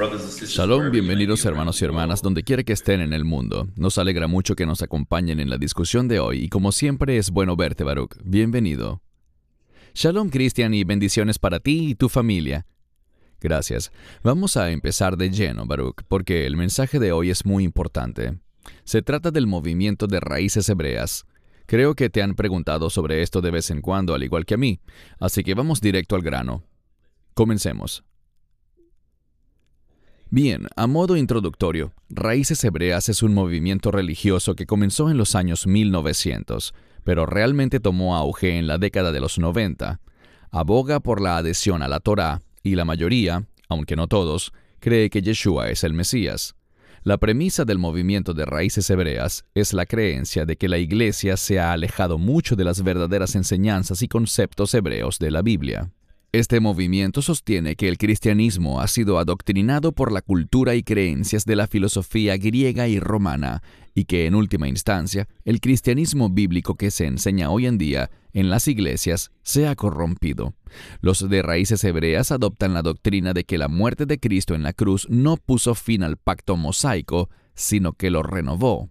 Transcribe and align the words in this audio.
Shalom, 0.00 0.90
bienvenidos 0.90 1.44
hermanos 1.44 1.82
y 1.82 1.84
hermanas 1.84 2.22
donde 2.22 2.42
quiera 2.42 2.62
que 2.62 2.72
estén 2.72 3.02
en 3.02 3.12
el 3.12 3.26
mundo. 3.26 3.68
Nos 3.76 3.98
alegra 3.98 4.28
mucho 4.28 4.56
que 4.56 4.64
nos 4.64 4.80
acompañen 4.80 5.40
en 5.40 5.50
la 5.50 5.58
discusión 5.58 6.08
de 6.08 6.20
hoy 6.20 6.44
y 6.44 6.48
como 6.48 6.72
siempre 6.72 7.18
es 7.18 7.30
bueno 7.30 7.54
verte 7.54 7.84
Baruch. 7.84 8.16
Bienvenido. 8.24 9.02
Shalom 9.92 10.30
Cristian 10.30 10.72
y 10.72 10.84
bendiciones 10.84 11.38
para 11.38 11.60
ti 11.60 11.90
y 11.90 11.94
tu 11.96 12.08
familia. 12.08 12.66
Gracias. 13.42 13.92
Vamos 14.22 14.56
a 14.56 14.70
empezar 14.70 15.18
de 15.18 15.28
lleno, 15.28 15.66
Baruch, 15.66 16.02
porque 16.08 16.46
el 16.46 16.56
mensaje 16.56 16.98
de 16.98 17.12
hoy 17.12 17.28
es 17.28 17.44
muy 17.44 17.62
importante. 17.62 18.38
Se 18.84 19.02
trata 19.02 19.30
del 19.30 19.46
movimiento 19.46 20.06
de 20.06 20.20
raíces 20.20 20.66
hebreas. 20.70 21.26
Creo 21.66 21.94
que 21.94 22.08
te 22.08 22.22
han 22.22 22.36
preguntado 22.36 22.88
sobre 22.88 23.20
esto 23.20 23.42
de 23.42 23.50
vez 23.50 23.70
en 23.70 23.82
cuando, 23.82 24.14
al 24.14 24.22
igual 24.22 24.46
que 24.46 24.54
a 24.54 24.58
mí, 24.58 24.80
así 25.18 25.44
que 25.44 25.52
vamos 25.52 25.82
directo 25.82 26.16
al 26.16 26.22
grano. 26.22 26.64
Comencemos. 27.34 28.02
Bien, 30.32 30.68
a 30.76 30.86
modo 30.86 31.16
introductorio, 31.16 31.92
Raíces 32.08 32.62
Hebreas 32.62 33.08
es 33.08 33.24
un 33.24 33.34
movimiento 33.34 33.90
religioso 33.90 34.54
que 34.54 34.64
comenzó 34.64 35.10
en 35.10 35.16
los 35.16 35.34
años 35.34 35.66
1900, 35.66 36.72
pero 37.02 37.26
realmente 37.26 37.80
tomó 37.80 38.14
auge 38.14 38.56
en 38.56 38.68
la 38.68 38.78
década 38.78 39.10
de 39.10 39.18
los 39.18 39.40
90. 39.40 40.00
Aboga 40.52 41.00
por 41.00 41.20
la 41.20 41.36
adhesión 41.36 41.82
a 41.82 41.88
la 41.88 41.98
Torá, 41.98 42.42
y 42.62 42.76
la 42.76 42.84
mayoría, 42.84 43.48
aunque 43.68 43.96
no 43.96 44.06
todos, 44.06 44.52
cree 44.78 45.10
que 45.10 45.20
Yeshua 45.20 45.68
es 45.68 45.82
el 45.82 45.94
Mesías. 45.94 46.54
La 47.02 47.18
premisa 47.18 47.64
del 47.64 47.78
movimiento 47.78 48.32
de 48.32 48.44
raíces 48.44 48.88
hebreas 48.88 49.44
es 49.54 49.72
la 49.72 49.84
creencia 49.84 50.46
de 50.46 50.56
que 50.56 50.68
la 50.68 50.78
Iglesia 50.78 51.36
se 51.36 51.58
ha 51.58 51.72
alejado 51.72 52.18
mucho 52.18 52.54
de 52.54 52.62
las 52.62 52.84
verdaderas 52.84 53.34
enseñanzas 53.34 54.00
y 54.02 54.06
conceptos 54.06 54.74
hebreos 54.74 55.18
de 55.18 55.32
la 55.32 55.42
Biblia. 55.42 55.90
Este 56.32 56.60
movimiento 56.60 57.22
sostiene 57.22 57.74
que 57.74 57.88
el 57.88 57.98
cristianismo 57.98 58.80
ha 58.80 58.86
sido 58.86 59.18
adoctrinado 59.18 59.90
por 59.90 60.12
la 60.12 60.22
cultura 60.22 60.76
y 60.76 60.84
creencias 60.84 61.44
de 61.44 61.56
la 61.56 61.66
filosofía 61.66 62.36
griega 62.36 62.86
y 62.86 63.00
romana, 63.00 63.64
y 63.96 64.04
que 64.04 64.26
en 64.26 64.36
última 64.36 64.68
instancia 64.68 65.26
el 65.44 65.60
cristianismo 65.60 66.30
bíblico 66.30 66.76
que 66.76 66.92
se 66.92 67.06
enseña 67.06 67.50
hoy 67.50 67.66
en 67.66 67.78
día 67.78 68.12
en 68.32 68.48
las 68.48 68.68
iglesias 68.68 69.32
se 69.42 69.66
ha 69.66 69.74
corrompido. 69.74 70.54
Los 71.00 71.28
de 71.28 71.42
raíces 71.42 71.82
hebreas 71.82 72.30
adoptan 72.30 72.74
la 72.74 72.82
doctrina 72.82 73.32
de 73.32 73.42
que 73.42 73.58
la 73.58 73.66
muerte 73.66 74.06
de 74.06 74.20
Cristo 74.20 74.54
en 74.54 74.62
la 74.62 74.72
cruz 74.72 75.08
no 75.10 75.36
puso 75.36 75.74
fin 75.74 76.04
al 76.04 76.16
pacto 76.16 76.56
mosaico, 76.56 77.28
sino 77.54 77.92
que 77.92 78.10
lo 78.10 78.22
renovó. 78.22 78.88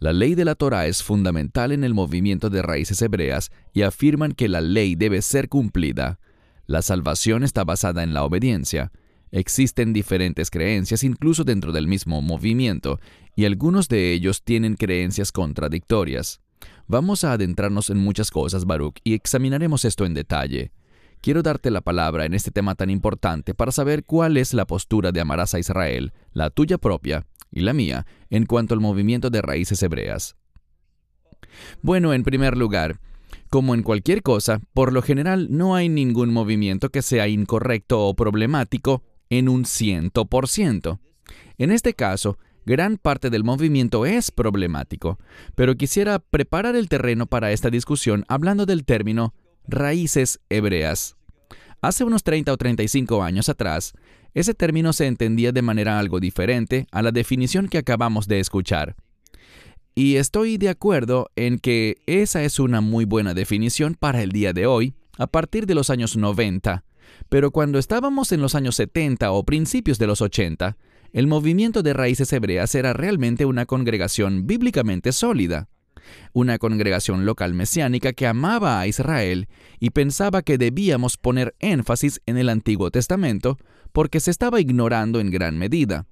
La 0.00 0.12
ley 0.12 0.34
de 0.34 0.44
la 0.44 0.56
Torah 0.56 0.88
es 0.88 1.04
fundamental 1.04 1.70
en 1.70 1.84
el 1.84 1.94
movimiento 1.94 2.50
de 2.50 2.62
raíces 2.62 3.00
hebreas 3.02 3.52
y 3.72 3.82
afirman 3.82 4.32
que 4.32 4.48
la 4.48 4.60
ley 4.60 4.96
debe 4.96 5.22
ser 5.22 5.48
cumplida. 5.48 6.18
La 6.66 6.82
salvación 6.82 7.44
está 7.44 7.64
basada 7.64 8.02
en 8.02 8.12
la 8.12 8.24
obediencia. 8.24 8.92
Existen 9.30 9.92
diferentes 9.92 10.50
creencias 10.50 11.04
incluso 11.04 11.44
dentro 11.44 11.72
del 11.72 11.86
mismo 11.86 12.22
movimiento, 12.22 12.98
y 13.34 13.44
algunos 13.44 13.88
de 13.88 14.12
ellos 14.12 14.42
tienen 14.42 14.76
creencias 14.76 15.30
contradictorias. 15.30 16.40
Vamos 16.86 17.24
a 17.24 17.32
adentrarnos 17.32 17.90
en 17.90 17.98
muchas 17.98 18.30
cosas, 18.30 18.64
Baruch, 18.64 18.98
y 19.04 19.14
examinaremos 19.14 19.84
esto 19.84 20.06
en 20.06 20.14
detalle. 20.14 20.72
Quiero 21.20 21.42
darte 21.42 21.70
la 21.70 21.80
palabra 21.80 22.24
en 22.24 22.34
este 22.34 22.50
tema 22.50 22.74
tan 22.74 22.90
importante 22.90 23.54
para 23.54 23.72
saber 23.72 24.04
cuál 24.04 24.36
es 24.36 24.54
la 24.54 24.66
postura 24.66 25.12
de 25.12 25.20
Amarás 25.20 25.54
a 25.54 25.58
Israel, 25.58 26.12
la 26.32 26.50
tuya 26.50 26.78
propia 26.78 27.26
y 27.50 27.60
la 27.60 27.72
mía, 27.72 28.06
en 28.30 28.46
cuanto 28.46 28.74
al 28.74 28.80
movimiento 28.80 29.30
de 29.30 29.42
raíces 29.42 29.82
hebreas. 29.82 30.36
Bueno, 31.82 32.12
en 32.12 32.22
primer 32.22 32.56
lugar, 32.56 33.00
como 33.50 33.74
en 33.74 33.82
cualquier 33.82 34.22
cosa, 34.22 34.60
por 34.72 34.92
lo 34.92 35.02
general 35.02 35.48
no 35.50 35.74
hay 35.74 35.88
ningún 35.88 36.32
movimiento 36.32 36.90
que 36.90 37.02
sea 37.02 37.28
incorrecto 37.28 38.06
o 38.06 38.14
problemático 38.14 39.02
en 39.30 39.48
un 39.48 39.64
ciento 39.64 40.26
por 40.26 40.48
ciento. 40.48 41.00
En 41.58 41.70
este 41.70 41.94
caso, 41.94 42.38
gran 42.64 42.96
parte 42.96 43.30
del 43.30 43.44
movimiento 43.44 44.06
es 44.06 44.30
problemático, 44.30 45.18
pero 45.54 45.76
quisiera 45.76 46.18
preparar 46.18 46.76
el 46.76 46.88
terreno 46.88 47.26
para 47.26 47.52
esta 47.52 47.70
discusión 47.70 48.24
hablando 48.28 48.66
del 48.66 48.84
término 48.84 49.34
raíces 49.66 50.40
hebreas. 50.48 51.16
Hace 51.80 52.04
unos 52.04 52.22
30 52.24 52.52
o 52.52 52.56
35 52.56 53.22
años 53.22 53.48
atrás, 53.48 53.92
ese 54.34 54.54
término 54.54 54.92
se 54.92 55.06
entendía 55.06 55.52
de 55.52 55.62
manera 55.62 55.98
algo 55.98 56.20
diferente 56.20 56.86
a 56.90 57.02
la 57.02 57.12
definición 57.12 57.68
que 57.68 57.78
acabamos 57.78 58.28
de 58.28 58.40
escuchar. 58.40 58.96
Y 59.98 60.16
estoy 60.16 60.58
de 60.58 60.68
acuerdo 60.68 61.30
en 61.36 61.58
que 61.58 61.96
esa 62.04 62.42
es 62.42 62.60
una 62.60 62.82
muy 62.82 63.06
buena 63.06 63.32
definición 63.32 63.94
para 63.98 64.22
el 64.22 64.30
día 64.30 64.52
de 64.52 64.66
hoy, 64.66 64.92
a 65.16 65.26
partir 65.26 65.64
de 65.64 65.74
los 65.74 65.88
años 65.88 66.18
90. 66.18 66.84
Pero 67.30 67.50
cuando 67.50 67.78
estábamos 67.78 68.30
en 68.32 68.42
los 68.42 68.54
años 68.54 68.76
70 68.76 69.32
o 69.32 69.44
principios 69.44 69.98
de 69.98 70.06
los 70.06 70.20
80, 70.20 70.76
el 71.14 71.26
movimiento 71.26 71.82
de 71.82 71.94
raíces 71.94 72.30
hebreas 72.34 72.74
era 72.74 72.92
realmente 72.92 73.46
una 73.46 73.64
congregación 73.64 74.46
bíblicamente 74.46 75.12
sólida. 75.12 75.70
Una 76.34 76.58
congregación 76.58 77.24
local 77.24 77.54
mesiánica 77.54 78.12
que 78.12 78.26
amaba 78.26 78.78
a 78.78 78.86
Israel 78.86 79.48
y 79.80 79.90
pensaba 79.90 80.42
que 80.42 80.58
debíamos 80.58 81.16
poner 81.16 81.56
énfasis 81.58 82.20
en 82.26 82.36
el 82.36 82.50
Antiguo 82.50 82.90
Testamento 82.90 83.56
porque 83.94 84.20
se 84.20 84.30
estaba 84.30 84.60
ignorando 84.60 85.20
en 85.20 85.30
gran 85.30 85.56
medida. 85.56 86.04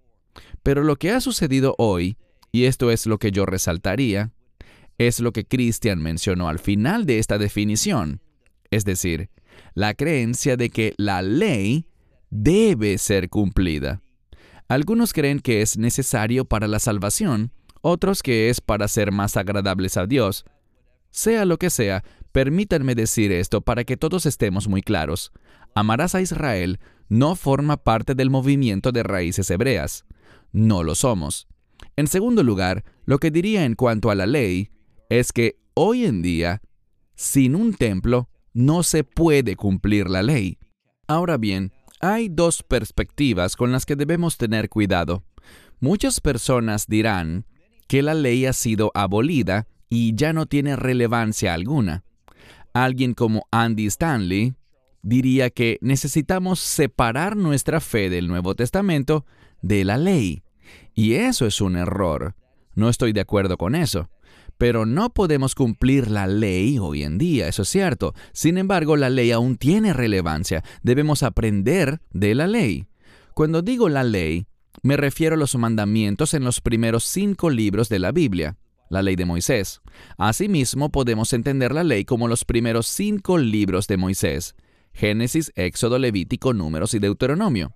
Pero 0.62 0.84
lo 0.84 0.96
que 0.96 1.10
ha 1.10 1.20
sucedido 1.20 1.74
hoy 1.76 2.16
y 2.54 2.66
esto 2.66 2.92
es 2.92 3.06
lo 3.06 3.18
que 3.18 3.32
yo 3.32 3.46
resaltaría, 3.46 4.30
es 4.96 5.18
lo 5.18 5.32
que 5.32 5.44
Christian 5.44 6.00
mencionó 6.00 6.48
al 6.48 6.60
final 6.60 7.04
de 7.04 7.18
esta 7.18 7.36
definición, 7.36 8.20
es 8.70 8.84
decir, 8.84 9.28
la 9.74 9.94
creencia 9.94 10.56
de 10.56 10.70
que 10.70 10.94
la 10.96 11.20
ley 11.20 11.88
debe 12.30 12.96
ser 12.98 13.28
cumplida. 13.28 14.02
Algunos 14.68 15.12
creen 15.12 15.40
que 15.40 15.62
es 15.62 15.78
necesario 15.78 16.44
para 16.44 16.68
la 16.68 16.78
salvación, 16.78 17.50
otros 17.80 18.22
que 18.22 18.50
es 18.50 18.60
para 18.60 18.86
ser 18.86 19.10
más 19.10 19.36
agradables 19.36 19.96
a 19.96 20.06
Dios. 20.06 20.44
Sea 21.10 21.46
lo 21.46 21.58
que 21.58 21.70
sea, 21.70 22.04
permítanme 22.30 22.94
decir 22.94 23.32
esto 23.32 23.62
para 23.62 23.82
que 23.82 23.96
todos 23.96 24.26
estemos 24.26 24.68
muy 24.68 24.82
claros. 24.82 25.32
Amarás 25.74 26.14
a 26.14 26.20
Israel 26.20 26.78
no 27.08 27.34
forma 27.34 27.78
parte 27.78 28.14
del 28.14 28.30
movimiento 28.30 28.92
de 28.92 29.02
raíces 29.02 29.50
hebreas. 29.50 30.04
No 30.52 30.84
lo 30.84 30.94
somos. 30.94 31.48
En 31.96 32.06
segundo 32.06 32.42
lugar, 32.42 32.84
lo 33.04 33.18
que 33.18 33.30
diría 33.30 33.64
en 33.64 33.74
cuanto 33.74 34.10
a 34.10 34.14
la 34.14 34.26
ley 34.26 34.70
es 35.08 35.32
que 35.32 35.56
hoy 35.74 36.04
en 36.04 36.22
día, 36.22 36.60
sin 37.14 37.54
un 37.54 37.74
templo, 37.74 38.28
no 38.52 38.82
se 38.82 39.04
puede 39.04 39.56
cumplir 39.56 40.08
la 40.08 40.22
ley. 40.22 40.58
Ahora 41.06 41.36
bien, 41.36 41.72
hay 42.00 42.28
dos 42.28 42.62
perspectivas 42.62 43.56
con 43.56 43.72
las 43.72 43.86
que 43.86 43.96
debemos 43.96 44.36
tener 44.36 44.68
cuidado. 44.68 45.24
Muchas 45.80 46.20
personas 46.20 46.86
dirán 46.86 47.46
que 47.88 48.02
la 48.02 48.14
ley 48.14 48.46
ha 48.46 48.52
sido 48.52 48.90
abolida 48.94 49.68
y 49.88 50.14
ya 50.14 50.32
no 50.32 50.46
tiene 50.46 50.76
relevancia 50.76 51.54
alguna. 51.54 52.04
Alguien 52.72 53.14
como 53.14 53.46
Andy 53.50 53.86
Stanley 53.86 54.54
diría 55.02 55.50
que 55.50 55.78
necesitamos 55.80 56.58
separar 56.60 57.36
nuestra 57.36 57.80
fe 57.80 58.10
del 58.10 58.26
Nuevo 58.26 58.54
Testamento 58.54 59.26
de 59.62 59.84
la 59.84 59.98
ley. 59.98 60.42
Y 60.94 61.14
eso 61.14 61.46
es 61.46 61.60
un 61.60 61.76
error. 61.76 62.34
No 62.74 62.88
estoy 62.88 63.12
de 63.12 63.20
acuerdo 63.20 63.56
con 63.56 63.74
eso. 63.74 64.08
Pero 64.58 64.86
no 64.86 65.10
podemos 65.10 65.54
cumplir 65.54 66.10
la 66.10 66.26
ley 66.26 66.78
hoy 66.78 67.02
en 67.02 67.18
día, 67.18 67.48
eso 67.48 67.62
es 67.62 67.68
cierto. 67.68 68.14
Sin 68.32 68.56
embargo, 68.56 68.96
la 68.96 69.10
ley 69.10 69.32
aún 69.32 69.56
tiene 69.56 69.92
relevancia. 69.92 70.62
Debemos 70.82 71.22
aprender 71.22 72.00
de 72.12 72.34
la 72.34 72.46
ley. 72.46 72.86
Cuando 73.34 73.62
digo 73.62 73.88
la 73.88 74.04
ley, 74.04 74.46
me 74.82 74.96
refiero 74.96 75.34
a 75.34 75.38
los 75.38 75.56
mandamientos 75.56 76.34
en 76.34 76.44
los 76.44 76.60
primeros 76.60 77.04
cinco 77.04 77.50
libros 77.50 77.88
de 77.88 77.98
la 77.98 78.12
Biblia, 78.12 78.56
la 78.90 79.02
ley 79.02 79.16
de 79.16 79.24
Moisés. 79.24 79.80
Asimismo, 80.18 80.90
podemos 80.90 81.32
entender 81.32 81.72
la 81.72 81.84
ley 81.84 82.04
como 82.04 82.28
los 82.28 82.44
primeros 82.44 82.86
cinco 82.86 83.38
libros 83.38 83.88
de 83.88 83.96
Moisés, 83.96 84.54
Génesis, 84.92 85.52
Éxodo, 85.56 85.98
Levítico, 85.98 86.52
Números 86.52 86.94
y 86.94 87.00
Deuteronomio. 87.00 87.74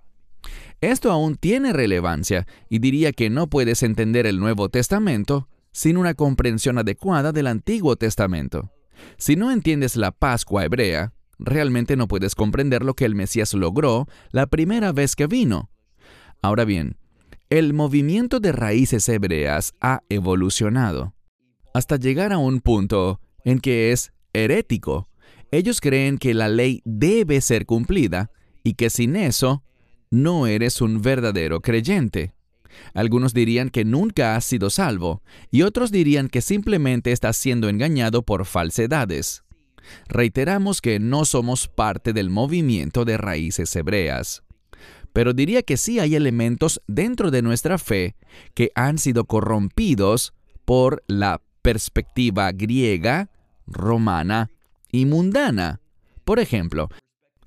Esto 0.81 1.11
aún 1.11 1.35
tiene 1.35 1.73
relevancia 1.73 2.47
y 2.69 2.79
diría 2.79 3.11
que 3.11 3.29
no 3.29 3.47
puedes 3.47 3.83
entender 3.83 4.25
el 4.25 4.39
Nuevo 4.39 4.69
Testamento 4.69 5.49
sin 5.71 5.97
una 5.97 6.13
comprensión 6.13 6.77
adecuada 6.77 7.31
del 7.31 7.47
Antiguo 7.47 7.95
Testamento. 7.95 8.71
Si 9.17 9.35
no 9.35 9.51
entiendes 9.51 9.95
la 9.95 10.11
Pascua 10.11 10.65
hebrea, 10.65 11.13
realmente 11.37 11.95
no 11.95 12.07
puedes 12.07 12.35
comprender 12.35 12.83
lo 12.83 12.93
que 12.93 13.05
el 13.05 13.15
Mesías 13.15 13.53
logró 13.53 14.07
la 14.31 14.47
primera 14.47 14.91
vez 14.91 15.15
que 15.15 15.27
vino. 15.27 15.69
Ahora 16.41 16.65
bien, 16.65 16.97
el 17.49 17.73
movimiento 17.73 18.39
de 18.39 18.51
raíces 18.51 19.07
hebreas 19.09 19.73
ha 19.81 20.01
evolucionado 20.09 21.13
hasta 21.73 21.97
llegar 21.97 22.33
a 22.33 22.37
un 22.37 22.61
punto 22.61 23.19
en 23.43 23.59
que 23.59 23.91
es 23.91 24.11
herético. 24.33 25.09
Ellos 25.51 25.81
creen 25.81 26.17
que 26.17 26.33
la 26.33 26.47
ley 26.47 26.81
debe 26.85 27.41
ser 27.41 27.65
cumplida 27.65 28.31
y 28.63 28.73
que 28.73 28.89
sin 28.89 29.15
eso 29.15 29.63
no 30.11 30.47
eres 30.47 30.81
un 30.81 31.01
verdadero 31.01 31.61
creyente. 31.61 32.33
Algunos 32.93 33.33
dirían 33.33 33.69
que 33.69 33.85
nunca 33.85 34.35
has 34.35 34.45
sido 34.45 34.69
salvo 34.69 35.21
y 35.51 35.63
otros 35.63 35.91
dirían 35.91 36.29
que 36.29 36.41
simplemente 36.41 37.11
estás 37.11 37.37
siendo 37.37 37.67
engañado 37.69 38.23
por 38.23 38.45
falsedades. 38.45 39.43
Reiteramos 40.07 40.81
que 40.81 40.99
no 40.99 41.25
somos 41.25 41.67
parte 41.67 42.13
del 42.13 42.29
movimiento 42.29 43.05
de 43.05 43.17
raíces 43.17 43.75
hebreas. 43.75 44.43
pero 45.11 45.33
diría 45.33 45.63
que 45.63 45.75
sí 45.75 45.99
hay 45.99 46.15
elementos 46.15 46.83
dentro 46.87 47.31
de 47.31 47.41
nuestra 47.41 47.79
fe 47.79 48.15
que 48.53 48.71
han 48.75 48.99
sido 48.99 49.25
corrompidos 49.25 50.33
por 50.65 51.03
la 51.07 51.41
perspectiva 51.63 52.51
griega, 52.51 53.31
romana 53.65 54.51
y 54.91 55.07
mundana. 55.07 55.81
Por 56.23 56.39
ejemplo, 56.39 56.89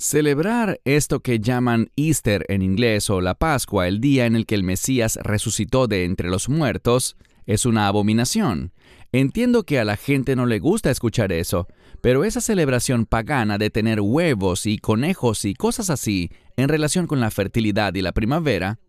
celebrar 0.02 0.80
esto 0.84 1.20
que 1.20 1.38
llaman 1.38 1.90
Easter 1.94 2.44
en 2.48 2.60
inglés 2.60 3.08
o 3.08 3.20
la 3.20 3.34
Pascua, 3.34 3.86
el 3.86 4.00
día 4.00 4.26
en 4.26 4.34
el 4.34 4.46
que 4.46 4.56
el 4.56 4.64
Mesías 4.64 5.16
resucitó 5.22 5.86
de 5.86 6.04
entre 6.04 6.28
los 6.28 6.48
muertos, 6.48 7.16
es 7.46 7.66
una 7.66 7.86
abominación. 7.86 8.72
Entiendo 9.12 9.62
que 9.62 9.78
a 9.78 9.84
la 9.84 9.96
gente 9.96 10.34
no 10.34 10.44
le 10.46 10.58
gusta 10.58 10.90
escuchar 10.90 11.30
eso, 11.30 11.68
pero 12.00 12.24
esa 12.24 12.40
celebración 12.40 13.06
pagana 13.06 13.58
de 13.58 13.70
tener 13.70 14.00
huevos 14.00 14.66
y 14.66 14.78
conejos 14.78 15.44
y 15.44 15.54
cosas 15.54 15.88
así 15.88 16.30
en 16.56 16.68
relación 16.68 17.06
con 17.06 17.20
la 17.20 17.30
fertilidad 17.30 17.94
y 17.94 18.02
la 18.02 18.10
primavera, 18.10 18.80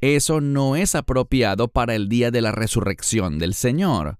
eso 0.00 0.40
no 0.40 0.76
es 0.76 0.94
apropiado 0.94 1.68
para 1.68 1.96
el 1.96 2.08
día 2.08 2.30
de 2.30 2.40
la 2.40 2.52
resurrección 2.52 3.40
del 3.40 3.54
Señor. 3.54 4.18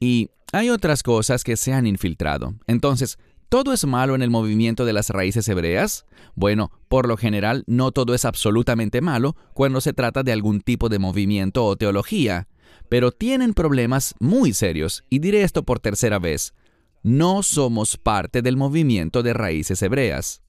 Y 0.00 0.30
hay 0.52 0.70
otras 0.70 1.04
cosas 1.04 1.44
que 1.44 1.56
se 1.56 1.72
han 1.72 1.86
infiltrado. 1.86 2.54
Entonces, 2.66 3.18
¿todo 3.50 3.74
es 3.74 3.84
malo 3.84 4.14
en 4.14 4.22
el 4.22 4.30
movimiento 4.30 4.86
de 4.86 4.94
las 4.94 5.10
raíces 5.10 5.46
hebreas? 5.48 6.06
Bueno, 6.34 6.72
por 6.88 7.06
lo 7.06 7.18
general, 7.18 7.64
no 7.66 7.92
todo 7.92 8.14
es 8.14 8.24
absolutamente 8.24 9.02
malo 9.02 9.36
cuando 9.52 9.82
se 9.82 9.92
trata 9.92 10.22
de 10.22 10.32
algún 10.32 10.62
tipo 10.62 10.88
de 10.88 10.98
movimiento 10.98 11.66
o 11.66 11.76
teología, 11.76 12.48
pero 12.88 13.12
tienen 13.12 13.52
problemas 13.52 14.14
muy 14.20 14.54
serios, 14.54 15.04
y 15.10 15.18
diré 15.18 15.42
esto 15.42 15.64
por 15.64 15.80
tercera 15.80 16.18
vez 16.18 16.54
no 17.02 17.42
somos 17.42 17.96
parte 17.96 18.42
del 18.42 18.56
movimiento 18.56 19.22
de 19.22 19.32
raíces 19.32 19.82
hebreas. 19.82 20.42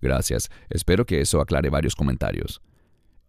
Gracias, 0.00 0.50
espero 0.70 1.06
que 1.06 1.20
eso 1.20 1.40
aclare 1.40 1.70
varios 1.70 1.96
comentarios. 1.96 2.60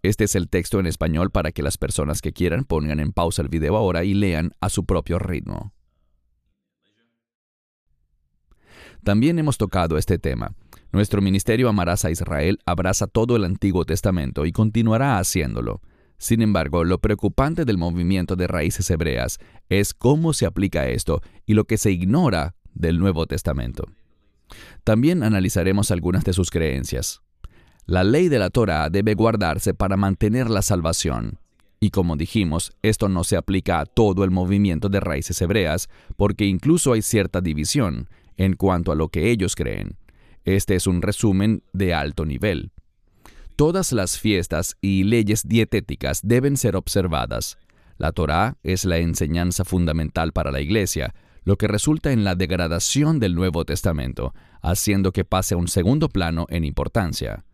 Este 0.03 0.25
es 0.25 0.35
el 0.35 0.49
texto 0.49 0.79
en 0.79 0.85
español 0.85 1.31
para 1.31 1.51
que 1.51 1.63
las 1.63 1.77
personas 1.77 2.21
que 2.21 2.33
quieran 2.33 2.63
pongan 2.63 2.99
en 2.99 3.11
pausa 3.11 3.41
el 3.41 3.49
video 3.49 3.75
ahora 3.75 4.03
y 4.03 4.13
lean 4.13 4.51
a 4.61 4.69
su 4.69 4.85
propio 4.85 5.17
ritmo. 5.17 5.74
También 9.05 9.37
hemos 9.37 9.59
tocado 9.59 9.99
este 9.99 10.17
tema. 10.17 10.55
Nuestro 10.91 11.21
ministerio 11.21 11.69
Amarás 11.69 12.05
a 12.05 12.09
Israel 12.09 12.57
abraza 12.65 13.05
todo 13.05 13.35
el 13.35 13.43
Antiguo 13.43 13.85
Testamento 13.85 14.47
y 14.47 14.51
continuará 14.51 15.19
haciéndolo. 15.19 15.79
Sin 16.17 16.41
embargo, 16.41 16.83
lo 16.83 16.97
preocupante 16.97 17.65
del 17.65 17.77
movimiento 17.77 18.35
de 18.35 18.47
raíces 18.47 18.89
hebreas 18.89 19.37
es 19.69 19.93
cómo 19.93 20.33
se 20.33 20.47
aplica 20.47 20.87
esto 20.87 21.21
y 21.45 21.53
lo 21.53 21.65
que 21.65 21.77
se 21.77 21.91
ignora 21.91 22.55
del 22.73 22.97
Nuevo 22.97 23.27
Testamento. 23.27 23.83
También 24.83 25.21
analizaremos 25.21 25.91
algunas 25.91 26.23
de 26.23 26.33
sus 26.33 26.49
creencias. 26.49 27.21
La 27.85 28.03
ley 28.03 28.27
de 28.27 28.39
la 28.39 28.49
Torah 28.49 28.89
debe 28.89 29.13
guardarse 29.13 29.75
para 29.75 29.97
mantener 29.97 30.49
la 30.49 30.63
salvación. 30.63 31.37
Y 31.79 31.91
como 31.91 32.15
dijimos, 32.15 32.71
esto 32.81 33.07
no 33.07 33.23
se 33.23 33.37
aplica 33.37 33.81
a 33.81 33.85
todo 33.85 34.23
el 34.23 34.31
movimiento 34.31 34.89
de 34.89 34.99
raíces 34.99 35.39
hebreas, 35.43 35.89
porque 36.17 36.45
incluso 36.45 36.93
hay 36.93 37.03
cierta 37.03 37.39
división 37.39 38.09
en 38.37 38.55
cuanto 38.55 38.91
a 38.91 38.95
lo 38.95 39.09
que 39.09 39.31
ellos 39.31 39.55
creen. 39.55 39.97
Este 40.43 40.75
es 40.75 40.87
un 40.87 41.01
resumen 41.01 41.63
de 41.73 41.93
alto 41.93 42.25
nivel. 42.25 42.71
Todas 43.55 43.93
las 43.93 44.19
fiestas 44.19 44.75
y 44.81 45.03
leyes 45.03 45.47
dietéticas 45.47 46.19
deben 46.23 46.57
ser 46.57 46.75
observadas. 46.75 47.57
La 47.97 48.11
Torá 48.11 48.57
es 48.63 48.83
la 48.83 48.97
enseñanza 48.97 49.63
fundamental 49.63 50.33
para 50.33 50.51
la 50.51 50.59
Iglesia, 50.59 51.13
lo 51.45 51.57
que 51.57 51.67
resulta 51.67 52.11
en 52.11 52.23
la 52.23 52.35
degradación 52.35 53.19
del 53.19 53.35
Nuevo 53.35 53.63
Testamento, 53.63 54.33
haciendo 54.61 55.13
que 55.13 55.23
pase 55.23 55.53
a 55.53 55.57
un 55.57 55.67
segundo 55.67 56.09
plano 56.09 56.47
en 56.49 56.65
importancia. 56.65 57.45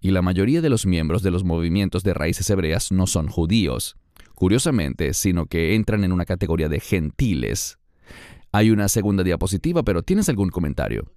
Y 0.00 0.12
la 0.12 0.22
mayoría 0.22 0.62
de 0.62 0.70
los 0.70 0.86
miembros 0.86 1.22
de 1.22 1.30
los 1.30 1.44
movimientos 1.44 2.02
de 2.04 2.14
raíces 2.14 2.48
hebreas 2.48 2.90
no 2.90 3.06
son 3.06 3.28
judíos, 3.28 3.96
curiosamente, 4.34 5.12
sino 5.12 5.46
que 5.46 5.74
entran 5.74 6.04
en 6.04 6.12
una 6.12 6.24
categoría 6.24 6.70
de 6.70 6.80
gentiles. 6.80 7.79
Hay 8.52 8.70
una 8.70 8.88
segunda 8.88 9.22
diapositiva, 9.22 9.82
pero 9.82 10.02
¿tienes 10.02 10.28
algún 10.28 10.50
comentario? 10.50 11.12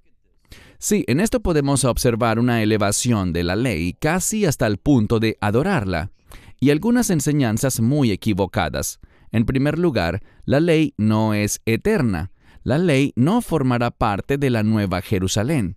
Sí, 0.78 1.04
en 1.08 1.20
esto 1.20 1.42
podemos 1.42 1.86
observar 1.86 2.40
una 2.40 2.62
elevación 2.62 3.34
de 3.34 3.44
la 3.44 3.56
ley 3.56 3.94
casi 3.94 4.46
hasta 4.46 4.68
el 4.68 4.78
punto 4.78 5.20
de 5.20 5.38
adorarla, 5.42 6.12
y 6.60 6.70
algunas 6.70 7.10
enseñanzas 7.10 7.80
muy 7.80 8.12
equivocadas. 8.12 9.00
En 9.32 9.46
primer 9.46 9.80
lugar, 9.80 10.22
la 10.46 10.60
ley 10.60 10.94
no 10.98 11.34
es 11.34 11.62
eterna. 11.66 12.32
La 12.64 12.78
ley 12.78 13.12
no 13.16 13.42
formará 13.42 13.92
parte 13.92 14.38
de 14.38 14.50
la 14.50 14.64
nueva 14.64 15.02
Jerusalén. 15.02 15.76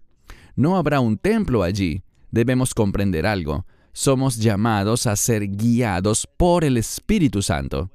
No 0.55 0.77
habrá 0.77 1.01
un 1.01 1.19
templo 1.19 1.63
allí. 1.63 2.03
Debemos 2.31 2.75
comprender 2.75 3.27
algo. 3.27 3.67
Somos 3.93 4.37
llamados 4.37 5.07
a 5.07 5.17
ser 5.17 5.49
guiados 5.49 6.29
por 6.37 6.65
el 6.65 6.77
Espíritu 6.77 7.43
Santo. 7.43 7.91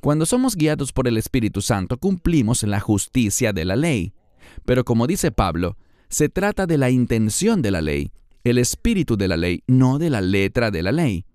Cuando 0.00 0.24
somos 0.24 0.56
guiados 0.56 0.92
por 0.92 1.08
el 1.08 1.18
Espíritu 1.18 1.60
Santo, 1.60 1.98
cumplimos 1.98 2.62
la 2.62 2.80
justicia 2.80 3.52
de 3.52 3.66
la 3.66 3.76
ley. 3.76 4.14
Pero 4.64 4.84
como 4.84 5.06
dice 5.06 5.30
Pablo, 5.30 5.76
se 6.08 6.28
trata 6.28 6.66
de 6.66 6.78
la 6.78 6.90
intención 6.90 7.60
de 7.60 7.70
la 7.70 7.82
ley, 7.82 8.10
el 8.42 8.58
espíritu 8.58 9.16
de 9.16 9.28
la 9.28 9.36
ley, 9.36 9.62
no 9.66 9.98
de 9.98 10.10
la 10.10 10.20
letra 10.22 10.70
de 10.70 10.82
la 10.82 10.90
ley. 10.90 11.26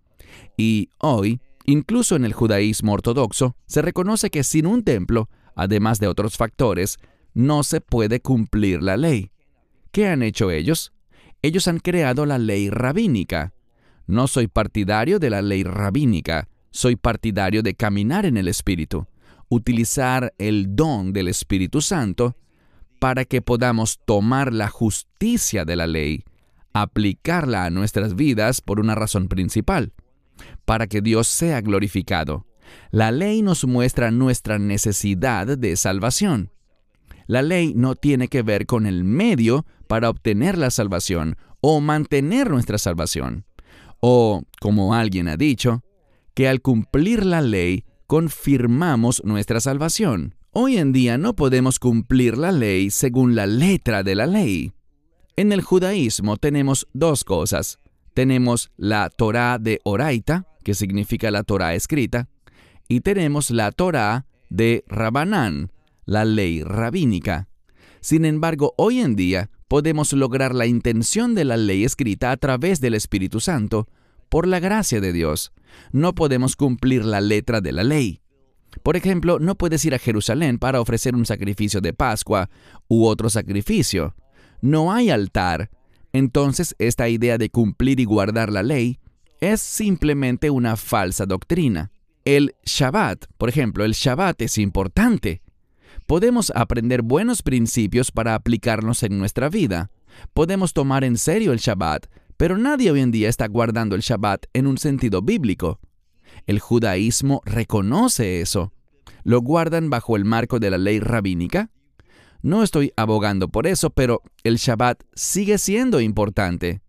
Y 0.58 0.90
hoy, 0.98 1.40
incluso 1.66 2.16
en 2.16 2.26
el 2.26 2.34
judaísmo 2.34 2.94
ortodoxo, 2.94 3.56
se 3.68 3.82
reconoce 3.82 4.32
que 4.32 4.44
sin 4.44 4.66
un 4.66 4.84
templo, 4.84 5.30
además 5.56 6.00
de 6.00 6.08
otros 6.08 6.36
factores, 6.36 6.98
no 7.34 7.64
se 7.64 7.82
puede 7.82 8.20
cumplir 8.20 8.82
la 8.82 8.98
ley. 8.98 9.32
¿Qué 9.92 10.08
han 10.08 10.24
hecho 10.24 10.50
ellos? 10.50 10.92
Ellos 11.42 11.68
han 11.68 11.80
creado 11.80 12.26
la 12.26 12.40
ley 12.40 12.70
rabínica. 12.70 13.54
No 14.08 14.28
soy 14.28 14.48
partidario 14.48 15.20
de 15.20 15.30
la 15.30 15.42
ley 15.42 15.64
rabínica, 15.64 16.50
soy 16.76 16.98
partidario 16.98 17.64
de 17.64 17.74
caminar 17.74 18.26
en 18.26 18.36
el 18.36 18.50
Espíritu, 18.50 19.08
utilizar 19.48 20.34
el 20.38 20.76
don 20.76 21.14
del 21.14 21.30
Espíritu 21.30 21.80
Santo 21.80 22.36
para 23.00 23.24
que 23.24 23.42
podamos 23.42 24.02
tomar 24.06 24.52
la 24.52 24.68
justicia 24.68 25.64
de 25.64 25.78
la 25.78 25.88
ley, 25.88 26.26
aplicarla 26.74 27.64
a 27.64 27.70
nuestras 27.70 28.16
vidas 28.16 28.60
por 28.60 28.82
una 28.82 28.94
razón 28.94 29.30
principal, 29.30 29.94
para 30.66 30.88
que 30.88 31.02
Dios 31.02 31.30
sea 31.30 31.62
glorificado. 31.62 32.46
La 32.92 33.12
ley 33.12 33.42
nos 33.42 33.64
muestra 33.64 34.12
nuestra 34.12 34.60
necesidad 34.60 35.58
de 35.58 35.78
salvación. 35.78 36.52
La 37.26 37.42
ley 37.42 37.74
no 37.74 37.96
tiene 37.96 38.28
que 38.28 38.42
ver 38.42 38.66
con 38.66 38.86
el 38.86 39.06
medio 39.06 39.66
para 39.88 40.10
obtener 40.10 40.58
la 40.58 40.72
salvación 40.72 41.38
o 41.62 41.80
mantener 41.80 42.50
nuestra 42.50 42.78
salvación. 42.78 43.46
O, 44.02 44.44
como 44.60 44.94
alguien 44.94 45.30
ha 45.30 45.38
dicho, 45.38 45.85
que 46.36 46.48
al 46.48 46.62
cumplir 46.62 47.26
la 47.26 47.42
ley 47.42 47.86
confirmamos 48.06 49.24
nuestra 49.26 49.60
salvación. 49.60 50.36
Hoy 50.52 50.78
en 50.78 50.92
día 50.92 51.18
no 51.18 51.36
podemos 51.36 51.80
cumplir 51.80 52.38
la 52.38 52.52
ley 52.52 52.92
según 52.92 53.36
la 53.36 53.48
letra 53.48 54.04
de 54.04 54.16
la 54.16 54.28
ley. 54.28 54.74
En 55.38 55.52
el 55.52 55.62
judaísmo 55.62 56.38
tenemos 56.38 56.88
dos 56.94 57.24
cosas. 57.24 57.80
Tenemos 58.14 58.72
la 58.78 59.10
Torá 59.10 59.58
de 59.60 59.82
Oraita, 59.84 60.46
que 60.64 60.74
significa 60.74 61.32
la 61.32 61.44
Torá 61.44 61.74
escrita, 61.74 62.30
y 62.88 63.02
tenemos 63.02 63.50
la 63.50 63.72
Torá 63.72 64.28
de 64.50 64.86
Rabanán, 64.88 65.72
la 66.06 66.24
ley 66.24 66.64
rabínica. 66.64 67.48
Sin 68.00 68.24
embargo, 68.24 68.74
hoy 68.78 69.00
en 69.00 69.16
día 69.16 69.50
podemos 69.68 70.14
lograr 70.14 70.54
la 70.54 70.68
intención 70.68 71.34
de 71.36 71.46
la 71.46 71.58
ley 71.58 71.84
escrita 71.84 72.32
a 72.32 72.38
través 72.38 72.80
del 72.80 72.94
Espíritu 72.94 73.40
Santo, 73.40 73.88
por 74.30 74.48
la 74.48 74.60
gracia 74.60 75.02
de 75.02 75.14
Dios. 75.14 75.52
No 75.92 76.16
podemos 76.16 76.56
cumplir 76.56 77.06
la 77.06 77.22
letra 77.22 77.62
de 77.62 77.72
la 77.72 77.84
ley. 77.84 78.22
Por 78.84 78.98
ejemplo, 78.98 79.40
no 79.40 79.56
puedes 79.56 79.84
ir 79.86 79.96
a 79.96 80.00
Jerusalén 80.00 80.58
para 80.60 80.82
ofrecer 80.82 81.16
un 81.16 81.26
sacrificio 81.26 81.82
de 81.82 81.94
Pascua 81.94 82.50
u 82.88 83.06
otro 83.06 83.30
sacrificio. 83.30 84.16
No 84.62 84.92
hay 84.92 85.10
altar. 85.10 85.70
Entonces, 86.14 86.76
esta 86.80 87.10
idea 87.10 87.38
de 87.38 87.50
cumplir 87.50 88.00
y 88.00 88.06
guardar 88.06 88.52
la 88.52 88.64
ley 88.64 89.00
es 89.40 89.62
simplemente 89.62 90.50
una 90.50 90.76
falsa 90.76 91.26
doctrina. 91.26 91.92
El 92.24 92.56
Shabbat, 92.66 93.26
por 93.38 93.50
ejemplo, 93.50 93.86
el 93.86 93.94
Shabbat 93.94 94.42
es 94.42 94.58
importante. 94.58 95.42
Podemos 96.08 96.52
aprender 96.56 97.02
buenos 97.02 97.42
principios 97.42 98.12
para 98.12 98.36
aplicarlos 98.36 99.04
en 99.04 99.18
nuestra 99.18 99.50
vida. 99.50 99.92
Podemos 100.34 100.74
tomar 100.74 101.04
en 101.04 101.18
serio 101.18 101.52
el 101.52 101.60
Shabbat, 101.60 102.08
pero 102.38 102.58
nadie 102.58 102.92
hoy 102.92 103.02
en 103.02 103.12
día 103.12 103.30
está 103.30 103.48
guardando 103.48 103.96
el 103.96 104.02
Shabbat 104.02 104.46
en 104.54 104.68
un 104.68 104.78
sentido 104.78 105.22
bíblico. 105.22 105.80
El 106.46 106.60
judaísmo 106.60 107.42
reconoce 107.46 108.42
eso. 108.42 108.74
¿Lo 109.24 109.42
guardan 109.42 109.90
bajo 109.90 110.16
el 110.16 110.26
marco 110.26 110.60
de 110.60 110.70
la 110.70 110.78
ley 110.78 111.00
rabínica? 111.00 111.72
No 112.42 112.62
estoy 112.62 112.94
abogando 112.96 113.48
por 113.50 113.66
eso, 113.66 113.90
pero 113.90 114.22
el 114.44 114.58
Shabbat 114.58 115.02
sigue 115.16 115.58
siendo 115.58 116.00
importante. 116.00 116.82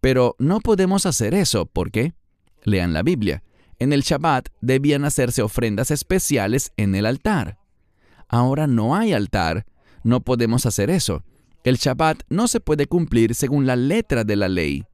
Pero 0.00 0.36
no 0.38 0.60
podemos 0.60 1.06
hacer 1.06 1.34
eso. 1.34 1.66
¿Por 1.66 1.90
qué? 1.90 2.12
Lean 2.62 2.92
la 2.92 3.02
Biblia. 3.02 3.42
En 3.80 3.92
el 3.92 4.02
Shabbat 4.02 4.48
debían 4.60 5.04
hacerse 5.04 5.42
ofrendas 5.42 5.90
especiales 5.90 6.72
en 6.76 6.94
el 6.94 7.06
altar. 7.06 7.58
Ahora 8.28 8.66
no 8.66 8.94
hay 8.94 9.12
altar. 9.12 9.66
No 10.04 10.20
podemos 10.20 10.66
hacer 10.66 10.90
eso. 10.90 11.24
El 11.64 11.76
Shabbat 11.76 12.22
no 12.28 12.48
se 12.48 12.60
puede 12.60 12.86
cumplir 12.86 13.34
según 13.34 13.66
la 13.66 13.76
letra 13.76 14.24
de 14.24 14.36
la 14.36 14.48
ley. 14.48 14.84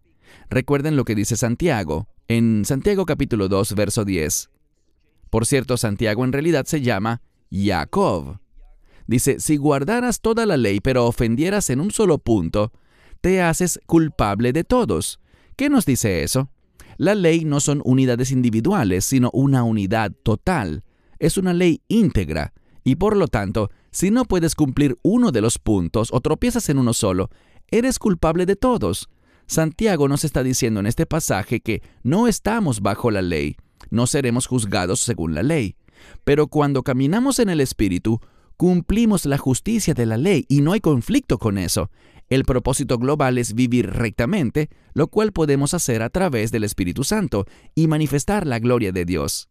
Recuerden 0.48 0.96
lo 0.96 1.04
que 1.04 1.14
dice 1.14 1.36
Santiago, 1.36 2.08
en 2.26 2.64
Santiago 2.64 3.04
capítulo 3.04 3.48
2, 3.48 3.74
verso 3.74 4.04
10. 4.04 4.50
Por 5.30 5.46
cierto, 5.46 5.76
Santiago 5.76 6.24
en 6.24 6.32
realidad 6.32 6.64
se 6.64 6.80
llama 6.80 7.22
Jacob. 7.50 8.38
Dice, 9.06 9.40
si 9.40 9.56
guardaras 9.56 10.20
toda 10.20 10.46
la 10.46 10.56
ley 10.56 10.80
pero 10.80 11.06
ofendieras 11.06 11.68
en 11.70 11.80
un 11.80 11.90
solo 11.90 12.18
punto, 12.18 12.72
te 13.20 13.42
haces 13.42 13.78
culpable 13.86 14.52
de 14.52 14.64
todos. 14.64 15.20
¿Qué 15.56 15.68
nos 15.68 15.84
dice 15.86 16.22
eso? 16.22 16.50
La 16.96 17.14
ley 17.14 17.44
no 17.44 17.60
son 17.60 17.82
unidades 17.84 18.30
individuales, 18.30 19.04
sino 19.04 19.30
una 19.32 19.64
unidad 19.64 20.12
total. 20.22 20.84
Es 21.18 21.36
una 21.36 21.52
ley 21.52 21.82
íntegra. 21.88 22.52
Y 22.84 22.96
por 22.96 23.16
lo 23.16 23.28
tanto, 23.28 23.70
si 23.90 24.10
no 24.10 24.26
puedes 24.26 24.54
cumplir 24.54 24.98
uno 25.02 25.32
de 25.32 25.40
los 25.40 25.58
puntos 25.58 26.10
o 26.12 26.20
tropiezas 26.20 26.68
en 26.68 26.78
uno 26.78 26.92
solo, 26.92 27.30
eres 27.70 27.98
culpable 27.98 28.46
de 28.46 28.56
todos. 28.56 29.08
Santiago 29.46 30.06
nos 30.06 30.24
está 30.24 30.42
diciendo 30.42 30.80
en 30.80 30.86
este 30.86 31.06
pasaje 31.06 31.60
que 31.60 31.82
no 32.02 32.28
estamos 32.28 32.80
bajo 32.80 33.10
la 33.10 33.22
ley, 33.22 33.56
no 33.90 34.06
seremos 34.06 34.46
juzgados 34.46 35.00
según 35.00 35.34
la 35.34 35.42
ley. 35.42 35.76
Pero 36.24 36.48
cuando 36.48 36.82
caminamos 36.82 37.38
en 37.38 37.48
el 37.48 37.60
Espíritu, 37.60 38.20
cumplimos 38.56 39.26
la 39.26 39.38
justicia 39.38 39.94
de 39.94 40.06
la 40.06 40.16
ley 40.16 40.44
y 40.48 40.60
no 40.60 40.72
hay 40.72 40.80
conflicto 40.80 41.38
con 41.38 41.58
eso. 41.58 41.90
El 42.28 42.44
propósito 42.44 42.98
global 42.98 43.38
es 43.38 43.54
vivir 43.54 43.90
rectamente, 43.90 44.70
lo 44.94 45.08
cual 45.08 45.32
podemos 45.32 45.74
hacer 45.74 46.02
a 46.02 46.10
través 46.10 46.50
del 46.52 46.64
Espíritu 46.64 47.04
Santo 47.04 47.46
y 47.74 47.86
manifestar 47.86 48.46
la 48.46 48.58
gloria 48.58 48.92
de 48.92 49.04
Dios. 49.04 49.48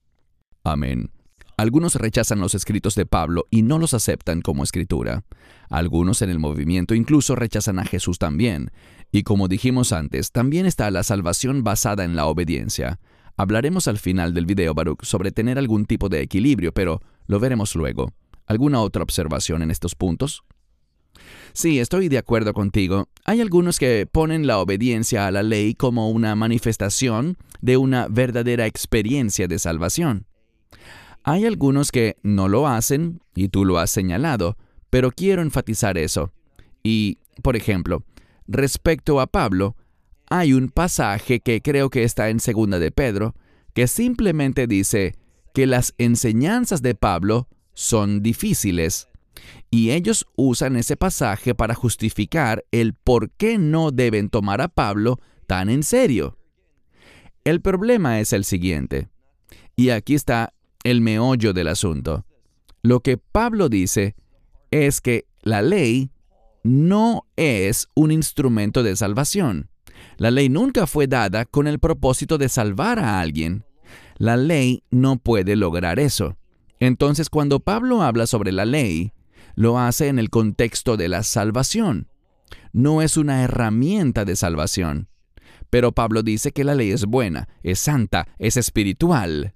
Amén. 0.63 1.11
Algunos 1.55 1.95
rechazan 1.95 2.39
los 2.39 2.55
escritos 2.55 2.95
de 2.95 3.05
Pablo 3.05 3.45
y 3.51 3.61
no 3.61 3.77
los 3.77 3.93
aceptan 3.93 4.41
como 4.41 4.63
escritura. 4.63 5.23
Algunos 5.69 6.21
en 6.21 6.29
el 6.29 6.39
movimiento 6.39 6.95
incluso 6.95 7.35
rechazan 7.35 7.79
a 7.79 7.85
Jesús 7.85 8.17
también. 8.17 8.71
Y 9.11 9.23
como 9.23 9.47
dijimos 9.47 9.91
antes, 9.91 10.31
también 10.31 10.65
está 10.65 10.89
la 10.89 11.03
salvación 11.03 11.63
basada 11.63 12.03
en 12.03 12.15
la 12.15 12.25
obediencia. 12.25 12.99
Hablaremos 13.37 13.87
al 13.87 13.99
final 13.99 14.33
del 14.33 14.45
video, 14.45 14.73
Baruch, 14.73 15.03
sobre 15.03 15.31
tener 15.31 15.57
algún 15.57 15.85
tipo 15.85 16.09
de 16.09 16.21
equilibrio, 16.21 16.71
pero 16.73 17.01
lo 17.27 17.39
veremos 17.39 17.75
luego. 17.75 18.11
¿Alguna 18.47 18.81
otra 18.81 19.03
observación 19.03 19.61
en 19.61 19.71
estos 19.71 19.95
puntos? 19.95 20.43
Sí, 21.53 21.79
estoy 21.79 22.09
de 22.09 22.17
acuerdo 22.17 22.53
contigo. 22.53 23.09
Hay 23.25 23.41
algunos 23.41 23.77
que 23.77 24.07
ponen 24.11 24.47
la 24.47 24.57
obediencia 24.57 25.27
a 25.27 25.31
la 25.31 25.43
ley 25.43 25.75
como 25.75 26.09
una 26.09 26.35
manifestación 26.35 27.37
de 27.61 27.77
una 27.77 28.07
verdadera 28.07 28.65
experiencia 28.65 29.47
de 29.47 29.59
salvación. 29.59 30.25
Hay 31.23 31.45
algunos 31.45 31.91
que 31.91 32.17
no 32.21 32.47
lo 32.49 32.67
hacen, 32.67 33.21
y 33.33 33.47
tú 33.47 33.63
lo 33.63 33.77
has 33.77 33.89
señalado, 33.89 34.57
pero 34.89 35.11
quiero 35.11 35.41
enfatizar 35.41 35.97
eso. 35.97 36.31
Y, 36.83 37.19
por 37.41 37.55
ejemplo, 37.55 38.03
respecto 38.47 39.21
a 39.21 39.27
Pablo, 39.27 39.75
hay 40.29 40.53
un 40.53 40.69
pasaje 40.69 41.39
que 41.39 41.61
creo 41.61 41.89
que 41.89 42.03
está 42.03 42.29
en 42.29 42.39
Segunda 42.39 42.77
de 42.77 42.91
Pedro, 42.91 43.35
que 43.73 43.87
simplemente 43.87 44.67
dice 44.67 45.15
que 45.53 45.65
las 45.65 45.93
enseñanzas 45.97 46.81
de 46.81 46.95
Pablo 46.95 47.47
son 47.73 48.21
difíciles. 48.21 49.07
Y 49.71 49.91
ellos 49.91 50.27
usan 50.35 50.75
ese 50.75 50.97
pasaje 50.97 51.55
para 51.55 51.73
justificar 51.73 52.65
el 52.71 52.93
por 52.93 53.31
qué 53.31 53.57
no 53.57 53.91
deben 53.91 54.29
tomar 54.29 54.61
a 54.61 54.67
Pablo 54.67 55.19
tan 55.47 55.69
en 55.69 55.83
serio. 55.83 56.37
El 57.43 57.61
problema 57.61 58.19
es 58.19 58.31
el 58.31 58.45
siguiente, 58.45 59.09
y 59.75 59.89
aquí 59.89 60.15
está 60.15 60.52
el 60.83 61.01
meollo 61.01 61.53
del 61.53 61.67
asunto. 61.67 62.25
Lo 62.81 62.99
que 62.99 63.17
Pablo 63.17 63.69
dice 63.69 64.15
es 64.71 65.01
que 65.01 65.25
la 65.41 65.61
ley 65.61 66.11
no 66.63 67.25
es 67.35 67.87
un 67.95 68.11
instrumento 68.11 68.83
de 68.83 68.95
salvación. 68.95 69.69
La 70.17 70.31
ley 70.31 70.49
nunca 70.49 70.87
fue 70.87 71.07
dada 71.07 71.45
con 71.45 71.67
el 71.67 71.79
propósito 71.79 72.37
de 72.37 72.49
salvar 72.49 72.99
a 72.99 73.19
alguien. 73.19 73.65
La 74.17 74.37
ley 74.37 74.83
no 74.91 75.17
puede 75.17 75.55
lograr 75.55 75.99
eso. 75.99 76.37
Entonces, 76.79 77.29
cuando 77.29 77.59
Pablo 77.59 78.01
habla 78.01 78.27
sobre 78.27 78.51
la 78.51 78.65
ley, 78.65 79.13
lo 79.55 79.79
hace 79.79 80.07
en 80.07 80.19
el 80.19 80.29
contexto 80.29 80.97
de 80.97 81.07
la 81.07 81.23
salvación. 81.23 82.07
No 82.71 83.01
es 83.01 83.17
una 83.17 83.43
herramienta 83.43 84.25
de 84.25 84.35
salvación. 84.35 85.07
Pero 85.69 85.91
Pablo 85.91 86.23
dice 86.23 86.51
que 86.51 86.63
la 86.63 86.75
ley 86.75 86.91
es 86.91 87.05
buena, 87.05 87.47
es 87.63 87.79
santa, 87.79 88.27
es 88.37 88.57
espiritual. 88.57 89.55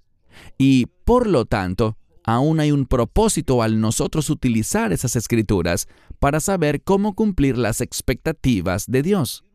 Y, 0.57 0.87
por 1.05 1.27
lo 1.27 1.45
tanto, 1.45 1.97
aún 2.23 2.59
hay 2.59 2.71
un 2.71 2.85
propósito 2.85 3.63
al 3.63 3.79
nosotros 3.79 4.29
utilizar 4.29 4.91
esas 4.91 5.15
escrituras 5.15 5.87
para 6.19 6.39
saber 6.39 6.83
cómo 6.83 7.15
cumplir 7.15 7.57
las 7.57 7.81
expectativas 7.81 8.85
de 8.87 9.03
Dios. 9.03 9.45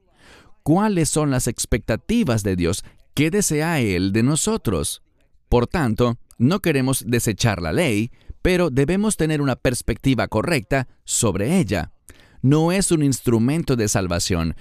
¿Cuáles 0.62 1.08
son 1.08 1.30
las 1.30 1.48
expectativas 1.48 2.42
de 2.42 2.56
Dios? 2.56 2.84
¿Qué 3.14 3.30
desea 3.30 3.80
Él 3.80 4.12
de 4.12 4.22
nosotros? 4.22 5.02
Por 5.48 5.66
tanto, 5.66 6.18
no 6.38 6.60
queremos 6.60 7.04
desechar 7.06 7.60
la 7.60 7.72
ley, 7.72 8.10
pero 8.42 8.70
debemos 8.70 9.16
tener 9.16 9.40
una 9.40 9.56
perspectiva 9.56 10.28
correcta 10.28 10.88
sobre 11.04 11.58
ella. 11.58 11.92
No 12.42 12.72
es 12.72 12.90
un 12.90 13.02
instrumento 13.02 13.76
de 13.76 13.88
salvación. 13.88 14.56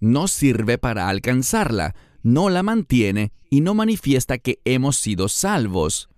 No 0.00 0.28
sirve 0.28 0.78
para 0.78 1.08
alcanzarla, 1.08 1.94
no 2.28 2.50
la 2.50 2.62
mantiene 2.62 3.32
y 3.48 3.62
no 3.62 3.72
manifiesta 3.72 4.36
que 4.36 4.60
hemos 4.66 4.96
sido 4.96 5.28
salvos. 5.28 6.10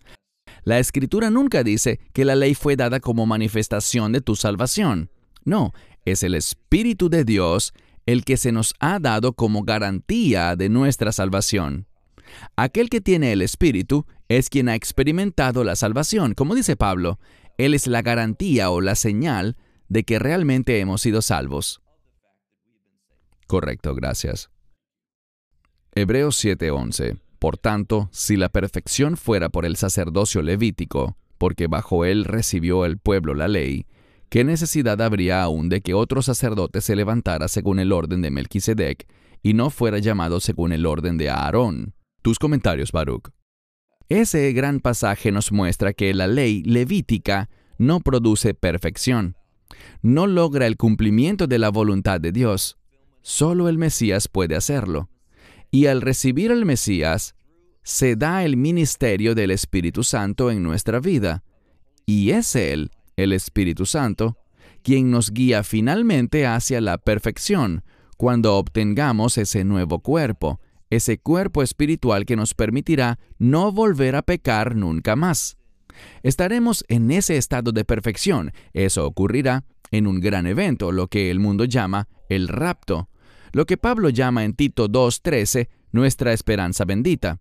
La 0.65 0.81
escritura 0.81 1.31
nunca 1.31 1.63
dice 1.63 2.01
que 2.13 2.25
la 2.25 2.35
ley 2.35 2.55
fue 2.55 2.75
dada 2.75 2.99
como 2.99 3.27
manifestación 3.27 4.11
de 4.11 4.21
tu 4.21 4.35
salvación. 4.35 5.11
No, 5.45 5.73
es 6.05 6.25
el 6.25 6.35
Espíritu 6.35 7.09
de 7.09 7.25
Dios 7.25 7.73
el 8.07 8.25
que 8.25 8.37
se 8.37 8.51
nos 8.51 8.75
ha 8.81 8.99
dado 8.99 9.35
como 9.35 9.63
garantía 9.63 10.57
de 10.57 10.69
nuestra 10.69 11.13
salvación. 11.13 11.87
Aquel 12.57 12.91
que 12.91 13.01
tiene 13.01 13.33
el 13.33 13.41
Espíritu 13.41 14.05
es 14.29 14.51
quien 14.51 14.69
ha 14.69 14.75
experimentado 14.75 15.63
la 15.63 15.77
salvación. 15.77 16.35
Como 16.35 16.57
dice 16.57 16.75
Pablo, 16.77 17.21
Él 17.57 17.73
es 17.73 17.87
la 17.87 18.03
garantía 18.03 18.71
o 18.71 18.81
la 18.81 18.97
señal 18.97 19.57
de 19.89 20.03
que 20.03 20.19
realmente 20.19 20.81
hemos 20.81 21.03
sido 21.03 21.23
salvos. 21.23 21.81
Correcto, 23.47 23.95
gracias. 23.95 24.51
Hebreos 25.93 26.37
7:11. 26.37 27.19
Por 27.41 27.59
tanto, 27.59 28.09
si 28.13 28.37
la 28.37 28.49
perfección 28.49 29.17
fuera 29.17 29.49
por 29.49 29.67
el 29.67 29.77
sacerdocio 29.77 30.41
levítico, 30.41 31.17
porque 31.37 31.67
bajo 31.67 32.05
él 32.05 32.25
recibió 32.25 32.85
el 32.85 32.99
pueblo 32.99 33.35
la 33.35 33.49
ley, 33.49 33.87
¿qué 34.29 34.45
necesidad 34.45 35.03
habría 35.03 35.43
aún 35.43 35.69
de 35.69 35.81
que 35.81 35.95
otro 35.95 36.23
sacerdote 36.23 36.81
se 36.81 36.95
levantara 36.95 37.49
según 37.49 37.81
el 37.81 37.91
orden 37.93 38.23
de 38.23 38.31
Melquisedec 38.31 39.09
y 39.43 39.55
no 39.55 39.71
fuera 39.71 39.99
llamado 39.99 40.39
según 40.39 40.73
el 40.73 40.87
orden 40.87 41.19
de 41.19 41.31
Aarón? 41.31 41.95
Tus 42.23 42.39
comentarios, 42.39 42.93
Baruch. 42.93 43.31
Ese 44.09 44.53
gran 44.53 44.79
pasaje 44.81 45.33
nos 45.33 45.51
muestra 45.51 45.93
que 45.93 46.15
la 46.15 46.29
ley 46.29 46.63
levítica 46.63 47.49
no 47.79 47.99
produce 48.01 48.55
perfección, 48.55 49.37
no 50.03 50.29
logra 50.29 50.67
el 50.67 50.77
cumplimiento 50.77 51.49
de 51.49 51.59
la 51.59 51.71
voluntad 51.71 52.21
de 52.21 52.31
Dios. 52.31 52.77
Solo 53.23 53.69
el 53.69 53.79
Mesías 53.79 54.29
puede 54.29 54.55
hacerlo. 54.55 55.09
Y 55.71 55.87
al 55.87 56.01
recibir 56.01 56.51
al 56.51 56.65
Mesías, 56.65 57.35
se 57.83 58.17
da 58.17 58.45
el 58.45 58.57
ministerio 58.57 59.35
del 59.35 59.51
Espíritu 59.51 60.03
Santo 60.03 60.51
en 60.51 60.63
nuestra 60.63 61.01
vida. 61.01 61.45
Y 62.07 62.31
es 62.31 62.57
Él, 62.57 62.91
el 63.17 63.33
Espíritu 63.33 63.87
Santo, 63.87 64.37
quien 64.83 65.11
nos 65.11 65.31
guía 65.31 65.63
finalmente 65.63 66.47
hacia 66.47 66.81
la 66.81 66.99
perfección 66.99 67.85
cuando 68.17 68.57
obtengamos 68.57 69.39
ese 69.39 69.65
nuevo 69.65 70.01
cuerpo, 70.01 70.61
ese 70.91 71.19
cuerpo 71.19 71.63
espiritual 71.63 72.27
que 72.27 72.37
nos 72.37 72.55
permitirá 72.55 73.19
no 73.39 73.73
volver 73.73 74.17
a 74.17 74.23
pecar 74.23 74.77
nunca 74.77 75.17
más. 75.17 75.57
Estaremos 76.23 76.85
en 76.89 77.11
ese 77.11 77.37
estado 77.37 77.73
de 77.73 77.85
perfección. 77.85 78.53
Eso 78.73 79.07
ocurrirá 79.07 79.65
en 79.91 80.07
un 80.07 80.21
gran 80.21 80.47
evento, 80.47 80.93
lo 80.93 81.09
que 81.09 81.31
el 81.31 81.41
mundo 81.41 81.65
llama 81.65 82.09
el 82.29 82.49
rapto, 82.49 83.09
lo 83.53 83.67
que 83.67 83.77
Pablo 83.77 84.09
llama 84.09 84.45
en 84.45 84.55
Tito 84.55 84.89
2.13 84.89 85.69
nuestra 85.93 86.33
esperanza 86.33 86.85
bendita. 86.85 87.41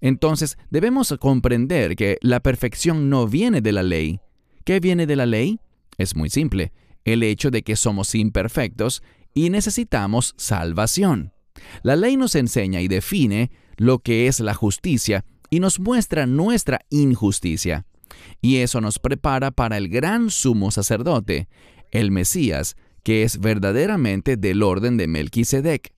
Entonces 0.00 0.58
debemos 0.70 1.14
comprender 1.18 1.96
que 1.96 2.18
la 2.22 2.40
perfección 2.40 3.08
no 3.08 3.26
viene 3.26 3.60
de 3.60 3.72
la 3.72 3.82
ley. 3.82 4.20
¿Qué 4.64 4.80
viene 4.80 5.06
de 5.06 5.16
la 5.16 5.26
ley? 5.26 5.58
Es 5.98 6.16
muy 6.16 6.30
simple, 6.30 6.72
el 7.04 7.22
hecho 7.22 7.50
de 7.50 7.62
que 7.62 7.76
somos 7.76 8.14
imperfectos 8.14 9.02
y 9.34 9.50
necesitamos 9.50 10.34
salvación. 10.36 11.32
La 11.82 11.96
ley 11.96 12.16
nos 12.16 12.34
enseña 12.34 12.80
y 12.80 12.88
define 12.88 13.50
lo 13.76 13.98
que 13.98 14.26
es 14.26 14.40
la 14.40 14.54
justicia 14.54 15.24
y 15.50 15.60
nos 15.60 15.80
muestra 15.80 16.26
nuestra 16.26 16.80
injusticia. 16.90 17.86
Y 18.40 18.56
eso 18.56 18.80
nos 18.80 18.98
prepara 18.98 19.50
para 19.50 19.76
el 19.76 19.88
gran 19.88 20.30
sumo 20.30 20.70
sacerdote, 20.70 21.48
el 21.90 22.10
Mesías, 22.10 22.76
que 23.02 23.22
es 23.22 23.40
verdaderamente 23.40 24.36
del 24.36 24.62
orden 24.62 24.96
de 24.96 25.06
Melquisedec. 25.06 25.92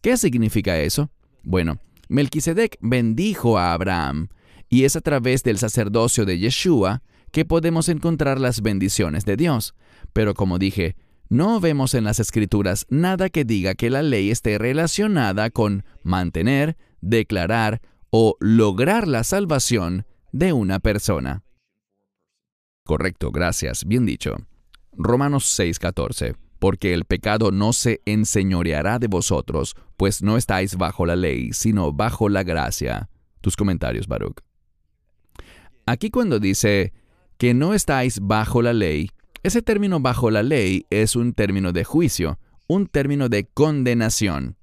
¿Qué 0.00 0.16
significa 0.16 0.78
eso? 0.78 1.10
Bueno, 1.42 1.78
Melquisedec 2.08 2.76
bendijo 2.80 3.58
a 3.58 3.72
Abraham, 3.72 4.28
y 4.68 4.84
es 4.84 4.96
a 4.96 5.00
través 5.00 5.42
del 5.42 5.58
sacerdocio 5.58 6.24
de 6.24 6.38
Yeshua 6.38 7.02
que 7.32 7.44
podemos 7.44 7.88
encontrar 7.88 8.40
las 8.40 8.62
bendiciones 8.62 9.24
de 9.24 9.36
Dios. 9.36 9.74
Pero 10.12 10.34
como 10.34 10.58
dije, 10.58 10.96
No 11.32 11.60
vemos 11.60 11.94
en 11.94 12.02
las 12.02 12.18
escrituras 12.18 12.86
nada 12.88 13.28
que 13.28 13.44
diga 13.44 13.76
que 13.76 13.88
la 13.88 14.02
ley 14.02 14.32
esté 14.32 14.58
relacionada 14.58 15.50
con 15.50 15.84
mantener, 16.02 16.76
declarar 17.00 17.80
o 18.10 18.36
lograr 18.40 19.06
la 19.06 19.22
salvación 19.22 20.06
de 20.32 20.52
una 20.52 20.80
persona. 20.80 21.44
Correcto, 22.84 23.30
gracias, 23.30 23.84
bien 23.84 24.06
dicho. 24.06 24.38
Romanos 24.92 25.44
6:14. 25.58 26.36
Porque 26.58 26.92
el 26.92 27.06
pecado 27.06 27.52
no 27.52 27.72
se 27.72 28.02
enseñoreará 28.04 28.98
de 28.98 29.06
vosotros, 29.06 29.74
pues 29.96 30.22
no 30.22 30.36
estáis 30.36 30.76
bajo 30.76 31.06
la 31.06 31.16
ley, 31.16 31.54
sino 31.54 31.92
bajo 31.92 32.28
la 32.28 32.42
gracia. 32.42 33.08
Tus 33.40 33.56
comentarios, 33.56 34.06
Baruch. 34.06 34.40
Aquí 35.86 36.10
cuando 36.10 36.38
dice 36.38 36.92
que 37.38 37.54
no 37.54 37.72
estáis 37.72 38.20
bajo 38.20 38.60
la 38.60 38.74
ley, 38.74 39.10
ese 39.42 39.62
término 39.62 40.00
bajo 40.00 40.30
la 40.30 40.42
ley 40.42 40.84
es 40.90 41.16
un 41.16 41.32
término 41.32 41.72
de 41.72 41.84
juicio, 41.84 42.38
un 42.66 42.86
término 42.86 43.30
de 43.30 43.46
condenación. 43.46 44.56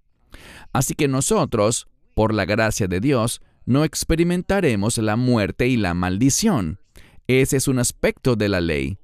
Así 0.71 0.93
que 0.93 1.07
nosotros, 1.07 1.87
por 2.13 2.33
la 2.33 2.45
gracia 2.45 2.87
de 2.87 2.99
Dios, 2.99 3.41
no 3.65 3.83
experimentaremos 3.83 4.99
la 4.99 5.15
muerte 5.15 5.67
y 5.67 5.77
la 5.77 5.93
maldición. 5.93 6.79
Ese 7.27 7.57
es 7.57 7.67
un 7.67 7.79
aspecto 7.79 8.35
de 8.35 8.49
la 8.49 8.61
ley. 8.61 8.99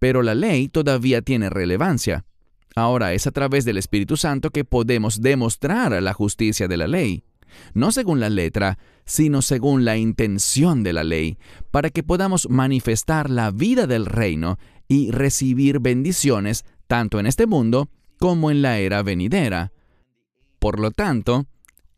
Pero 0.00 0.24
la 0.24 0.34
ley 0.34 0.66
todavía 0.66 1.22
tiene 1.22 1.48
relevancia. 1.48 2.24
Ahora 2.74 3.12
es 3.12 3.28
a 3.28 3.30
través 3.30 3.64
del 3.64 3.78
Espíritu 3.78 4.16
Santo 4.16 4.50
que 4.50 4.64
podemos 4.64 5.20
demostrar 5.20 6.02
la 6.02 6.12
justicia 6.12 6.66
de 6.66 6.76
la 6.76 6.88
ley, 6.88 7.22
no 7.74 7.92
según 7.92 8.18
la 8.18 8.30
letra, 8.30 8.78
sino 9.04 9.42
según 9.42 9.84
la 9.84 9.96
intención 9.96 10.82
de 10.82 10.92
la 10.92 11.04
ley, 11.04 11.38
para 11.70 11.90
que 11.90 12.02
podamos 12.02 12.48
manifestar 12.48 13.28
la 13.28 13.50
vida 13.50 13.86
del 13.86 14.06
reino 14.06 14.58
y 14.88 15.10
recibir 15.10 15.80
bendiciones 15.80 16.64
tanto 16.86 17.20
en 17.20 17.26
este 17.26 17.46
mundo 17.46 17.90
como 18.18 18.50
en 18.50 18.62
la 18.62 18.78
era 18.78 19.02
venidera. 19.02 19.72
Por 20.58 20.80
lo 20.80 20.90
tanto, 20.90 21.46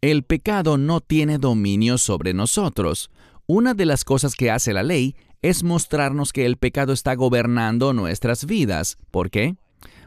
el 0.00 0.24
pecado 0.24 0.78
no 0.78 1.00
tiene 1.00 1.38
dominio 1.38 1.98
sobre 1.98 2.34
nosotros. 2.34 3.10
Una 3.46 3.74
de 3.74 3.86
las 3.86 4.04
cosas 4.04 4.34
que 4.34 4.50
hace 4.50 4.72
la 4.72 4.82
ley 4.82 5.14
es 5.42 5.64
mostrarnos 5.64 6.32
que 6.32 6.46
el 6.46 6.56
pecado 6.56 6.92
está 6.92 7.14
gobernando 7.14 7.92
nuestras 7.92 8.46
vidas. 8.46 8.96
¿Por 9.10 9.30
qué? 9.30 9.56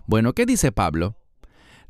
Bueno, 0.08 0.34
¿qué 0.34 0.46
dice 0.46 0.72
Pablo? 0.72 1.18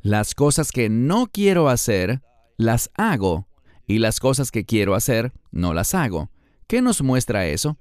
Las 0.02 0.34
cosas 0.34 0.72
que 0.72 0.88
no 0.88 1.28
quiero 1.28 1.68
hacer, 1.68 2.22
las 2.56 2.90
hago, 2.96 3.48
y 3.86 3.98
las 3.98 4.18
cosas 4.18 4.50
que 4.50 4.64
quiero 4.64 4.94
hacer, 4.94 5.32
no 5.52 5.72
las 5.72 5.94
hago. 5.94 6.30
¿Qué 6.66 6.82
nos 6.82 7.02
muestra 7.02 7.46
eso? 7.46 7.78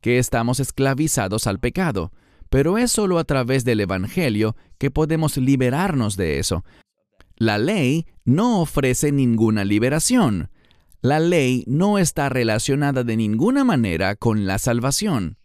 Que 0.00 0.18
estamos 0.18 0.60
esclavizados 0.60 1.46
al 1.46 1.60
pecado, 1.60 2.10
pero 2.48 2.78
es 2.78 2.90
solo 2.90 3.18
a 3.18 3.24
través 3.24 3.64
del 3.64 3.80
Evangelio 3.80 4.56
que 4.78 4.90
podemos 4.90 5.36
liberarnos 5.36 6.16
de 6.16 6.38
eso. 6.38 6.64
La 7.36 7.58
ley 7.58 8.06
no 8.24 8.60
ofrece 8.60 9.12
ninguna 9.12 9.64
liberación. 9.64 10.50
La 11.02 11.20
ley 11.20 11.64
no 11.66 11.98
está 11.98 12.30
relacionada 12.30 13.04
de 13.04 13.16
ninguna 13.16 13.64
manera 13.64 14.16
con 14.16 14.46
la 14.46 14.58
salvación. 14.58 15.36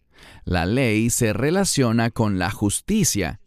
La 0.46 0.66
ley 0.66 1.10
se 1.10 1.34
relaciona 1.34 2.10
con 2.10 2.40
la 2.40 2.50
justicia 2.52 3.42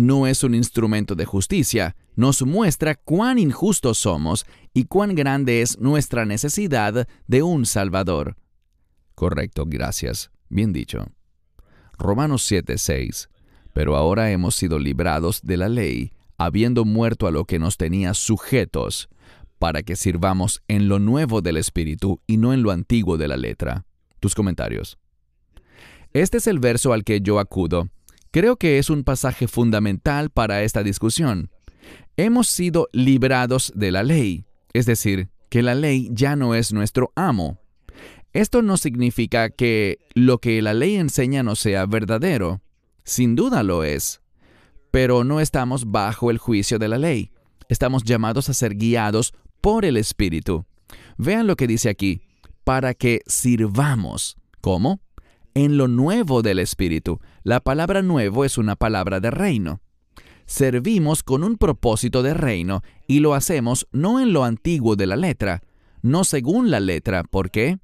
no 0.00 0.26
es 0.26 0.42
un 0.44 0.54
instrumento 0.54 1.14
de 1.14 1.26
justicia, 1.26 1.94
nos 2.16 2.42
muestra 2.42 2.94
cuán 2.94 3.38
injustos 3.38 3.98
somos 3.98 4.46
y 4.72 4.84
cuán 4.84 5.14
grande 5.14 5.60
es 5.60 5.78
nuestra 5.78 6.24
necesidad 6.24 7.06
de 7.26 7.42
un 7.42 7.66
Salvador. 7.66 8.36
Correcto, 9.14 9.64
gracias. 9.66 10.30
Bien 10.48 10.72
dicho. 10.72 11.06
Romanos 11.98 12.50
7:6. 12.50 13.28
Pero 13.74 13.94
ahora 13.94 14.30
hemos 14.30 14.54
sido 14.56 14.78
librados 14.78 15.42
de 15.42 15.58
la 15.58 15.68
ley, 15.68 16.12
habiendo 16.38 16.86
muerto 16.86 17.26
a 17.26 17.30
lo 17.30 17.44
que 17.44 17.58
nos 17.58 17.76
tenía 17.76 18.14
sujetos, 18.14 19.10
para 19.60 19.84
que 19.84 19.94
sirvamos 19.94 20.64
en 20.66 20.88
lo 20.88 20.98
nuevo 20.98 21.42
del 21.42 21.56
Espíritu 21.56 22.20
y 22.26 22.38
no 22.38 22.52
en 22.52 22.64
lo 22.64 22.72
antiguo 22.72 23.16
de 23.16 23.28
la 23.28 23.36
letra. 23.36 23.84
Tus 24.18 24.34
comentarios. 24.34 24.98
Este 26.12 26.38
es 26.38 26.48
el 26.48 26.58
verso 26.58 26.92
al 26.92 27.04
que 27.04 27.20
yo 27.20 27.38
acudo 27.38 27.88
Creo 28.32 28.56
que 28.56 28.78
es 28.78 28.90
un 28.90 29.02
pasaje 29.02 29.48
fundamental 29.48 30.30
para 30.30 30.62
esta 30.62 30.84
discusión. 30.84 31.50
Hemos 32.16 32.46
sido 32.48 32.88
librados 32.92 33.72
de 33.74 33.90
la 33.90 34.04
ley, 34.04 34.44
es 34.72 34.86
decir, 34.86 35.30
que 35.48 35.62
la 35.62 35.74
ley 35.74 36.08
ya 36.12 36.36
no 36.36 36.54
es 36.54 36.72
nuestro 36.72 37.12
amo. 37.16 37.58
Esto 38.32 38.62
no 38.62 38.76
significa 38.76 39.50
que 39.50 39.98
lo 40.14 40.38
que 40.38 40.62
la 40.62 40.74
ley 40.74 40.94
enseña 40.94 41.42
no 41.42 41.56
sea 41.56 41.86
verdadero. 41.86 42.60
Sin 43.02 43.34
duda 43.34 43.64
lo 43.64 43.82
es. 43.82 44.20
Pero 44.92 45.24
no 45.24 45.40
estamos 45.40 45.90
bajo 45.90 46.30
el 46.30 46.38
juicio 46.38 46.78
de 46.78 46.86
la 46.86 46.98
ley. 46.98 47.32
Estamos 47.68 48.04
llamados 48.04 48.48
a 48.48 48.54
ser 48.54 48.76
guiados 48.76 49.34
por 49.60 49.84
el 49.84 49.96
Espíritu. 49.96 50.64
Vean 51.16 51.46
lo 51.46 51.56
que 51.56 51.66
dice 51.66 51.88
aquí, 51.88 52.22
para 52.64 52.94
que 52.94 53.20
sirvamos. 53.26 54.36
¿Cómo? 54.60 55.00
en 55.54 55.76
lo 55.76 55.88
nuevo 55.88 56.42
del 56.42 56.58
Espíritu. 56.58 57.20
La 57.42 57.60
palabra 57.60 58.02
nuevo 58.02 58.44
es 58.44 58.58
una 58.58 58.76
palabra 58.76 59.20
de 59.20 59.30
reino. 59.30 59.80
Servimos 60.46 61.22
con 61.22 61.44
un 61.44 61.56
propósito 61.56 62.22
de 62.22 62.34
reino 62.34 62.82
y 63.06 63.20
lo 63.20 63.34
hacemos 63.34 63.86
no 63.92 64.20
en 64.20 64.32
lo 64.32 64.44
antiguo 64.44 64.96
de 64.96 65.06
la 65.06 65.16
letra, 65.16 65.62
no 66.02 66.24
según 66.24 66.70
la 66.70 66.80
letra. 66.80 67.22
¿Por 67.22 67.50
qué? 67.50 67.78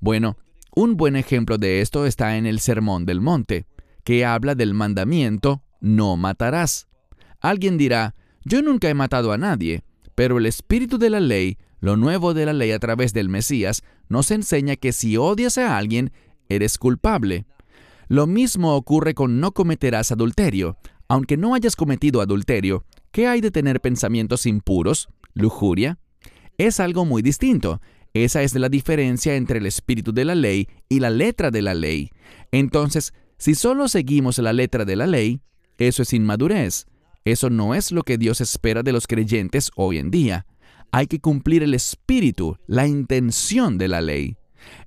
Bueno, 0.00 0.36
un 0.74 0.96
buen 0.96 1.16
ejemplo 1.16 1.58
de 1.58 1.80
esto 1.80 2.06
está 2.06 2.36
en 2.36 2.46
el 2.46 2.60
Sermón 2.60 3.04
del 3.04 3.20
Monte, 3.20 3.66
que 4.04 4.24
habla 4.24 4.54
del 4.54 4.74
mandamiento 4.74 5.62
no 5.80 6.16
matarás. 6.16 6.88
Alguien 7.40 7.78
dirá, 7.78 8.14
yo 8.44 8.62
nunca 8.62 8.88
he 8.88 8.94
matado 8.94 9.32
a 9.32 9.38
nadie, 9.38 9.82
pero 10.18 10.38
el 10.38 10.46
espíritu 10.46 10.98
de 10.98 11.10
la 11.10 11.20
ley, 11.20 11.58
lo 11.78 11.96
nuevo 11.96 12.34
de 12.34 12.44
la 12.44 12.52
ley 12.52 12.72
a 12.72 12.80
través 12.80 13.12
del 13.12 13.28
Mesías, 13.28 13.84
nos 14.08 14.32
enseña 14.32 14.74
que 14.74 14.90
si 14.90 15.16
odias 15.16 15.58
a 15.58 15.78
alguien, 15.78 16.10
eres 16.48 16.76
culpable. 16.76 17.46
Lo 18.08 18.26
mismo 18.26 18.74
ocurre 18.74 19.14
con 19.14 19.38
no 19.38 19.52
cometerás 19.52 20.10
adulterio. 20.10 20.76
Aunque 21.06 21.36
no 21.36 21.54
hayas 21.54 21.76
cometido 21.76 22.20
adulterio, 22.20 22.84
¿qué 23.12 23.28
hay 23.28 23.40
de 23.40 23.52
tener 23.52 23.80
pensamientos 23.80 24.44
impuros, 24.46 25.08
lujuria? 25.34 26.00
Es 26.56 26.80
algo 26.80 27.04
muy 27.04 27.22
distinto. 27.22 27.80
Esa 28.12 28.42
es 28.42 28.56
la 28.56 28.68
diferencia 28.68 29.36
entre 29.36 29.60
el 29.60 29.66
espíritu 29.66 30.12
de 30.12 30.24
la 30.24 30.34
ley 30.34 30.66
y 30.88 30.98
la 30.98 31.10
letra 31.10 31.52
de 31.52 31.62
la 31.62 31.74
ley. 31.74 32.10
Entonces, 32.50 33.14
si 33.36 33.54
solo 33.54 33.86
seguimos 33.86 34.38
la 34.38 34.52
letra 34.52 34.84
de 34.84 34.96
la 34.96 35.06
ley, 35.06 35.42
eso 35.78 36.02
es 36.02 36.12
inmadurez. 36.12 36.88
Eso 37.30 37.50
no 37.50 37.74
es 37.74 37.92
lo 37.92 38.04
que 38.04 38.16
Dios 38.16 38.40
espera 38.40 38.82
de 38.82 38.92
los 38.92 39.06
creyentes 39.06 39.70
hoy 39.76 39.98
en 39.98 40.10
día. 40.10 40.46
Hay 40.92 41.06
que 41.06 41.20
cumplir 41.20 41.62
el 41.62 41.74
espíritu, 41.74 42.56
la 42.66 42.86
intención 42.86 43.76
de 43.76 43.88
la 43.88 44.00
ley. 44.00 44.36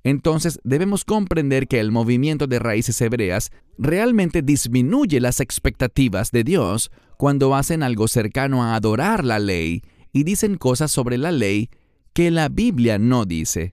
Entonces 0.02 0.58
debemos 0.64 1.04
comprender 1.04 1.68
que 1.68 1.78
el 1.78 1.92
movimiento 1.92 2.46
de 2.48 2.58
raíces 2.58 3.00
hebreas 3.00 3.50
realmente 3.78 4.42
disminuye 4.42 5.20
las 5.20 5.40
expectativas 5.40 6.30
de 6.32 6.44
Dios 6.44 6.90
cuando 7.16 7.54
hacen 7.54 7.82
algo 7.84 8.08
cercano 8.08 8.64
a 8.64 8.74
adorar 8.74 9.24
la 9.24 9.38
ley 9.38 9.82
y 10.12 10.24
dicen 10.24 10.56
cosas 10.56 10.90
sobre 10.90 11.18
la 11.18 11.30
ley 11.30 11.70
que 12.12 12.30
la 12.32 12.48
Biblia 12.48 12.98
no 12.98 13.24
dice. 13.24 13.72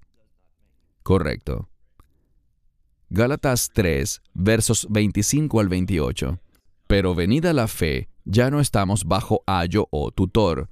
Correcto. 1.01 1.69
Gálatas 3.09 3.71
3, 3.73 4.21
versos 4.35 4.85
25 4.91 5.59
al 5.59 5.67
28. 5.67 6.39
Pero 6.87 7.15
venida 7.15 7.53
la 7.53 7.67
fe, 7.67 8.07
ya 8.29 8.49
no 8.49 8.59
estamos 8.59 9.05
bajo 9.05 9.43
ayo 9.45 9.87
o 9.91 10.11
tutor, 10.11 10.69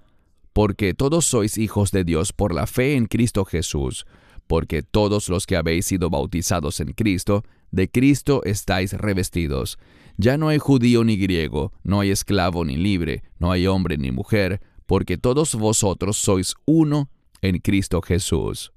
porque 0.54 0.94
todos 0.94 1.26
sois 1.26 1.58
hijos 1.58 1.92
de 1.92 2.04
Dios 2.04 2.34
por 2.34 2.54
la 2.54 2.68
fe 2.68 2.96
en 2.96 3.06
Cristo 3.06 3.46
Jesús 3.46 4.06
porque 4.48 4.82
todos 4.82 5.30
los 5.30 5.46
que 5.46 5.58
habéis 5.58 5.86
sido 5.86 6.10
bautizados 6.10 6.80
en 6.80 6.94
Cristo, 6.94 7.44
de 7.72 7.92
Cristo 7.92 8.42
estáis 8.46 8.94
revestidos. 8.94 9.78
Ya 10.16 10.38
no 10.38 10.48
hay 10.48 10.58
judío 10.58 11.04
ni 11.04 11.18
griego, 11.18 11.74
no 11.84 12.00
hay 12.00 12.10
esclavo 12.10 12.66
ni 12.66 12.78
libre, 12.78 13.24
no 13.38 13.52
hay 13.52 13.68
hombre 13.68 13.98
ni 13.98 14.12
mujer, 14.12 14.62
porque 14.86 15.18
todos 15.18 15.54
vosotros 15.54 16.18
sois 16.18 16.56
uno 16.66 17.10
en 17.42 17.60
Cristo 17.60 18.02
Jesús. 18.02 18.72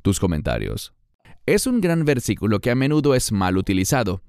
Tus 0.00 0.18
comentarios. 0.18 0.92
Es 1.46 1.66
un 1.66 1.80
gran 1.80 2.04
versículo 2.04 2.60
que 2.60 2.70
a 2.70 2.74
menudo 2.74 3.14
es 3.14 3.30
mal 3.30 3.58
utilizado. 3.58 4.22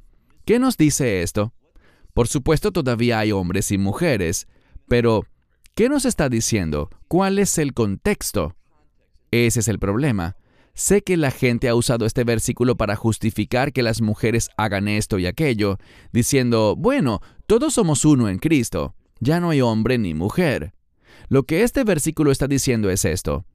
¿Qué 0.45 0.59
nos 0.59 0.77
dice 0.77 1.21
esto? 1.21 1.53
Por 2.13 2.27
supuesto 2.27 2.71
todavía 2.71 3.19
hay 3.19 3.31
hombres 3.31 3.71
y 3.71 3.77
mujeres, 3.77 4.47
pero 4.87 5.25
¿qué 5.73 5.89
nos 5.89 6.05
está 6.05 6.29
diciendo? 6.29 6.89
¿Cuál 7.07 7.39
es 7.39 7.57
el 7.57 7.73
contexto? 7.73 8.55
Ese 9.31 9.61
es 9.61 9.67
el 9.67 9.79
problema. 9.79 10.37
Sé 10.75 11.01
que 11.01 11.17
la 11.17 11.31
gente 11.31 11.69
ha 11.69 11.75
usado 11.75 12.05
este 12.05 12.23
versículo 12.23 12.75
para 12.75 12.95
justificar 12.95 13.73
que 13.73 13.83
las 13.83 14.01
mujeres 14.01 14.49
hagan 14.57 14.87
esto 14.87 15.19
y 15.19 15.25
aquello, 15.25 15.77
diciendo, 16.11 16.75
bueno, 16.75 17.21
todos 17.47 17.73
somos 17.73 18.05
uno 18.05 18.29
en 18.29 18.39
Cristo, 18.39 18.95
ya 19.19 19.39
no 19.39 19.51
hay 19.51 19.61
hombre 19.61 19.97
ni 19.97 20.13
mujer. 20.13 20.73
Lo 21.29 21.43
que 21.43 21.63
este 21.63 21.83
versículo 21.83 22.31
está 22.31 22.47
diciendo 22.47 22.89
es 22.89 23.05
esto. 23.05 23.45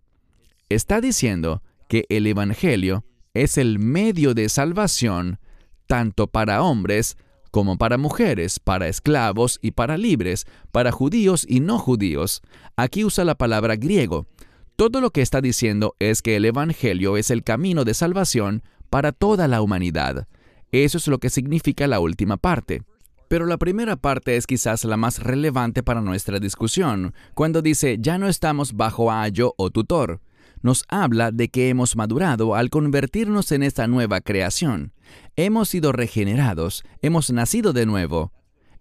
Está 0.68 1.01
diciendo 1.01 1.62
que 1.88 2.05
el 2.09 2.27
Evangelio 2.27 3.05
es 3.35 3.59
el 3.59 3.79
medio 3.79 4.35
de 4.35 4.49
salvación 4.49 5.38
tanto 5.87 6.27
para 6.27 6.62
hombres 6.62 7.16
como 7.59 7.77
para 7.77 7.99
mujeres, 7.99 8.61
para 8.61 8.87
esclavos 8.87 9.59
y 9.61 9.73
para 9.73 9.99
libres, 9.99 10.47
para 10.71 10.92
judíos 10.92 11.44
y 11.49 11.59
no 11.59 11.81
judíos. 11.81 12.40
Aquí 12.77 13.05
usa 13.05 13.25
la 13.25 13.35
palabra 13.35 13.75
griego. 13.75 14.29
Todo 14.77 15.01
lo 15.01 15.11
que 15.11 15.23
está 15.23 15.40
diciendo 15.40 15.97
es 15.99 16.23
que 16.23 16.37
el 16.37 16.44
Evangelio 16.44 17.16
es 17.16 17.33
el 17.33 17.42
camino 17.42 17.85
de 17.85 17.94
salvación 17.94 18.62
para 18.90 19.11
toda 19.11 19.49
la 19.49 19.61
humanidad. 19.61 20.29
Eso 20.71 20.99
es 20.99 21.09
lo 21.09 21.18
que 21.18 21.31
significa 21.31 21.88
la 21.88 21.99
última 21.99 22.37
parte. 22.37 22.83
Pero 23.27 23.44
la 23.44 23.57
primera 23.57 23.97
parte 23.97 24.37
es 24.37 24.47
quizás 24.47 24.85
la 24.85 24.97
más 24.97 25.18
relevante 25.18 25.83
para 25.83 26.01
nuestra 26.01 26.38
discusión, 26.38 27.12
cuando 27.35 27.61
dice 27.61 27.97
ya 27.99 28.18
no 28.18 28.29
estamos 28.29 28.75
bajo 28.75 29.11
ayo 29.11 29.55
o 29.57 29.71
tutor. 29.71 30.21
Nos 30.62 30.85
habla 30.88 31.31
de 31.31 31.49
que 31.49 31.68
hemos 31.68 31.97
madurado 31.97 32.55
al 32.55 32.71
convertirnos 32.71 33.53
en 33.53 33.62
esta 33.62 33.87
nueva 33.87 34.21
creación. 34.21 34.92
Hemos 35.37 35.68
sido 35.68 35.92
regenerados, 35.92 36.83
hemos 37.03 37.31
nacido 37.31 37.73
de 37.73 37.87
nuevo. 37.87 38.33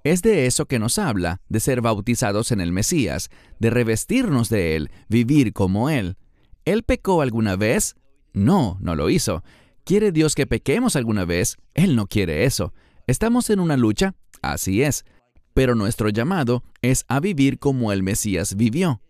Es 0.04 0.22
de 0.22 0.46
eso 0.46 0.66
que 0.66 0.80
nos 0.80 1.00
habla, 1.00 1.42
de 1.50 1.60
ser 1.60 1.82
bautizados 1.82 2.52
en 2.52 2.62
el 2.62 2.72
Mesías, 2.72 3.30
de 3.60 3.70
revestirnos 3.70 4.50
de 4.50 4.76
Él, 4.76 4.92
vivir 5.10 5.54
como 5.54 5.90
Él. 5.90 6.18
¿Él 6.66 6.84
pecó 6.84 7.22
alguna 7.22 7.56
vez? 7.56 7.96
No, 8.34 8.78
no 8.82 8.96
lo 8.96 9.10
hizo. 9.10 9.44
¿Quiere 9.84 10.12
Dios 10.12 10.36
que 10.36 10.48
pequemos 10.48 10.96
alguna 10.96 11.26
vez? 11.26 11.58
Él 11.74 11.96
no 11.96 12.08
quiere 12.08 12.46
eso. 12.46 12.74
¿Estamos 13.08 13.50
en 13.50 13.60
una 13.60 13.78
lucha? 13.78 14.16
Así 14.42 14.84
es. 14.84 15.06
Pero 15.54 15.76
nuestro 15.76 16.10
llamado 16.10 16.64
es 16.82 17.06
a 17.08 17.20
vivir 17.20 17.58
como 17.58 17.92
el 17.92 18.04
Mesías 18.04 18.56
vivió. 18.56 19.02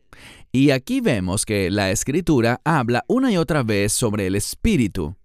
Y 0.57 0.71
aquí 0.71 1.01
vemos 1.01 1.45
que 1.45 1.69
la 1.69 1.91
Escritura 1.91 2.61
habla 2.63 3.05
una 3.07 3.31
y 3.31 3.37
otra 3.37 3.61
vez 3.61 3.93
sobre 3.93 4.25
el 4.25 4.35
Espíritu. 4.35 5.15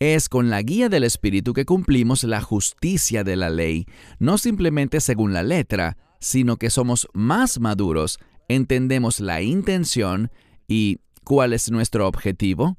Es 0.00 0.28
con 0.28 0.50
la 0.50 0.60
guía 0.60 0.88
del 0.88 1.04
Espíritu 1.04 1.52
que 1.52 1.64
cumplimos 1.64 2.24
la 2.24 2.40
justicia 2.40 3.22
de 3.22 3.36
la 3.36 3.48
ley, 3.48 3.86
no 4.18 4.38
simplemente 4.38 5.00
según 5.00 5.32
la 5.32 5.44
letra, 5.44 5.98
sino 6.18 6.56
que 6.56 6.68
somos 6.68 7.06
más 7.12 7.60
maduros, 7.60 8.18
entendemos 8.48 9.20
la 9.20 9.40
intención 9.40 10.32
y 10.66 10.98
¿cuál 11.22 11.52
es 11.52 11.70
nuestro 11.70 12.08
objetivo? 12.08 12.76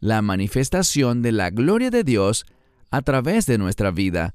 La 0.00 0.22
manifestación 0.22 1.20
de 1.20 1.32
la 1.32 1.50
gloria 1.50 1.90
de 1.90 2.02
Dios 2.02 2.46
a 2.90 3.02
través 3.02 3.44
de 3.44 3.58
nuestra 3.58 3.90
vida. 3.90 4.34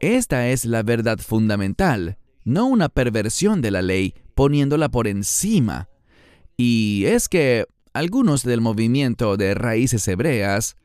Esta 0.00 0.48
es 0.48 0.64
la 0.64 0.82
verdad 0.82 1.18
fundamental, 1.18 2.16
no 2.44 2.64
una 2.64 2.88
perversión 2.88 3.60
de 3.60 3.70
la 3.70 3.82
ley 3.82 4.14
poniéndola 4.34 4.88
por 4.88 5.08
encima. 5.08 5.90
Y 6.60 7.04
es 7.06 7.28
que 7.28 7.66
algunos 7.92 8.42
del 8.42 8.60
movimiento 8.60 9.36
de 9.36 9.54
raíces 9.54 10.06
hebreas 10.08 10.76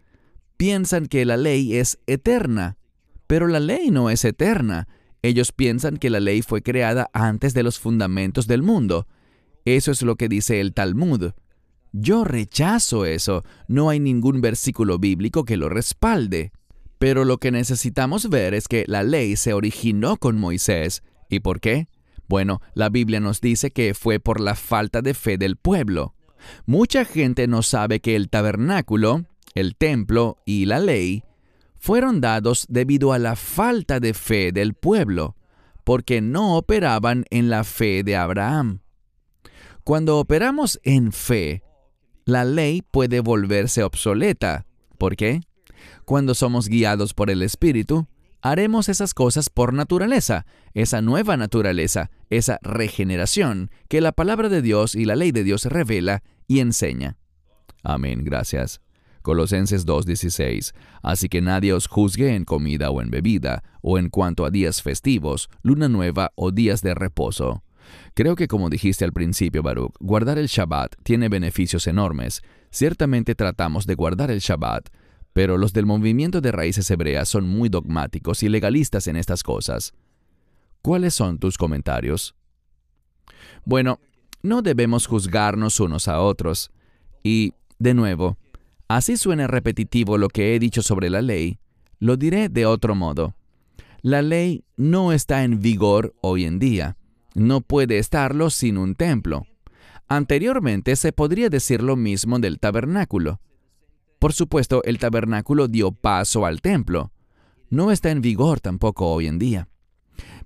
piensan 0.56 1.08
que 1.08 1.26
la 1.26 1.36
ley 1.36 1.76
es 1.76 1.98
eterna, 2.06 2.78
pero 3.26 3.48
la 3.48 3.60
ley 3.60 3.90
no 3.90 4.12
es 4.12 4.24
eterna. 4.24 4.88
Ellos 5.24 5.52
piensan 5.52 5.98
que 5.98 6.12
la 6.12 6.20
ley 6.20 6.44
fue 6.44 6.62
creada 6.62 7.10
antes 7.12 7.56
de 7.56 7.64
los 7.64 7.80
fundamentos 7.80 8.46
del 8.46 8.62
mundo. 8.62 9.08
Eso 9.66 9.92
es 9.92 10.04
lo 10.04 10.16
que 10.16 10.30
dice 10.30 10.60
el 10.60 10.74
Talmud. 10.74 11.32
Yo 11.92 12.24
rechazo 12.24 13.06
eso. 13.06 13.44
No 13.68 13.90
hay 13.90 14.00
ningún 14.00 14.42
versículo 14.42 15.00
bíblico 15.00 15.44
que 15.44 15.58
lo 15.58 15.70
respalde. 15.70 16.52
Pero 17.00 17.26
lo 17.26 17.40
que 17.40 17.52
necesitamos 17.52 18.30
ver 18.30 18.54
es 18.54 18.68
que 18.68 18.84
la 18.88 19.02
ley 19.02 19.38
se 19.38 19.54
originó 19.54 20.18
con 20.18 20.38
Moisés. 20.38 21.02
¿Y 21.30 21.40
por 21.40 21.60
qué? 21.60 21.88
Bueno, 22.28 22.62
la 22.74 22.90
Biblia 22.90 23.20
nos 23.20 23.42
dice 23.42 23.72
que 23.72 23.94
fue 23.94 24.20
por 24.20 24.40
la 24.40 24.56
falta 24.56 25.02
de 25.02 25.14
fe 25.14 25.38
del 25.38 25.58
pueblo. 25.58 26.16
Mucha 26.66 27.06
gente 27.06 27.48
no 27.48 27.62
sabe 27.62 28.00
que 28.00 28.16
el 28.16 28.30
tabernáculo, 28.30 29.26
el 29.56 29.76
templo 29.76 30.38
y 30.46 30.66
la 30.66 30.80
ley 30.80 31.24
fueron 31.78 32.22
dados 32.22 32.66
debido 32.70 33.12
a 33.14 33.20
la 33.20 33.36
falta 33.36 34.00
de 34.00 34.14
fe 34.14 34.52
del 34.52 34.74
pueblo, 34.74 35.36
porque 35.84 36.22
no 36.22 36.56
operaban 36.56 37.26
en 37.30 37.50
la 37.50 37.64
fe 37.64 38.04
de 38.04 38.16
Abraham. 38.16 38.80
Cuando 39.84 40.18
operamos 40.18 40.80
en 40.84 41.12
fe, 41.12 41.62
la 42.24 42.46
ley 42.46 42.82
puede 42.82 43.20
volverse 43.20 43.84
obsoleta. 43.84 44.66
¿Por 44.98 45.18
qué? 45.18 45.42
Cuando 46.06 46.36
somos 46.36 46.70
guiados 46.70 47.14
por 47.14 47.30
el 47.30 47.42
Espíritu, 47.42 48.08
haremos 48.44 48.90
esas 48.90 49.14
cosas 49.14 49.50
por 49.50 49.74
naturaleza, 49.74 50.46
esa 50.74 51.02
nueva 51.02 51.38
naturaleza, 51.38 52.12
esa 52.30 52.60
regeneración 52.62 53.72
que 53.88 54.02
la 54.02 54.12
palabra 54.12 54.50
de 54.50 54.62
Dios 54.62 54.96
y 54.96 55.06
la 55.06 55.16
ley 55.16 55.32
de 55.32 55.46
Dios 55.46 55.64
revela 55.66 56.24
y 56.46 56.60
enseña. 56.60 57.16
Amén, 57.84 58.24
gracias. 58.26 58.82
Colosenses 59.22 59.86
2:16. 59.86 60.74
Así 61.02 61.30
que 61.30 61.42
nadie 61.42 61.72
os 61.72 61.88
juzgue 61.88 62.36
en 62.36 62.44
comida 62.44 62.90
o 62.92 63.02
en 63.02 63.10
bebida, 63.10 63.64
o 63.82 63.98
en 63.98 64.10
cuanto 64.10 64.46
a 64.46 64.52
días 64.52 64.82
festivos, 64.82 65.50
luna 65.62 65.88
nueva 65.88 66.34
o 66.36 66.52
días 66.52 66.82
de 66.82 66.94
reposo. 66.94 67.64
Creo 68.14 68.36
que 68.36 68.50
como 68.50 68.70
dijiste 68.70 69.06
al 69.06 69.14
principio, 69.14 69.64
Baruch, 69.64 69.94
guardar 70.02 70.38
el 70.38 70.48
Shabbat 70.48 70.96
tiene 71.04 71.30
beneficios 71.30 71.88
enormes. 71.88 72.42
Ciertamente 72.72 73.36
tratamos 73.36 73.86
de 73.86 73.96
guardar 73.96 74.32
el 74.32 74.40
Shabbat, 74.40 74.90
pero 75.34 75.58
los 75.58 75.74
del 75.74 75.86
movimiento 75.86 76.42
de 76.42 76.52
raíces 76.52 76.90
hebreas 76.92 77.28
son 77.28 77.48
muy 77.48 77.70
dogmáticos 77.70 78.44
y 78.44 78.50
legalistas 78.50 79.08
en 79.08 79.18
estas 79.18 79.44
cosas. 79.44 79.94
¿Cuáles 80.82 81.14
son 81.14 81.40
tus 81.40 81.58
comentarios? 81.58 82.36
Bueno, 83.66 84.00
no 84.44 84.62
debemos 84.62 85.08
juzgarnos 85.08 85.80
unos 85.80 86.08
a 86.08 86.22
otros. 86.22 86.72
Y, 87.24 87.54
de 87.80 87.94
nuevo, 87.94 88.38
así 88.88 89.18
suena 89.18 89.48
repetitivo 89.48 90.18
lo 90.18 90.28
que 90.28 90.56
he 90.56 90.60
dicho 90.60 90.84
sobre 90.84 91.10
la 91.10 91.22
ley, 91.22 91.58
lo 92.00 92.18
diré 92.18 92.50
de 92.50 92.66
otro 92.66 92.96
modo. 92.96 93.34
La 94.02 94.22
ley 94.22 94.66
no 94.76 95.14
está 95.14 95.46
en 95.46 95.62
vigor 95.62 96.14
hoy 96.22 96.44
en 96.44 96.60
día. 96.60 96.98
No 97.34 97.62
puede 97.62 97.98
estarlo 97.98 98.50
sin 98.50 98.78
un 98.78 98.96
templo. 98.96 99.48
Anteriormente 100.10 100.98
se 100.98 101.14
podría 101.14 101.50
decir 101.50 101.82
lo 101.82 101.96
mismo 101.96 102.38
del 102.40 102.60
tabernáculo. 102.60 103.40
Por 104.24 104.32
supuesto, 104.32 104.82
el 104.86 105.00
tabernáculo 105.00 105.68
dio 105.68 105.92
paso 105.92 106.46
al 106.46 106.62
templo. 106.62 107.12
No 107.70 107.92
está 107.92 108.10
en 108.10 108.22
vigor 108.22 108.62
tampoco 108.62 109.12
hoy 109.12 109.28
en 109.28 109.38
día. 109.38 109.68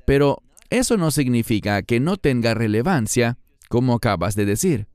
Pero 0.04 0.42
eso 0.72 0.98
no 0.98 1.12
significa 1.12 1.84
que 1.84 2.00
no 2.00 2.18
tenga 2.18 2.56
relevancia, 2.56 3.38
como 3.70 3.94
acabas 3.94 4.34
de 4.34 4.46
decir. 4.46 4.88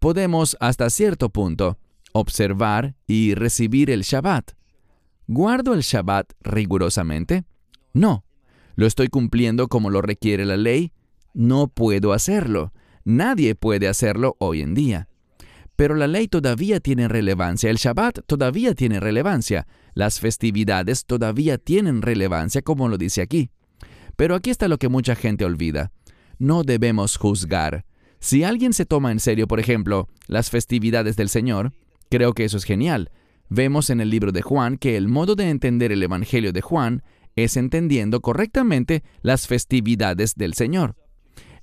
Podemos, 0.00 0.56
hasta 0.58 0.90
cierto 0.90 1.30
punto, 1.30 1.78
observar 2.10 2.96
y 3.06 3.34
recibir 3.34 3.92
el 3.92 4.02
Shabbat. 4.02 4.54
¿Guardo 5.28 5.72
el 5.72 5.82
Shabbat 5.82 6.32
rigurosamente? 6.40 7.44
No. 7.92 8.24
¿Lo 8.74 8.88
estoy 8.88 9.06
cumpliendo 9.06 9.68
como 9.68 9.88
lo 9.88 10.02
requiere 10.02 10.44
la 10.46 10.56
ley? 10.56 10.92
No 11.32 11.68
puedo 11.68 12.12
hacerlo. 12.12 12.72
Nadie 13.04 13.54
puede 13.54 13.86
hacerlo 13.86 14.34
hoy 14.40 14.62
en 14.62 14.74
día. 14.74 15.06
Pero 15.80 15.94
la 15.94 16.06
ley 16.06 16.28
todavía 16.28 16.78
tiene 16.78 17.08
relevancia, 17.08 17.70
el 17.70 17.78
Shabbat 17.78 18.26
todavía 18.26 18.74
tiene 18.74 19.00
relevancia, 19.00 19.66
las 19.94 20.20
festividades 20.20 21.06
todavía 21.06 21.56
tienen 21.56 22.02
relevancia, 22.02 22.60
como 22.60 22.86
lo 22.90 22.98
dice 22.98 23.22
aquí. 23.22 23.48
Pero 24.14 24.34
aquí 24.34 24.50
está 24.50 24.68
lo 24.68 24.76
que 24.76 24.90
mucha 24.90 25.14
gente 25.14 25.46
olvida. 25.46 25.90
No 26.38 26.64
debemos 26.64 27.16
juzgar. 27.16 27.86
Si 28.18 28.44
alguien 28.44 28.74
se 28.74 28.84
toma 28.84 29.10
en 29.10 29.20
serio, 29.20 29.48
por 29.48 29.58
ejemplo, 29.58 30.06
las 30.26 30.50
festividades 30.50 31.16
del 31.16 31.30
Señor, 31.30 31.72
creo 32.10 32.34
que 32.34 32.44
eso 32.44 32.58
es 32.58 32.64
genial. 32.64 33.10
Vemos 33.48 33.88
en 33.88 34.02
el 34.02 34.10
libro 34.10 34.32
de 34.32 34.42
Juan 34.42 34.76
que 34.76 34.98
el 34.98 35.08
modo 35.08 35.34
de 35.34 35.48
entender 35.48 35.92
el 35.92 36.02
Evangelio 36.02 36.52
de 36.52 36.60
Juan 36.60 37.02
es 37.36 37.56
entendiendo 37.56 38.20
correctamente 38.20 39.02
las 39.22 39.46
festividades 39.46 40.34
del 40.34 40.52
Señor. 40.52 40.96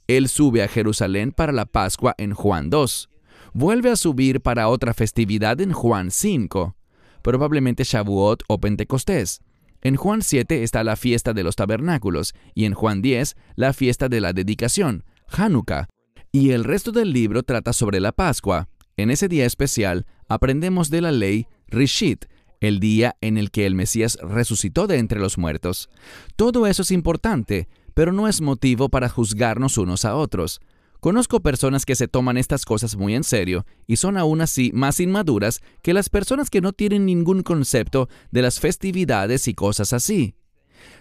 Él 0.07 0.27
sube 0.27 0.63
a 0.63 0.67
Jerusalén 0.67 1.31
para 1.31 1.51
la 1.51 1.67
Pascua 1.67 2.15
en 2.17 2.33
Juan 2.33 2.71
2 2.71 3.09
vuelve 3.57 3.89
a 3.89 3.95
subir 3.95 4.39
para 4.39 4.69
otra 4.69 4.93
festividad 4.93 5.59
en 5.61 5.73
Juan 5.73 6.11
5, 6.11 6.75
probablemente 7.23 7.83
Shavuot 7.83 8.43
o 8.47 8.59
Pentecostés. 8.59 9.41
En 9.81 9.95
Juan 9.95 10.21
7 10.21 10.61
está 10.61 10.83
la 10.83 10.95
fiesta 10.95 11.33
de 11.33 11.43
los 11.43 11.55
tabernáculos 11.55 12.35
y 12.53 12.65
en 12.65 12.75
Juan 12.75 13.01
10 13.01 13.35
la 13.55 13.73
fiesta 13.73 14.09
de 14.09 14.21
la 14.21 14.31
dedicación, 14.33 15.05
Hanukkah. 15.29 15.87
Y 16.31 16.51
el 16.51 16.65
resto 16.65 16.91
del 16.91 17.11
libro 17.11 17.41
trata 17.41 17.73
sobre 17.73 17.99
la 17.99 18.11
Pascua. 18.11 18.69
En 18.95 19.09
ese 19.09 19.27
día 19.27 19.47
especial 19.47 20.05
aprendemos 20.29 20.91
de 20.91 21.01
la 21.01 21.11
ley 21.11 21.47
Rishit, 21.67 22.25
el 22.59 22.79
día 22.79 23.15
en 23.21 23.39
el 23.39 23.49
que 23.49 23.65
el 23.65 23.73
Mesías 23.73 24.19
resucitó 24.21 24.85
de 24.85 24.99
entre 24.99 25.19
los 25.19 25.39
muertos. 25.39 25.89
Todo 26.35 26.67
eso 26.67 26.83
es 26.83 26.91
importante, 26.91 27.67
pero 27.95 28.13
no 28.13 28.27
es 28.27 28.39
motivo 28.39 28.89
para 28.89 29.09
juzgarnos 29.09 29.79
unos 29.79 30.05
a 30.05 30.15
otros. 30.15 30.61
Conozco 30.99 31.41
personas 31.41 31.85
que 31.85 31.95
se 31.95 32.07
toman 32.07 32.37
estas 32.37 32.65
cosas 32.65 32.95
muy 32.95 33.13
en 33.13 33.23
serio 33.23 33.65
y 33.85 33.97
son 33.97 34.17
aún 34.17 34.41
así 34.41 34.71
más 34.73 34.99
inmaduras 34.99 35.61
que 35.83 35.93
las 35.93 36.09
personas 36.09 36.49
que 36.49 36.61
no 36.61 36.73
tienen 36.73 37.05
ningún 37.05 37.43
concepto 37.43 38.09
de 38.31 38.41
las 38.41 38.59
festividades 38.59 39.47
y 39.47 39.53
cosas 39.53 39.93
así. 39.93 40.35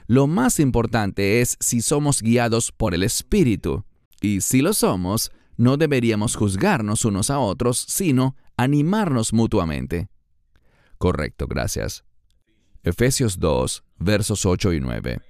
Lo 0.07 0.27
más 0.27 0.61
importante 0.61 1.41
es 1.41 1.57
si 1.61 1.81
somos 1.81 2.23
guiados 2.23 2.73
por 2.73 2.95
el 2.95 3.03
Espíritu. 3.03 3.85
Y 4.21 4.41
si 4.41 4.61
lo 4.61 4.73
somos, 4.73 5.33
no 5.57 5.77
deberíamos 5.77 6.37
juzgarnos 6.37 7.05
unos 7.05 7.31
a 7.31 7.39
otros, 7.39 7.85
sino 7.89 8.37
animarnos 8.57 9.33
mutuamente. 9.33 10.09
Correcto, 10.99 11.47
gracias. 11.47 12.05
Efesios 12.83 13.39
2, 13.39 13.83
versos 13.99 14.47
8 14.47 14.75
y 14.75 14.81
9. 14.81 15.21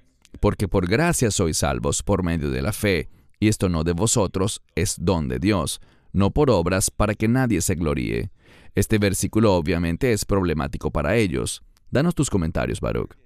Porque 0.40 0.68
por 0.68 0.87
gracia 0.87 1.31
sois 1.31 1.59
salvos 1.59 2.02
por 2.02 2.22
medio 2.22 2.50
de 2.50 2.62
la 2.62 2.72
fe, 2.72 3.09
y 3.40 3.49
esto 3.49 3.68
no 3.68 3.85
de 3.85 3.92
vosotros, 3.92 4.62
es 4.75 4.96
don 4.99 5.29
de 5.29 5.38
Dios, 5.38 5.81
no 6.12 6.31
por 6.31 6.51
obras 6.51 6.90
para 6.90 7.14
que 7.14 7.29
nadie 7.29 7.61
se 7.61 7.75
gloríe. 7.75 8.31
Este 8.75 8.99
versículo 8.99 9.55
obviamente 9.55 10.12
es 10.12 10.25
problemático 10.25 10.90
para 10.90 11.16
ellos. 11.16 11.62
Danos 11.90 12.14
tus 12.14 12.31
comentarios, 12.31 12.81
Baruch. 12.81 13.16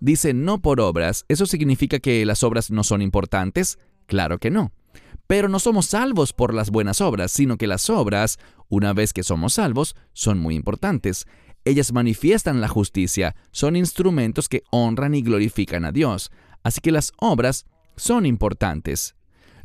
Dice 0.00 0.34
no 0.34 0.60
por 0.60 0.80
obras, 0.80 1.24
¿eso 1.28 1.46
significa 1.46 2.00
que 2.00 2.24
las 2.26 2.42
obras 2.42 2.70
no 2.70 2.82
son 2.82 3.02
importantes? 3.02 3.78
Claro 4.06 4.38
que 4.38 4.50
no. 4.50 4.72
Pero 5.26 5.48
no 5.48 5.58
somos 5.58 5.86
salvos 5.86 6.32
por 6.32 6.52
las 6.52 6.70
buenas 6.70 7.00
obras, 7.00 7.30
sino 7.30 7.56
que 7.56 7.66
las 7.66 7.88
obras, 7.88 8.38
una 8.68 8.92
vez 8.92 9.12
que 9.12 9.22
somos 9.22 9.54
salvos, 9.54 9.94
son 10.12 10.38
muy 10.38 10.56
importantes. 10.56 11.26
Ellas 11.64 11.92
manifiestan 11.92 12.60
la 12.60 12.68
justicia, 12.68 13.36
son 13.52 13.76
instrumentos 13.76 14.48
que 14.48 14.64
honran 14.70 15.14
y 15.14 15.22
glorifican 15.22 15.84
a 15.84 15.92
Dios. 15.92 16.32
Así 16.64 16.80
que 16.80 16.90
las 16.90 17.12
obras 17.18 17.66
son 17.96 18.26
importantes. 18.26 19.14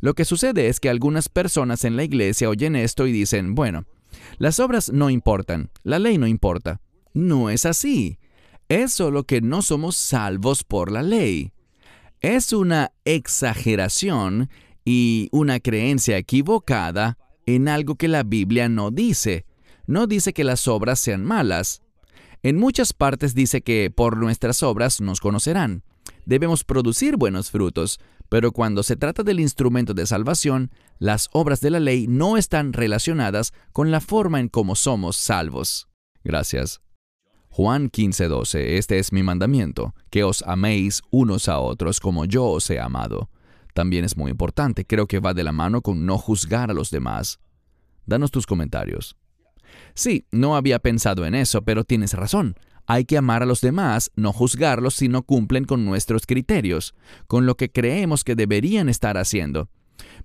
Lo 0.00 0.14
que 0.14 0.24
sucede 0.24 0.68
es 0.68 0.80
que 0.80 0.88
algunas 0.88 1.28
personas 1.28 1.84
en 1.84 1.96
la 1.96 2.04
iglesia 2.04 2.48
oyen 2.48 2.76
esto 2.76 3.06
y 3.06 3.12
dicen, 3.12 3.54
bueno, 3.54 3.86
las 4.38 4.60
obras 4.60 4.90
no 4.92 5.10
importan, 5.10 5.70
la 5.82 5.98
ley 5.98 6.18
no 6.18 6.26
importa. 6.26 6.80
No 7.14 7.50
es 7.50 7.66
así. 7.66 8.18
Es 8.68 8.92
solo 8.92 9.24
que 9.24 9.40
no 9.40 9.62
somos 9.62 9.96
salvos 9.96 10.62
por 10.62 10.92
la 10.92 11.02
ley. 11.02 11.52
Es 12.20 12.52
una 12.52 12.92
exageración 13.04 14.50
y 14.84 15.28
una 15.32 15.60
creencia 15.60 16.16
equivocada 16.16 17.18
en 17.46 17.68
algo 17.68 17.94
que 17.94 18.08
la 18.08 18.22
Biblia 18.22 18.68
no 18.68 18.90
dice. 18.90 19.46
No 19.86 20.06
dice 20.06 20.32
que 20.32 20.44
las 20.44 20.68
obras 20.68 21.00
sean 21.00 21.24
malas. 21.24 21.82
En 22.42 22.56
muchas 22.56 22.92
partes 22.92 23.34
dice 23.34 23.62
que 23.62 23.90
por 23.90 24.16
nuestras 24.16 24.62
obras 24.62 25.00
nos 25.00 25.20
conocerán. 25.20 25.82
Debemos 26.28 26.62
producir 26.62 27.16
buenos 27.16 27.50
frutos, 27.50 28.00
pero 28.28 28.52
cuando 28.52 28.82
se 28.82 28.96
trata 28.96 29.22
del 29.22 29.40
instrumento 29.40 29.94
de 29.94 30.04
salvación, 30.04 30.70
las 30.98 31.30
obras 31.32 31.62
de 31.62 31.70
la 31.70 31.80
ley 31.80 32.06
no 32.06 32.36
están 32.36 32.74
relacionadas 32.74 33.54
con 33.72 33.90
la 33.90 34.02
forma 34.02 34.38
en 34.38 34.48
cómo 34.48 34.74
somos 34.74 35.16
salvos. 35.16 35.88
Gracias. 36.22 36.82
Juan 37.48 37.88
15:12, 37.88 38.76
este 38.76 38.98
es 38.98 39.10
mi 39.10 39.22
mandamiento, 39.22 39.94
que 40.10 40.22
os 40.22 40.42
améis 40.42 41.00
unos 41.10 41.48
a 41.48 41.60
otros 41.60 41.98
como 41.98 42.26
yo 42.26 42.44
os 42.44 42.68
he 42.68 42.78
amado. 42.78 43.30
También 43.72 44.04
es 44.04 44.18
muy 44.18 44.30
importante, 44.30 44.84
creo 44.84 45.06
que 45.06 45.20
va 45.20 45.32
de 45.32 45.44
la 45.44 45.52
mano 45.52 45.80
con 45.80 46.04
no 46.04 46.18
juzgar 46.18 46.70
a 46.70 46.74
los 46.74 46.90
demás. 46.90 47.40
Danos 48.04 48.30
tus 48.30 48.44
comentarios. 48.44 49.16
Sí, 49.94 50.26
no 50.30 50.56
había 50.56 50.78
pensado 50.78 51.24
en 51.24 51.34
eso, 51.34 51.62
pero 51.62 51.84
tienes 51.84 52.12
razón. 52.12 52.54
Hay 52.90 53.04
que 53.04 53.18
amar 53.18 53.42
a 53.42 53.46
los 53.46 53.60
demás, 53.60 54.10
no 54.16 54.32
juzgarlos 54.32 54.94
si 54.94 55.08
no 55.08 55.22
cumplen 55.22 55.64
con 55.64 55.84
nuestros 55.84 56.24
criterios, 56.24 56.94
con 57.26 57.44
lo 57.44 57.54
que 57.54 57.70
creemos 57.70 58.24
que 58.24 58.34
deberían 58.34 58.88
estar 58.88 59.18
haciendo. 59.18 59.68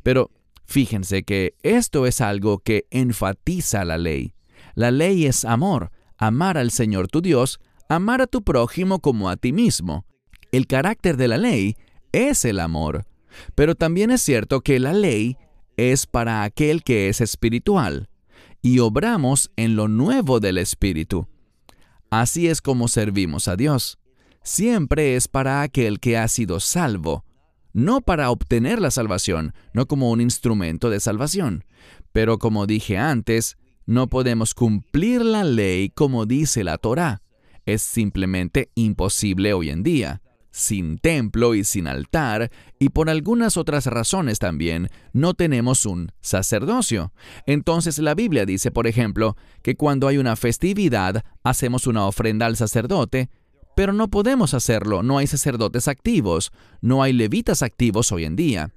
Pero 0.01 0.31
fíjense 0.65 1.23
que 1.23 1.55
esto 1.61 2.07
es 2.07 2.21
algo 2.21 2.59
que 2.59 2.87
enfatiza 2.89 3.83
la 3.83 3.97
ley. 3.97 4.33
La 4.75 4.91
ley 4.91 5.25
es 5.25 5.43
amor, 5.43 5.91
amar 6.17 6.57
al 6.57 6.71
Señor 6.71 7.09
tu 7.09 7.21
Dios, 7.21 7.59
amar 7.89 8.21
a 8.21 8.27
tu 8.27 8.43
prójimo 8.43 8.99
como 8.99 9.29
a 9.29 9.35
ti 9.35 9.51
mismo. 9.51 10.05
El 10.53 10.65
carácter 10.65 11.17
de 11.17 11.27
la 11.27 11.37
ley 11.37 11.75
es 12.13 12.45
el 12.45 12.61
amor. 12.61 13.05
Pero 13.55 13.75
también 13.75 14.09
es 14.09 14.21
cierto 14.21 14.61
que 14.61 14.79
la 14.79 14.93
ley 14.93 15.35
es 15.75 16.07
para 16.07 16.43
aquel 16.43 16.81
que 16.81 17.09
es 17.09 17.19
espiritual, 17.19 18.07
y 18.61 18.79
obramos 18.79 19.51
en 19.57 19.75
lo 19.75 19.89
nuevo 19.89 20.39
del 20.39 20.59
Espíritu. 20.59 21.27
Así 22.21 22.47
es 22.47 22.61
como 22.61 22.89
servimos 22.89 23.47
a 23.47 23.55
Dios. 23.55 23.97
Siempre 24.43 25.15
es 25.15 25.27
para 25.27 25.63
aquel 25.63 25.99
que 25.99 26.15
ha 26.15 26.27
sido 26.27 26.59
salvo, 26.59 27.25
no 27.73 28.01
para 28.01 28.29
obtener 28.29 28.79
la 28.79 28.91
salvación, 28.91 29.55
no 29.73 29.87
como 29.87 30.11
un 30.11 30.21
instrumento 30.21 30.91
de 30.91 30.99
salvación. 30.99 31.65
Pero 32.11 32.37
como 32.37 32.67
dije 32.67 32.99
antes, 32.99 33.57
no 33.87 34.09
podemos 34.09 34.53
cumplir 34.53 35.25
la 35.25 35.43
ley 35.43 35.89
como 35.89 36.27
dice 36.27 36.63
la 36.63 36.77
Torá. 36.77 37.23
Es 37.65 37.81
simplemente 37.81 38.69
imposible 38.75 39.53
hoy 39.53 39.71
en 39.71 39.81
día. 39.81 40.21
Sin 40.55 40.99
templo 40.99 41.55
y 41.55 41.63
sin 41.63 41.87
altar, 41.87 42.51
y 42.77 42.89
por 42.89 43.09
algunas 43.09 43.57
otras 43.57 43.87
razones 43.87 44.37
también, 44.37 44.87
no 45.11 45.33
tenemos 45.33 45.87
un 45.87 46.11
sacerdocio. 46.21 47.11
Entonces 47.47 47.97
la 47.97 48.13
Biblia 48.13 48.45
dice, 48.45 48.69
por 48.69 48.85
ejemplo, 48.85 49.35
que 49.63 49.75
cuando 49.75 50.07
hay 50.07 50.19
una 50.19 50.35
festividad 50.35 51.25
hacemos 51.43 51.87
una 51.87 52.05
ofrenda 52.05 52.45
al 52.45 52.55
sacerdote, 52.55 53.31
pero 53.75 53.93
no 53.93 54.09
podemos 54.09 54.53
hacerlo, 54.53 55.01
no 55.01 55.17
hay 55.17 55.25
sacerdotes 55.25 55.87
activos, 55.87 56.51
no 56.81 57.01
hay 57.01 57.13
levitas 57.13 57.63
activos 57.63 58.11
hoy 58.11 58.25
en 58.25 58.35
día. 58.35 58.69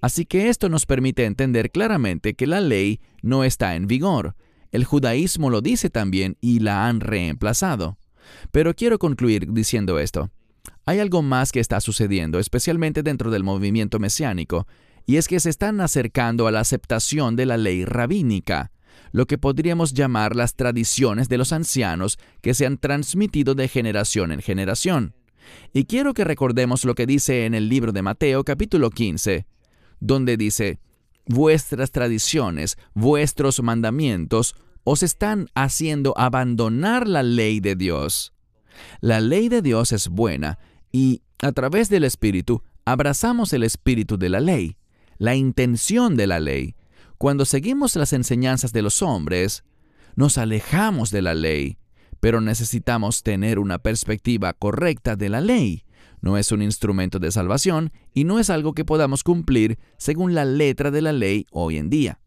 Así 0.00 0.24
que 0.24 0.48
esto 0.48 0.70
nos 0.70 0.86
permite 0.86 1.26
entender 1.26 1.70
claramente 1.70 2.32
que 2.32 2.46
la 2.46 2.62
ley 2.62 3.02
no 3.20 3.44
está 3.44 3.74
en 3.74 3.86
vigor. 3.86 4.34
El 4.72 4.86
judaísmo 4.86 5.50
lo 5.50 5.60
dice 5.60 5.90
también 5.90 6.38
y 6.40 6.60
la 6.60 6.88
han 6.88 7.00
reemplazado. 7.00 7.98
Pero 8.50 8.72
quiero 8.72 8.98
concluir 8.98 9.52
diciendo 9.52 9.98
esto. 9.98 10.30
Hay 10.88 11.00
algo 11.00 11.20
más 11.20 11.52
que 11.52 11.60
está 11.60 11.82
sucediendo, 11.82 12.38
especialmente 12.38 13.02
dentro 13.02 13.30
del 13.30 13.44
movimiento 13.44 13.98
mesiánico, 13.98 14.66
y 15.04 15.16
es 15.16 15.28
que 15.28 15.38
se 15.38 15.50
están 15.50 15.82
acercando 15.82 16.46
a 16.46 16.50
la 16.50 16.60
aceptación 16.60 17.36
de 17.36 17.44
la 17.44 17.58
ley 17.58 17.84
rabínica, 17.84 18.72
lo 19.12 19.26
que 19.26 19.36
podríamos 19.36 19.92
llamar 19.92 20.34
las 20.34 20.54
tradiciones 20.54 21.28
de 21.28 21.36
los 21.36 21.52
ancianos 21.52 22.18
que 22.40 22.54
se 22.54 22.64
han 22.64 22.78
transmitido 22.78 23.54
de 23.54 23.68
generación 23.68 24.32
en 24.32 24.40
generación. 24.40 25.14
Y 25.74 25.84
quiero 25.84 26.14
que 26.14 26.24
recordemos 26.24 26.86
lo 26.86 26.94
que 26.94 27.04
dice 27.04 27.44
en 27.44 27.52
el 27.52 27.68
libro 27.68 27.92
de 27.92 28.00
Mateo 28.00 28.42
capítulo 28.42 28.88
15, 28.88 29.44
donde 30.00 30.38
dice, 30.38 30.80
vuestras 31.26 31.90
tradiciones, 31.90 32.78
vuestros 32.94 33.62
mandamientos, 33.62 34.54
os 34.84 35.02
están 35.02 35.50
haciendo 35.54 36.14
abandonar 36.16 37.06
la 37.06 37.22
ley 37.22 37.60
de 37.60 37.76
Dios. 37.76 38.32
La 39.02 39.20
ley 39.20 39.50
de 39.50 39.60
Dios 39.60 39.92
es 39.92 40.08
buena 40.08 40.58
y 40.98 41.22
a 41.40 41.52
través 41.52 41.88
del 41.90 42.02
Espíritu 42.02 42.64
abrazamos 42.84 43.52
el 43.52 43.62
espíritu 43.62 44.18
de 44.18 44.30
la 44.30 44.40
ley, 44.40 44.76
la 45.18 45.36
intención 45.36 46.16
de 46.16 46.26
la 46.26 46.40
ley. 46.40 46.74
Cuando 47.18 47.44
seguimos 47.44 47.94
las 47.94 48.12
enseñanzas 48.12 48.72
de 48.72 48.82
los 48.82 49.00
hombres, 49.00 49.62
nos 50.16 50.38
alejamos 50.38 51.12
de 51.12 51.22
la 51.22 51.34
ley, 51.34 51.78
pero 52.18 52.40
necesitamos 52.40 53.22
tener 53.22 53.60
una 53.60 53.78
perspectiva 53.78 54.52
correcta 54.54 55.14
de 55.14 55.28
la 55.28 55.40
ley. 55.40 55.84
No 56.20 56.36
es 56.36 56.50
un 56.50 56.62
instrumento 56.62 57.20
de 57.20 57.30
salvación 57.30 57.92
y 58.12 58.24
no 58.24 58.40
es 58.40 58.50
algo 58.50 58.72
que 58.72 58.84
podamos 58.84 59.22
cumplir 59.22 59.78
según 59.98 60.34
la 60.34 60.44
letra 60.44 60.90
de 60.90 61.02
la 61.02 61.12
ley 61.12 61.46
hoy 61.52 61.76
en 61.76 61.90
día. 61.90 62.18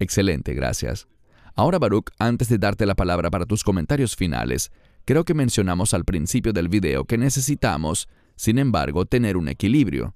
Excelente, 0.00 0.54
gracias. 0.54 1.06
Ahora, 1.54 1.78
Baruch, 1.78 2.10
antes 2.18 2.48
de 2.48 2.58
darte 2.58 2.84
la 2.84 2.96
palabra 2.96 3.30
para 3.30 3.46
tus 3.46 3.62
comentarios 3.62 4.16
finales, 4.16 4.72
Creo 5.04 5.24
que 5.24 5.34
mencionamos 5.34 5.94
al 5.94 6.04
principio 6.04 6.52
del 6.52 6.68
video 6.68 7.04
que 7.04 7.18
necesitamos, 7.18 8.08
sin 8.36 8.58
embargo, 8.58 9.06
tener 9.06 9.36
un 9.36 9.48
equilibrio. 9.48 10.14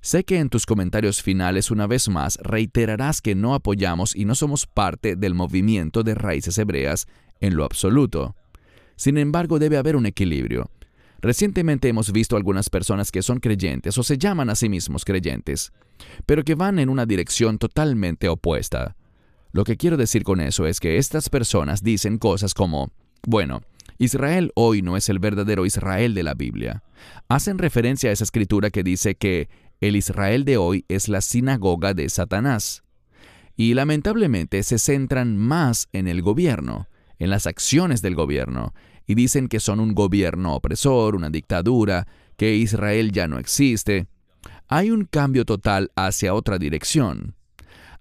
Sé 0.00 0.24
que 0.24 0.38
en 0.38 0.50
tus 0.50 0.66
comentarios 0.66 1.22
finales 1.22 1.70
una 1.70 1.86
vez 1.86 2.08
más 2.08 2.38
reiterarás 2.42 3.20
que 3.20 3.34
no 3.34 3.54
apoyamos 3.54 4.14
y 4.14 4.24
no 4.24 4.34
somos 4.34 4.66
parte 4.66 5.16
del 5.16 5.34
movimiento 5.34 6.02
de 6.02 6.14
raíces 6.14 6.58
hebreas 6.58 7.06
en 7.40 7.56
lo 7.56 7.64
absoluto. 7.64 8.36
Sin 8.96 9.18
embargo, 9.18 9.58
debe 9.58 9.76
haber 9.76 9.96
un 9.96 10.06
equilibrio. 10.06 10.70
Recientemente 11.20 11.88
hemos 11.88 12.12
visto 12.12 12.36
algunas 12.36 12.70
personas 12.70 13.10
que 13.10 13.22
son 13.22 13.40
creyentes 13.40 13.96
o 13.98 14.02
se 14.02 14.18
llaman 14.18 14.50
a 14.50 14.54
sí 14.54 14.68
mismos 14.68 15.04
creyentes, 15.04 15.72
pero 16.24 16.44
que 16.44 16.54
van 16.54 16.78
en 16.78 16.88
una 16.88 17.06
dirección 17.06 17.58
totalmente 17.58 18.28
opuesta. 18.28 18.96
Lo 19.52 19.64
que 19.64 19.76
quiero 19.76 19.96
decir 19.96 20.22
con 20.22 20.40
eso 20.40 20.66
es 20.66 20.78
que 20.78 20.98
estas 20.98 21.30
personas 21.30 21.82
dicen 21.82 22.18
cosas 22.18 22.54
como, 22.54 22.92
bueno, 23.26 23.62
Israel 23.98 24.52
hoy 24.54 24.82
no 24.82 24.96
es 24.96 25.08
el 25.08 25.18
verdadero 25.18 25.64
Israel 25.64 26.14
de 26.14 26.22
la 26.22 26.34
Biblia. 26.34 26.82
Hacen 27.28 27.58
referencia 27.58 28.10
a 28.10 28.12
esa 28.12 28.24
escritura 28.24 28.70
que 28.70 28.82
dice 28.82 29.14
que 29.14 29.48
el 29.80 29.96
Israel 29.96 30.44
de 30.44 30.56
hoy 30.56 30.84
es 30.88 31.08
la 31.08 31.20
sinagoga 31.20 31.94
de 31.94 32.08
Satanás. 32.08 32.82
Y 33.56 33.74
lamentablemente 33.74 34.62
se 34.62 34.78
centran 34.78 35.36
más 35.36 35.88
en 35.92 36.08
el 36.08 36.20
gobierno, 36.20 36.88
en 37.18 37.30
las 37.30 37.46
acciones 37.46 38.02
del 38.02 38.14
gobierno, 38.14 38.74
y 39.06 39.14
dicen 39.14 39.48
que 39.48 39.60
son 39.60 39.80
un 39.80 39.94
gobierno 39.94 40.54
opresor, 40.54 41.16
una 41.16 41.30
dictadura, 41.30 42.06
que 42.36 42.54
Israel 42.54 43.12
ya 43.12 43.28
no 43.28 43.38
existe. 43.38 44.08
Hay 44.68 44.90
un 44.90 45.04
cambio 45.04 45.44
total 45.44 45.90
hacia 45.96 46.34
otra 46.34 46.58
dirección. 46.58 47.34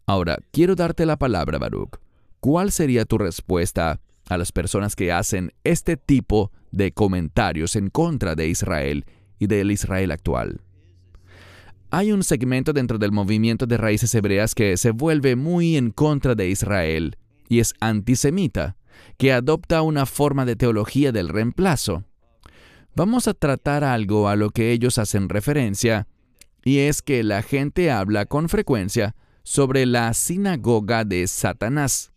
Ahora, 0.05 0.39
quiero 0.51 0.75
darte 0.75 1.05
la 1.05 1.17
palabra, 1.17 1.57
Baruch. 1.57 1.99
¿Cuál 2.41 2.71
sería 2.71 3.05
tu 3.05 3.17
respuesta 3.17 4.01
a 4.27 4.37
las 4.37 4.51
personas 4.51 4.95
que 4.95 5.11
hacen 5.11 5.53
este 5.63 5.97
tipo 5.97 6.51
de 6.71 6.91
comentarios 6.91 7.75
en 7.75 7.89
contra 7.89 8.35
de 8.35 8.47
Israel 8.47 9.05
y 9.39 9.47
del 9.47 9.71
Israel 9.71 10.11
actual. 10.11 10.61
Hay 11.91 12.11
un 12.11 12.23
segmento 12.23 12.73
dentro 12.73 12.97
del 12.97 13.11
movimiento 13.11 13.65
de 13.65 13.77
raíces 13.77 14.13
hebreas 14.15 14.55
que 14.55 14.75
se 14.75 14.91
vuelve 14.91 15.35
muy 15.35 15.77
en 15.77 15.91
contra 15.91 16.35
de 16.35 16.49
Israel 16.49 17.17
y 17.47 17.59
es 17.59 17.73
antisemita, 17.79 18.75
que 19.17 19.33
adopta 19.33 19.81
una 19.81 20.05
forma 20.05 20.45
de 20.45 20.55
teología 20.55 21.11
del 21.11 21.29
reemplazo. 21.29 22.03
vamos 22.95 23.27
a 23.27 23.33
tratar 23.33 23.83
algo 23.83 24.29
a 24.29 24.37
lo 24.37 24.51
que 24.51 24.71
ellos 24.71 24.97
hacen 24.97 25.27
referencia, 25.27 26.07
y 26.63 26.79
es 26.79 27.01
que 27.01 27.23
la 27.23 27.41
gente 27.43 27.91
habla 27.91 28.25
con 28.25 28.47
frecuencia 28.47 29.15
sobre 29.43 29.85
la 29.85 30.13
sinagoga 30.13 31.03
de 31.03 31.27
Satanás. 31.27 32.14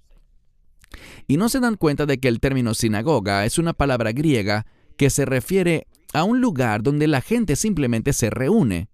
Y 1.28 1.36
no 1.36 1.48
se 1.48 1.60
dan 1.60 1.76
cuenta 1.76 2.06
de 2.06 2.18
que 2.18 2.28
el 2.28 2.40
término 2.40 2.74
sinagoga 2.74 3.44
es 3.44 3.58
una 3.58 3.74
palabra 3.74 4.12
griega 4.12 4.66
que 4.96 5.10
se 5.10 5.24
refiere 5.26 5.86
a 6.14 6.24
un 6.24 6.40
lugar 6.40 6.82
donde 6.82 7.06
la 7.06 7.20
gente 7.20 7.54
simplemente 7.54 8.12
se 8.12 8.30
reúne. 8.30 8.88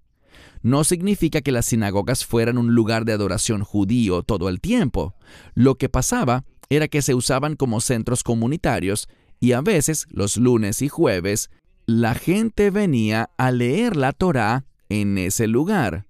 No 0.60 0.82
significa 0.82 1.42
que 1.42 1.52
las 1.52 1.66
sinagogas 1.66 2.24
fueran 2.26 2.58
un 2.58 2.74
lugar 2.74 3.04
de 3.04 3.12
adoración 3.12 3.62
judío 3.62 4.22
todo 4.22 4.48
el 4.48 4.60
tiempo. 4.60 5.14
Lo 5.54 5.76
que 5.76 5.88
pasaba 5.88 6.44
era 6.68 6.88
que 6.88 7.02
se 7.02 7.14
usaban 7.14 7.54
como 7.54 7.80
centros 7.80 8.22
comunitarios 8.22 9.08
y 9.40 9.52
a 9.52 9.60
veces, 9.60 10.06
los 10.10 10.36
lunes 10.36 10.82
y 10.82 10.88
jueves, 10.88 11.50
la 11.86 12.14
gente 12.14 12.70
venía 12.70 13.30
a 13.36 13.50
leer 13.50 13.94
la 13.94 14.12
Torá 14.12 14.64
en 14.88 15.18
ese 15.18 15.46
lugar. 15.46 16.06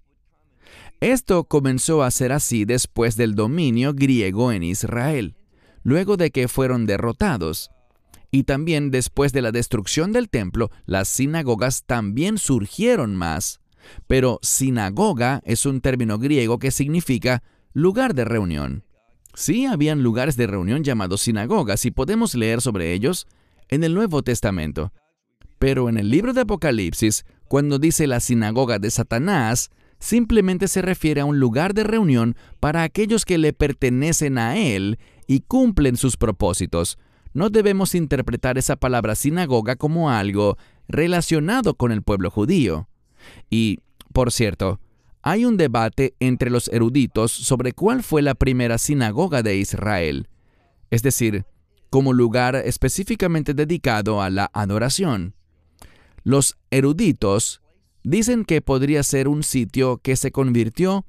Esto 1.00 1.44
comenzó 1.44 2.02
a 2.02 2.10
ser 2.10 2.32
así 2.32 2.64
después 2.64 3.16
del 3.16 3.34
dominio 3.34 3.92
griego 3.92 4.52
en 4.52 4.62
Israel, 4.62 5.34
luego 5.84 6.16
de 6.16 6.32
que 6.32 6.48
fueron 6.48 6.86
derrotados. 6.86 7.70
Y 8.32 8.42
también 8.42 8.90
después 8.90 9.32
de 9.32 9.42
la 9.42 9.52
destrucción 9.52 10.10
del 10.10 10.28
templo, 10.28 10.70
las 10.86 11.06
sinagogas 11.06 11.84
también 11.84 12.38
surgieron 12.38 13.14
más. 13.14 13.60
Pero 14.08 14.40
sinagoga 14.42 15.40
es 15.44 15.66
un 15.66 15.80
término 15.80 16.18
griego 16.18 16.58
que 16.58 16.72
significa 16.72 17.44
lugar 17.72 18.14
de 18.14 18.24
reunión. 18.24 18.84
Sí, 19.34 19.66
habían 19.66 20.02
lugares 20.02 20.36
de 20.36 20.46
reunión 20.46 20.82
llamados 20.82 21.20
sinagogas 21.20 21.84
y 21.84 21.90
podemos 21.90 22.34
leer 22.34 22.60
sobre 22.60 22.92
ellos 22.92 23.26
en 23.68 23.84
el 23.84 23.94
Nuevo 23.94 24.22
Testamento. 24.22 24.92
Pero 25.58 25.88
en 25.88 25.98
el 25.98 26.10
libro 26.10 26.32
de 26.32 26.42
Apocalipsis, 26.42 27.24
cuando 27.48 27.78
dice 27.78 28.06
la 28.06 28.20
sinagoga 28.20 28.78
de 28.78 28.90
Satanás, 28.90 29.70
simplemente 29.98 30.68
se 30.68 30.82
refiere 30.82 31.20
a 31.20 31.24
un 31.24 31.40
lugar 31.40 31.74
de 31.74 31.84
reunión 31.84 32.36
para 32.60 32.82
aquellos 32.82 33.24
que 33.24 33.38
le 33.38 33.52
pertenecen 33.52 34.38
a 34.38 34.56
él 34.56 34.98
y 35.26 35.40
cumplen 35.40 35.96
sus 35.96 36.16
propósitos. 36.16 36.98
No 37.32 37.50
debemos 37.50 37.94
interpretar 37.94 38.58
esa 38.58 38.76
palabra 38.76 39.14
sinagoga 39.14 39.76
como 39.76 40.10
algo 40.10 40.56
relacionado 40.88 41.74
con 41.74 41.92
el 41.92 42.02
pueblo 42.02 42.30
judío. 42.30 42.88
Y, 43.50 43.80
por 44.12 44.30
cierto, 44.30 44.80
hay 45.22 45.44
un 45.44 45.56
debate 45.56 46.14
entre 46.20 46.50
los 46.50 46.68
eruditos 46.68 47.32
sobre 47.32 47.72
cuál 47.72 48.02
fue 48.02 48.22
la 48.22 48.34
primera 48.34 48.78
sinagoga 48.78 49.42
de 49.42 49.56
Israel, 49.56 50.28
es 50.90 51.02
decir, 51.02 51.46
como 51.88 52.12
lugar 52.12 52.56
específicamente 52.56 53.54
dedicado 53.54 54.20
a 54.20 54.28
la 54.28 54.50
adoración. 54.52 55.34
Los 56.24 56.56
eruditos 56.70 57.62
dicen 58.02 58.44
que 58.44 58.60
podría 58.60 59.02
ser 59.02 59.28
un 59.28 59.42
sitio 59.42 59.98
que 59.98 60.16
se 60.16 60.30
convirtió 60.30 61.06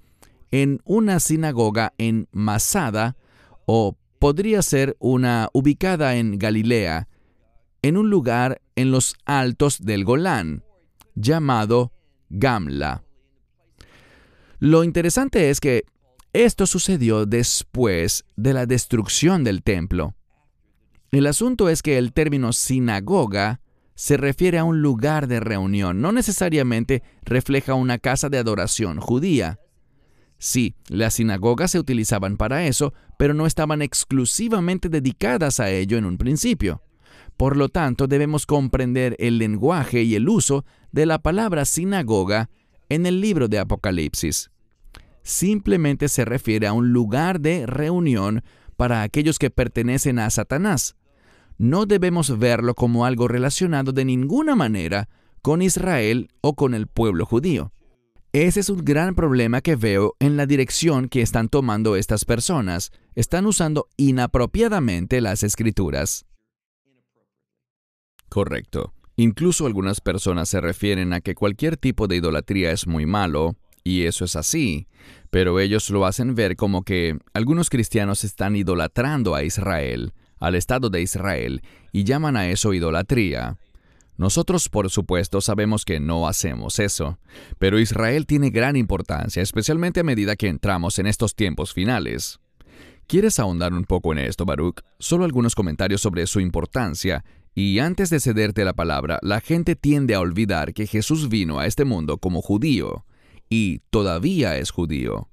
en 0.49 0.79
una 0.85 1.19
sinagoga 1.19 1.93
en 1.97 2.27
Masada 2.31 3.17
o 3.65 3.97
podría 4.25 4.63
ser 4.63 4.97
una 4.97 5.49
ubicada 5.53 6.15
en 6.15 6.39
Galilea, 6.39 7.07
en 7.83 7.95
un 7.95 8.09
lugar 8.09 8.59
en 8.75 8.89
los 8.89 9.15
altos 9.23 9.85
del 9.85 10.03
Golán, 10.03 10.63
llamado 11.13 11.93
Gamla. 12.31 13.03
Lo 14.57 14.83
interesante 14.83 15.51
es 15.51 15.59
que 15.59 15.83
esto 16.33 16.65
sucedió 16.65 17.27
después 17.27 18.25
de 18.35 18.53
la 18.55 18.65
destrucción 18.65 19.43
del 19.43 19.61
templo. 19.61 20.15
El 21.11 21.27
asunto 21.27 21.69
es 21.69 21.83
que 21.83 21.99
el 21.99 22.11
término 22.11 22.51
sinagoga 22.51 23.61
se 23.93 24.17
refiere 24.17 24.57
a 24.57 24.63
un 24.63 24.81
lugar 24.81 25.27
de 25.27 25.39
reunión, 25.39 26.01
no 26.01 26.11
necesariamente 26.11 27.03
refleja 27.25 27.75
una 27.75 27.99
casa 27.99 28.29
de 28.29 28.39
adoración 28.39 28.99
judía. 28.99 29.59
Sí, 30.37 30.75
las 30.89 31.15
sinagogas 31.15 31.71
se 31.71 31.79
utilizaban 31.79 32.37
para 32.37 32.67
eso, 32.67 32.93
pero 33.17 33.33
no 33.33 33.45
estaban 33.45 33.81
exclusivamente 33.81 34.89
dedicadas 34.89 35.59
a 35.59 35.69
ello 35.69 35.97
en 35.97 36.05
un 36.05 36.17
principio. 36.17 36.81
Por 37.37 37.57
lo 37.57 37.69
tanto, 37.69 38.07
debemos 38.07 38.45
comprender 38.45 39.15
el 39.19 39.37
lenguaje 39.37 40.03
y 40.03 40.15
el 40.15 40.29
uso 40.29 40.65
de 40.91 41.05
la 41.05 41.19
palabra 41.19 41.65
sinagoga 41.65 42.49
en 42.89 43.05
el 43.05 43.19
libro 43.21 43.47
de 43.47 43.59
Apocalipsis. 43.59 44.51
Simplemente 45.23 46.07
se 46.07 46.23
refiere 46.23 46.67
a 46.67 46.73
un 46.73 46.93
lugar 46.93 47.39
de 47.39 47.65
reunión 47.65 48.43
para 48.77 49.01
aquellos 49.01 49.39
que 49.39 49.49
pertenecen 49.49 50.19
a 50.19 50.29
Satanás. 50.29 50.95
No 51.57 51.85
debemos 51.85 52.37
verlo 52.37 52.75
como 52.75 53.05
algo 53.05 53.27
relacionado 53.27 53.91
de 53.91 54.05
ninguna 54.05 54.55
manera 54.55 55.09
con 55.41 55.61
Israel 55.61 56.29
o 56.41 56.55
con 56.55 56.73
el 56.73 56.87
pueblo 56.87 57.25
judío. 57.25 57.71
Ese 58.35 58.59
es 58.59 58.69
un 58.69 58.83
gran 58.83 59.15
problema 59.15 59.61
que 59.61 59.77
veo 59.77 60.17
en 60.19 60.35
la 60.35 60.45
dirección 60.45 61.07
que 61.07 61.21
están 61.21 61.47
tomando 61.47 61.95
estas 61.95 62.25
personas. 62.25 62.91
Están 63.15 63.45
usando 63.45 63.87
inapropiadamente 63.95 65.21
las 65.21 65.41
escrituras. 65.41 66.25
Correcto. 68.27 68.93
Incluso 69.15 69.65
algunas 69.65 70.01
personas 70.01 70.49
se 70.49 70.59
refieren 70.59 71.13
a 71.13 71.21
que 71.21 71.33
cualquier 71.33 71.77
tipo 71.77 72.09
de 72.09 72.17
idolatría 72.17 72.73
es 72.73 72.87
muy 72.87 73.05
malo, 73.05 73.55
y 73.85 74.03
eso 74.03 74.25
es 74.25 74.35
así, 74.35 74.89
pero 75.29 75.61
ellos 75.61 75.89
lo 75.89 76.05
hacen 76.05 76.35
ver 76.35 76.57
como 76.57 76.83
que 76.83 77.17
algunos 77.33 77.69
cristianos 77.69 78.25
están 78.25 78.57
idolatrando 78.57 79.33
a 79.33 79.43
Israel, 79.43 80.11
al 80.39 80.55
Estado 80.55 80.89
de 80.89 81.01
Israel, 81.01 81.61
y 81.93 82.03
llaman 82.03 82.35
a 82.35 82.49
eso 82.49 82.73
idolatría. 82.73 83.57
Nosotros, 84.17 84.69
por 84.69 84.89
supuesto, 84.89 85.41
sabemos 85.41 85.83
que 85.83 85.99
no 85.99 86.27
hacemos 86.27 86.79
eso, 86.79 87.19
pero 87.59 87.79
Israel 87.79 88.25
tiene 88.25 88.49
gran 88.49 88.75
importancia, 88.75 89.41
especialmente 89.41 89.99
a 89.99 90.03
medida 90.03 90.35
que 90.35 90.47
entramos 90.47 90.99
en 90.99 91.07
estos 91.07 91.35
tiempos 91.35 91.73
finales. 91.73 92.39
¿Quieres 93.07 93.39
ahondar 93.39 93.73
un 93.73 93.83
poco 93.83 94.13
en 94.13 94.19
esto, 94.19 94.45
Baruch? 94.45 94.81
Solo 94.99 95.25
algunos 95.25 95.53
comentarios 95.53 96.01
sobre 96.01 96.25
su 96.27 96.39
importancia 96.39 97.23
y 97.53 97.79
antes 97.79 98.09
de 98.09 98.19
cederte 98.19 98.65
la 98.65 98.73
palabra, 98.73 99.19
la 99.21 99.39
gente 99.39 99.75
tiende 99.75 100.13
a 100.13 100.19
olvidar 100.19 100.73
que 100.73 100.87
Jesús 100.87 101.29
vino 101.29 101.59
a 101.59 101.65
este 101.65 101.85
mundo 101.85 102.17
como 102.17 102.41
judío, 102.41 103.05
y 103.49 103.79
todavía 103.89 104.57
es 104.57 104.71
judío. 104.71 105.29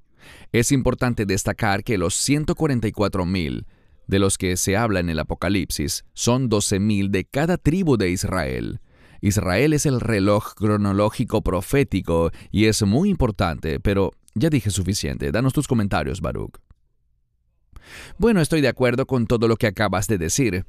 Es 0.53 0.71
importante 0.71 1.27
destacar 1.27 1.83
que 1.83 1.99
los 1.99 2.15
144.000 2.15 3.65
de 4.13 4.19
los 4.19 4.37
que 4.37 4.59
se 4.59 4.77
habla 4.77 5.01
en 5.01 5.09
el 5.09 5.19
Apocalipsis 5.19 6.05
son 6.13 6.51
12.000 6.51 7.09
de 7.09 7.25
cada 7.25 7.57
tribu 7.57 7.97
de 7.97 8.11
Israel. 8.11 8.81
Israel 9.23 9.73
es 9.73 9.87
el 9.87 10.01
reloj 10.01 10.53
cronológico 10.55 11.41
profético 11.41 12.31
y 12.51 12.67
es 12.67 12.83
muy 12.83 13.09
importante, 13.09 13.81
pero 13.81 14.13
ya 14.35 14.51
dije 14.51 14.69
suficiente. 14.69 15.33
Danos 15.33 15.55
tus 15.55 15.67
comentarios, 15.67 16.21
Baruch. 16.21 16.59
Bueno, 18.19 18.43
estoy 18.43 18.61
de 18.61 18.69
acuerdo 18.69 19.07
con 19.07 19.27
todo 19.27 19.49
lo 19.49 19.57
que 19.57 19.67
acabas 19.67 20.09
de 20.09 20.19
decir. 20.19 20.67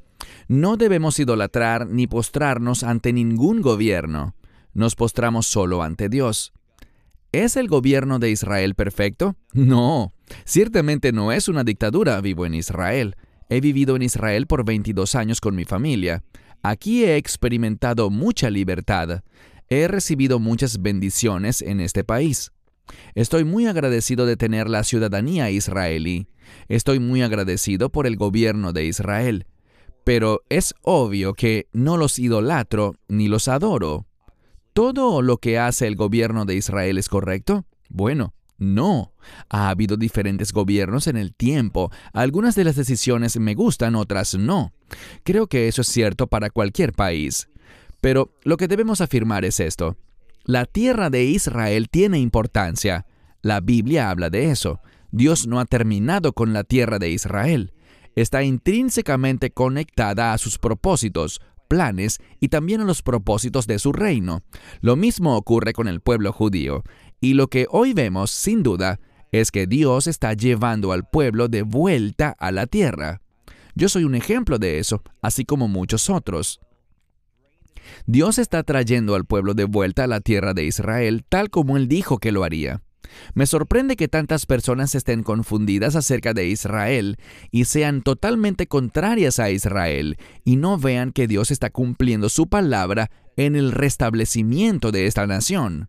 No 0.47 0.77
debemos 0.77 1.19
idolatrar 1.19 1.85
ni 1.87 2.07
postrarnos 2.07 2.83
ante 2.83 3.11
ningún 3.11 3.61
gobierno. 3.61 4.35
Nos 4.73 4.95
postramos 4.95 5.47
solo 5.47 5.83
ante 5.83 6.07
Dios. 6.07 6.53
¿Es 7.33 7.57
el 7.57 7.67
gobierno 7.67 8.19
de 8.19 8.29
Israel 8.29 8.75
perfecto? 8.75 9.35
No, 9.51 10.13
ciertamente 10.45 11.11
no 11.11 11.33
es 11.33 11.49
una 11.49 11.65
dictadura. 11.65 12.21
Vivo 12.21 12.45
en 12.45 12.53
Israel. 12.53 13.17
He 13.53 13.61
vivido 13.61 13.95
en 13.95 14.01
Israel 14.01 14.47
por 14.47 14.65
22 14.65 15.13
años 15.13 15.39
con 15.39 15.55
mi 15.55 15.63
familia. 15.63 16.23
Aquí 16.63 17.05
he 17.05 17.17
experimentado 17.17 18.09
mucha 18.09 18.49
libertad. 18.49 19.21
He 19.69 19.87
recibido 19.87 20.39
muchas 20.39 20.81
bendiciones 20.81 21.61
en 21.61 21.79
este 21.79 22.03
país. 22.03 22.51
Estoy 23.13 23.43
muy 23.43 23.67
agradecido 23.67 24.25
de 24.25 24.37
tener 24.37 24.67
la 24.67 24.83
ciudadanía 24.83 25.51
israelí. 25.51 26.25
Estoy 26.67 26.97
muy 26.97 27.21
agradecido 27.21 27.91
por 27.91 28.07
el 28.07 28.15
gobierno 28.15 28.73
de 28.73 28.85
Israel. 28.85 29.45
Pero 30.03 30.41
es 30.49 30.73
obvio 30.81 31.35
que 31.35 31.67
no 31.73 31.97
los 31.97 32.17
idolatro 32.17 32.95
ni 33.07 33.27
los 33.27 33.47
adoro. 33.47 34.07
¿Todo 34.73 35.21
lo 35.21 35.37
que 35.37 35.59
hace 35.59 35.85
el 35.85 35.95
gobierno 35.95 36.45
de 36.45 36.55
Israel 36.55 36.97
es 36.97 37.07
correcto? 37.07 37.65
Bueno, 37.87 38.33
no. 38.63 39.13
Ha 39.49 39.69
habido 39.69 39.97
diferentes 39.97 40.51
gobiernos 40.51 41.07
en 41.07 41.17
el 41.17 41.33
tiempo. 41.33 41.91
Algunas 42.13 42.55
de 42.55 42.63
las 42.63 42.75
decisiones 42.75 43.37
me 43.37 43.53
gustan, 43.53 43.95
otras 43.95 44.35
no. 44.35 44.73
Creo 45.23 45.47
que 45.47 45.67
eso 45.67 45.81
es 45.81 45.87
cierto 45.87 46.27
para 46.27 46.49
cualquier 46.49 46.93
país. 46.93 47.49
Pero 48.01 48.33
lo 48.43 48.57
que 48.57 48.67
debemos 48.67 49.01
afirmar 49.01 49.45
es 49.45 49.59
esto. 49.59 49.97
La 50.43 50.65
tierra 50.65 51.09
de 51.09 51.23
Israel 51.23 51.89
tiene 51.89 52.19
importancia. 52.19 53.05
La 53.41 53.61
Biblia 53.61 54.09
habla 54.09 54.29
de 54.29 54.51
eso. 54.51 54.81
Dios 55.11 55.47
no 55.47 55.59
ha 55.59 55.65
terminado 55.65 56.33
con 56.33 56.53
la 56.53 56.63
tierra 56.63 56.99
de 56.99 57.11
Israel. 57.11 57.73
Está 58.15 58.43
intrínsecamente 58.43 59.51
conectada 59.51 60.33
a 60.33 60.37
sus 60.37 60.57
propósitos, 60.57 61.39
planes 61.67 62.19
y 62.39 62.49
también 62.49 62.81
a 62.81 62.85
los 62.85 63.01
propósitos 63.01 63.67
de 63.67 63.79
su 63.79 63.93
reino. 63.93 64.43
Lo 64.81 64.95
mismo 64.95 65.35
ocurre 65.35 65.73
con 65.73 65.87
el 65.87 66.01
pueblo 66.01 66.31
judío. 66.33 66.83
Y 67.23 67.35
lo 67.35 67.47
que 67.47 67.67
hoy 67.69 67.93
vemos, 67.93 68.31
sin 68.31 68.63
duda, 68.63 68.99
es 69.31 69.49
que 69.49 69.65
Dios 69.65 70.07
está 70.07 70.33
llevando 70.33 70.91
al 70.91 71.07
pueblo 71.07 71.47
de 71.47 71.61
vuelta 71.61 72.35
a 72.37 72.51
la 72.51 72.67
tierra. 72.67 73.21
Yo 73.75 73.87
soy 73.87 74.03
un 74.03 74.13
ejemplo 74.13 74.59
de 74.59 74.77
eso, 74.77 75.01
así 75.21 75.45
como 75.45 75.69
muchos 75.69 76.09
otros. 76.09 76.59
Dios 78.05 78.39
está 78.39 78.63
trayendo 78.63 79.15
al 79.15 79.23
pueblo 79.23 79.53
de 79.53 79.63
vuelta 79.63 80.03
a 80.03 80.07
la 80.07 80.19
tierra 80.19 80.53
de 80.53 80.65
Israel 80.65 81.23
tal 81.29 81.49
como 81.49 81.77
Él 81.77 81.87
dijo 81.87 82.17
que 82.17 82.33
lo 82.33 82.43
haría. 82.43 82.81
Me 83.33 83.45
sorprende 83.45 83.95
que 83.95 84.09
tantas 84.09 84.45
personas 84.45 84.93
estén 84.93 85.23
confundidas 85.23 85.95
acerca 85.95 86.33
de 86.33 86.47
Israel 86.47 87.15
y 87.51 87.63
sean 87.63 88.01
totalmente 88.01 88.67
contrarias 88.67 89.39
a 89.39 89.49
Israel 89.49 90.17
y 90.43 90.57
no 90.57 90.77
vean 90.77 91.13
que 91.13 91.29
Dios 91.29 91.51
está 91.51 91.69
cumpliendo 91.69 92.27
su 92.27 92.49
palabra 92.49 93.11
en 93.37 93.55
el 93.55 93.71
restablecimiento 93.71 94.91
de 94.91 95.07
esta 95.07 95.25
nación. 95.25 95.87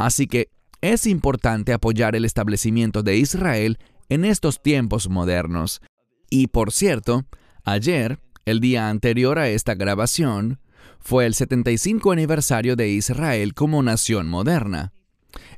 Así 0.00 0.26
que 0.26 0.48
es 0.80 1.06
importante 1.06 1.74
apoyar 1.74 2.16
el 2.16 2.24
establecimiento 2.24 3.02
de 3.02 3.18
Israel 3.18 3.78
en 4.08 4.24
estos 4.24 4.62
tiempos 4.62 5.10
modernos. 5.10 5.82
Y 6.30 6.46
por 6.46 6.72
cierto, 6.72 7.26
ayer, 7.64 8.18
el 8.46 8.60
día 8.60 8.88
anterior 8.88 9.38
a 9.38 9.50
esta 9.50 9.74
grabación, 9.74 10.58
fue 11.00 11.26
el 11.26 11.34
75 11.34 12.12
aniversario 12.12 12.76
de 12.76 12.88
Israel 12.88 13.52
como 13.52 13.82
nación 13.82 14.26
moderna. 14.26 14.94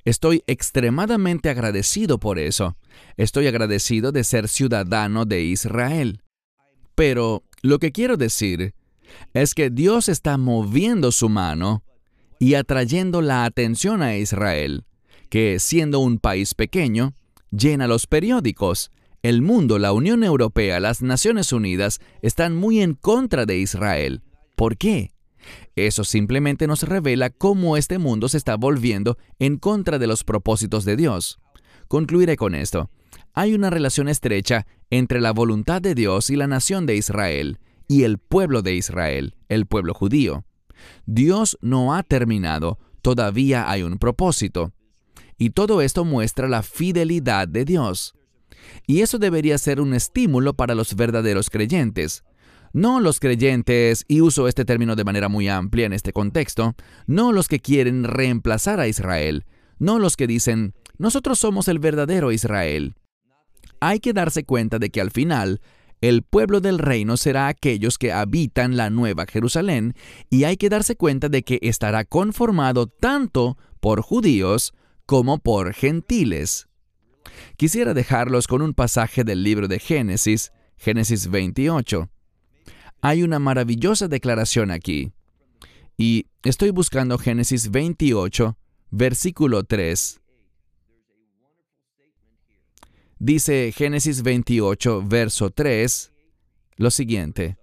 Estoy 0.05 0.43
extremadamente 0.49 1.49
agradecido 1.49 2.19
por 2.19 2.41
eso. 2.41 2.77
Estoy 3.17 3.47
agradecido 3.47 4.11
de 4.11 4.25
ser 4.25 4.49
ciudadano 4.49 5.25
de 5.25 5.45
Israel. 5.45 6.21
Pero 6.97 7.45
lo 7.63 7.79
que 7.79 7.93
quiero 7.93 8.17
decir 8.17 8.75
es 9.35 9.55
que 9.55 9.71
Dios 9.71 10.09
está 10.09 10.37
moviendo 10.37 11.13
su 11.13 11.29
mano 11.29 11.85
y 12.43 12.57
atrayendo 12.57 13.23
la 13.23 13.45
atención 13.45 14.03
a 14.03 14.17
Israel, 14.17 14.85
que 15.29 15.61
siendo 15.61 16.01
un 16.01 16.19
país 16.19 16.55
pequeño, 16.55 17.15
llena 17.53 17.87
los 17.87 18.09
periódicos. 18.09 18.91
El 19.23 19.43
mundo, 19.43 19.79
la 19.79 19.93
Unión 19.93 20.25
Europea, 20.25 20.81
las 20.81 21.03
Naciones 21.03 21.53
Unidas 21.53 22.01
están 22.21 22.57
muy 22.57 22.83
en 22.83 22.95
contra 22.95 23.47
de 23.47 23.59
Israel. 23.59 24.23
¿Por 24.57 24.77
qué? 24.77 25.13
Eso 25.77 26.03
simplemente 26.03 26.67
nos 26.67 26.83
revela 26.83 27.31
cómo 27.31 27.77
este 27.77 27.99
mundo 27.99 28.29
se 28.29 28.39
está 28.39 28.57
volviendo 28.57 29.19
en 29.39 29.57
contra 29.57 30.01
de 30.01 30.09
los 30.09 30.25
propósitos 30.25 30.85
de 30.85 30.97
Dios. 30.97 31.39
Concluiré 31.87 32.35
con 32.37 32.57
esto. 32.57 32.91
Hay 33.35 33.55
una 33.55 33.71
relación 33.71 34.09
estrecha 34.09 34.67
entre 34.91 35.21
la 35.21 35.31
voluntad 35.31 35.81
de 35.81 35.95
Dios 35.95 36.29
y 36.29 36.35
la 36.35 36.49
nación 36.49 36.87
de 36.87 36.97
Israel, 36.97 37.61
y 37.87 38.03
el 38.03 38.19
pueblo 38.19 38.63
de 38.63 38.75
Israel, 38.75 39.37
el 39.49 39.67
pueblo 39.67 39.95
judío. 39.95 40.45
Dios 41.07 41.59
no 41.61 41.95
ha 41.95 42.03
terminado, 42.03 42.79
todavía 43.03 43.71
hay 43.71 43.83
un 43.83 43.99
propósito. 43.99 44.73
Y 45.39 45.51
todo 45.51 45.83
esto 45.83 46.05
muestra 46.05 46.49
la 46.49 46.63
fidelidad 46.63 47.49
de 47.49 47.65
Dios. 47.65 48.15
Y 48.87 49.01
eso 49.01 49.19
debería 49.19 49.59
ser 49.59 49.81
un 49.81 49.95
estímulo 49.95 50.55
para 50.55 50.75
los 50.75 50.95
verdaderos 50.95 51.51
creyentes. 51.51 52.25
No 52.73 53.01
los 53.01 53.21
creyentes, 53.21 54.05
y 54.09 54.21
uso 54.21 54.49
este 54.49 54.65
término 54.65 54.97
de 54.97 55.05
manera 55.05 55.29
muy 55.29 55.49
amplia 55.49 55.87
en 55.87 55.93
este 55.93 56.13
contexto, 56.13 56.75
no 57.07 57.33
los 57.33 57.49
que 57.49 57.61
quieren 57.61 58.05
reemplazar 58.05 58.81
a 58.81 58.89
Israel, 58.89 59.45
no 59.79 59.99
los 59.99 60.17
que 60.17 60.27
dicen, 60.27 60.75
nosotros 60.97 61.39
somos 61.39 61.69
el 61.69 61.81
verdadero 61.81 62.33
Israel. 62.33 62.95
Hay 63.81 64.01
que 64.01 64.13
darse 64.13 64.45
cuenta 64.45 64.79
de 64.79 64.91
que 64.91 65.01
al 65.01 65.11
final, 65.11 65.61
el 66.03 66.23
pueblo 66.23 66.61
del 66.61 66.79
reino 66.79 67.17
será 67.17 67.47
aquellos 67.47 67.97
que 67.97 68.13
habitan 68.13 68.77
la 68.77 68.91
nueva 68.91 69.25
Jerusalén, 69.25 69.95
y 70.29 70.45
hay 70.45 70.57
que 70.57 70.69
darse 70.69 70.97
cuenta 70.97 71.29
de 71.29 71.45
que 71.45 71.61
estará 71.63 72.05
conformado 72.05 72.89
tanto 72.89 73.57
por 73.81 74.03
judíos 74.03 74.75
como 75.07 75.39
por 75.39 75.73
gentiles. 75.73 76.69
Quisiera 77.57 77.95
dejarlos 77.95 78.49
con 78.49 78.63
un 78.63 78.75
pasaje 78.75 79.23
del 79.23 79.45
libro 79.45 79.69
de 79.69 79.79
Génesis, 79.79 80.53
Génesis 80.77 81.31
28. 81.31 82.11
Hay 83.01 83.23
una 83.23 83.39
maravillosa 83.39 84.09
declaración 84.09 84.73
aquí. 84.73 85.13
Y 85.97 86.27
estoy 86.43 86.71
buscando 86.71 87.17
Génesis 87.17 87.71
28, 87.71 88.57
versículo 88.91 89.63
3. 89.63 90.22
Dice 93.25 93.71
Génesis 93.71 94.25
28, 94.25 95.05
verso 95.07 95.51
3, 95.51 96.13
lo 96.75 96.91
siguiente. 96.91 97.57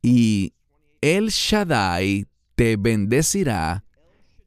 Y 0.00 0.54
el 1.02 1.28
Shaddai 1.28 2.24
te 2.54 2.78
bendecirá 2.78 3.84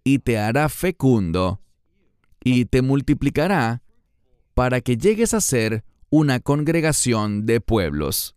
y 0.04 0.18
te 0.18 0.40
hará 0.40 0.70
fecundo 0.70 1.62
y 2.44 2.66
te 2.66 2.82
multiplicará 2.82 3.84
para 4.56 4.82
que 4.82 4.98
llegues 4.98 5.36
a 5.36 5.40
ser 5.40 5.84
una 6.10 6.40
congregación 6.40 7.46
de 7.46 7.62
pueblos. 7.62 8.36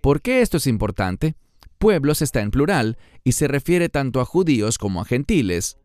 ¿Por 0.00 0.22
qué 0.22 0.40
esto 0.40 0.56
es 0.56 0.66
importante? 0.66 1.36
Pueblos 1.78 2.20
está 2.20 2.40
en 2.40 2.50
plural 2.50 2.98
y 3.22 3.30
se 3.30 3.46
refiere 3.46 3.88
tanto 3.90 4.20
a 4.20 4.24
judíos 4.24 4.76
como 4.76 5.00
a 5.00 5.04
gentiles. 5.04 5.78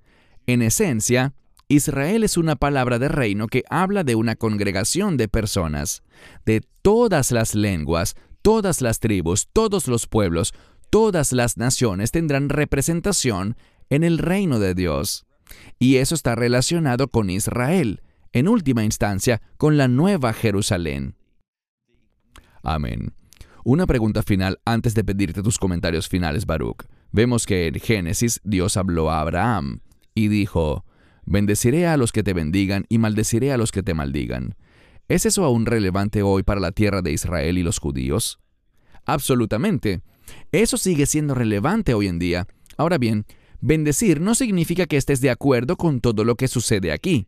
En 0.48 0.64
esencia, 0.64 1.36
Israel 1.68 2.24
es 2.24 2.38
una 2.38 2.56
palabra 2.56 3.00
de 3.00 3.08
reino 3.08 3.48
que 3.48 3.64
habla 3.70 4.04
de 4.04 4.16
una 4.16 4.36
congregación 4.36 5.18
de 5.18 5.28
personas, 5.28 6.04
de 6.46 6.62
todas 6.82 7.32
las 7.32 7.56
lenguas, 7.56 8.16
todas 8.42 8.82
las 8.82 9.00
tribus, 9.00 9.48
todos 9.52 9.88
los 9.88 10.06
pueblos, 10.08 10.54
todas 10.92 11.32
las 11.34 11.58
naciones 11.58 12.12
tendrán 12.12 12.50
representación 12.50 13.58
en 13.90 14.04
el 14.04 14.20
reino 14.20 14.60
de 14.60 14.76
Dios. 14.76 15.26
Y 15.80 15.98
eso 15.98 16.14
está 16.14 16.36
relacionado 16.36 17.08
con 17.08 17.30
Israel, 17.30 18.02
en 18.32 18.48
última 18.48 18.84
instancia, 18.84 19.42
con 19.58 19.78
la 19.78 19.88
nueva 19.88 20.34
Jerusalén. 20.34 21.16
Amén. 22.62 23.14
Una 23.64 23.88
pregunta 23.88 24.22
final 24.22 24.60
antes 24.66 24.94
de 24.94 25.04
pedirte 25.04 25.42
tus 25.42 25.58
comentarios 25.58 26.08
finales, 26.08 26.46
Baruch. 26.46 26.84
Vemos 27.12 27.48
que 27.48 27.68
en 27.68 27.80
Génesis 27.80 28.40
Dios 28.44 28.78
habló 28.78 29.10
a 29.10 29.22
Abraham 29.22 29.80
y 30.14 30.28
dijo, 30.28 30.86
Bendeciré 31.26 31.88
a 31.88 31.98
los 31.98 32.12
que 32.12 32.24
te 32.24 32.34
bendigan 32.34 32.86
y 32.90 32.98
maldeciré 32.98 33.52
a 33.52 33.58
los 33.58 33.72
que 33.72 33.84
te 33.84 33.94
maldigan. 33.94 34.56
¿Es 35.08 35.26
eso 35.26 35.44
aún 35.44 35.66
relevante 35.66 36.24
hoy 36.24 36.44
para 36.44 36.60
la 36.60 36.72
tierra 36.72 37.02
de 37.02 37.12
Israel 37.12 37.58
y 37.58 37.64
los 37.64 37.80
judíos? 37.80 38.40
Absolutamente. 39.06 40.02
Eso 40.52 40.78
sigue 40.78 41.06
siendo 41.06 41.36
relevante 41.36 41.94
hoy 41.94 42.08
en 42.08 42.20
día. 42.20 42.48
Ahora 42.78 42.98
bien, 42.98 43.26
bendecir 43.62 44.20
no 44.22 44.36
significa 44.36 44.86
que 44.86 44.98
estés 44.98 45.22
de 45.22 45.30
acuerdo 45.30 45.78
con 45.78 46.02
todo 46.02 46.24
lo 46.24 46.36
que 46.36 46.48
sucede 46.48 46.92
aquí. 46.92 47.28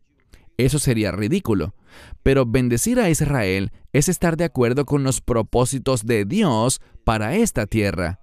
Eso 0.56 0.80
sería 0.80 1.12
ridículo. 1.12 1.74
Pero 2.22 2.44
bendecir 2.44 2.98
a 2.98 3.10
Israel 3.10 3.70
es 3.92 4.08
estar 4.08 4.36
de 4.36 4.44
acuerdo 4.44 4.84
con 4.84 5.04
los 5.04 5.20
propósitos 5.20 6.04
de 6.04 6.24
Dios 6.24 6.80
para 7.04 7.36
esta 7.36 7.66
tierra. 7.66 8.20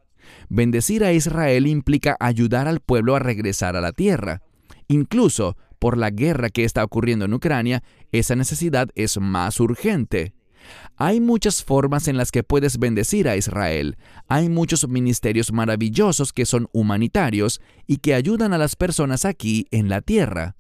Bendecir 0.50 1.04
a 1.04 1.14
Israel 1.14 1.66
implica 1.66 2.18
ayudar 2.20 2.68
al 2.68 2.82
pueblo 2.82 3.16
a 3.16 3.20
regresar 3.20 3.76
a 3.76 3.82
la 3.82 3.94
tierra. 3.94 4.42
Incluso 4.88 5.58
por 5.80 5.98
la 5.98 6.10
guerra 6.10 6.50
que 6.50 6.64
está 6.64 6.84
ocurriendo 6.84 7.26
en 7.26 7.34
Ucrania, 7.34 7.84
esa 8.12 8.36
necesidad 8.36 8.90
es 8.96 9.20
más 9.20 9.60
urgente. 9.60 10.34
Hay 10.98 11.20
muchas 11.20 11.64
formas 11.64 12.08
en 12.08 12.18
las 12.18 12.32
que 12.32 12.44
puedes 12.44 12.80
bendecir 12.80 13.28
a 13.28 13.36
Israel. 13.36 13.98
Hay 14.28 14.50
muchos 14.50 14.88
ministerios 14.88 15.52
maravillosos 15.52 16.34
que 16.34 16.46
son 16.46 16.68
humanitarios 16.72 17.62
y 17.86 17.98
que 17.98 18.14
ayudan 18.14 18.54
a 18.54 18.58
las 18.58 18.76
personas 18.76 19.26
aquí 19.26 19.68
en 19.72 19.90
la 19.90 20.02
tierra. 20.02 20.56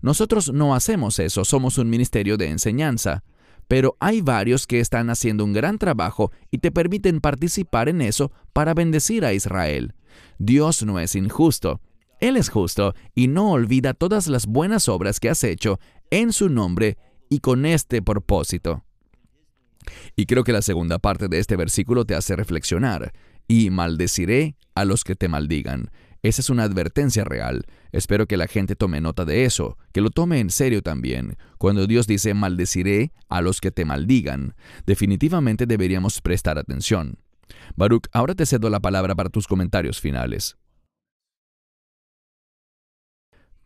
Nosotros 0.00 0.52
no 0.52 0.74
hacemos 0.74 1.18
eso, 1.18 1.44
somos 1.44 1.78
un 1.78 1.90
ministerio 1.90 2.36
de 2.36 2.48
enseñanza, 2.48 3.24
pero 3.68 3.96
hay 4.00 4.20
varios 4.20 4.66
que 4.66 4.80
están 4.80 5.10
haciendo 5.10 5.44
un 5.44 5.52
gran 5.52 5.78
trabajo 5.78 6.30
y 6.50 6.58
te 6.58 6.70
permiten 6.70 7.20
participar 7.20 7.88
en 7.88 8.00
eso 8.00 8.32
para 8.52 8.74
bendecir 8.74 9.24
a 9.24 9.32
Israel. 9.32 9.94
Dios 10.38 10.82
no 10.84 10.98
es 11.00 11.14
injusto. 11.14 11.80
Él 12.20 12.36
es 12.36 12.48
justo 12.48 12.94
y 13.14 13.28
no 13.28 13.50
olvida 13.50 13.94
todas 13.94 14.26
las 14.26 14.46
buenas 14.46 14.88
obras 14.88 15.20
que 15.20 15.28
has 15.28 15.44
hecho 15.44 15.78
en 16.10 16.32
su 16.32 16.48
nombre 16.48 16.96
y 17.28 17.40
con 17.40 17.66
este 17.66 18.02
propósito. 18.02 18.84
Y 20.16 20.26
creo 20.26 20.44
que 20.44 20.52
la 20.52 20.62
segunda 20.62 20.98
parte 20.98 21.28
de 21.28 21.38
este 21.38 21.56
versículo 21.56 22.04
te 22.04 22.14
hace 22.14 22.36
reflexionar. 22.36 23.12
Y 23.48 23.70
maldeciré 23.70 24.56
a 24.74 24.84
los 24.84 25.04
que 25.04 25.14
te 25.14 25.28
maldigan. 25.28 25.90
Esa 26.22 26.40
es 26.40 26.50
una 26.50 26.64
advertencia 26.64 27.22
real. 27.22 27.66
Espero 27.92 28.26
que 28.26 28.36
la 28.36 28.48
gente 28.48 28.74
tome 28.74 29.00
nota 29.00 29.24
de 29.24 29.44
eso, 29.44 29.78
que 29.92 30.00
lo 30.00 30.10
tome 30.10 30.40
en 30.40 30.50
serio 30.50 30.82
también. 30.82 31.36
Cuando 31.58 31.86
Dios 31.86 32.08
dice 32.08 32.34
maldeciré 32.34 33.12
a 33.28 33.42
los 33.42 33.60
que 33.60 33.70
te 33.70 33.84
maldigan, 33.84 34.56
definitivamente 34.86 35.66
deberíamos 35.66 36.20
prestar 36.20 36.58
atención. 36.58 37.18
Baruch, 37.76 38.08
ahora 38.12 38.34
te 38.34 38.46
cedo 38.46 38.70
la 38.70 38.80
palabra 38.80 39.14
para 39.14 39.30
tus 39.30 39.46
comentarios 39.46 40.00
finales. 40.00 40.56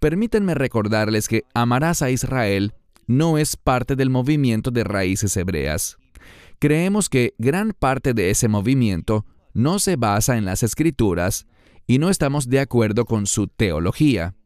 Permítanme 0.00 0.54
recordarles 0.54 1.28
que 1.28 1.44
amarás 1.54 2.02
a 2.02 2.10
Israel 2.10 2.74
no 3.06 3.38
es 3.38 3.56
parte 3.56 3.96
del 3.96 4.10
movimiento 4.10 4.70
de 4.70 4.84
raíces 4.84 5.36
hebreas. 5.36 5.98
Creemos 6.58 7.08
que 7.08 7.34
gran 7.38 7.72
parte 7.78 8.14
de 8.14 8.30
ese 8.30 8.48
movimiento 8.48 9.26
no 9.54 9.78
se 9.78 9.96
basa 9.96 10.36
en 10.36 10.44
las 10.44 10.62
escrituras, 10.62 11.46
y 11.90 11.98
no 11.98 12.08
estamos 12.08 12.48
de 12.48 12.60
acuerdo 12.60 13.04
con 13.04 13.26
su 13.26 13.48
teología. 13.48 14.36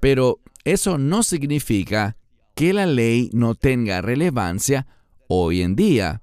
Pero 0.00 0.40
eso 0.64 0.96
no 0.96 1.22
significa 1.22 2.16
que 2.54 2.72
la 2.72 2.86
ley 2.86 3.28
no 3.34 3.54
tenga 3.54 4.00
relevancia 4.00 4.86
hoy 5.28 5.60
en 5.60 5.76
día. 5.76 6.22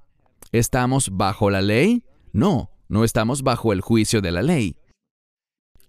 ¿Estamos 0.52 1.12
bajo 1.12 1.52
la 1.52 1.62
ley? 1.62 2.06
No, 2.32 2.72
no 2.90 3.04
estamos 3.04 3.44
bajo 3.44 3.72
el 3.72 3.82
juicio 3.82 4.20
de 4.20 4.32
la 4.32 4.42
ley. 4.42 4.76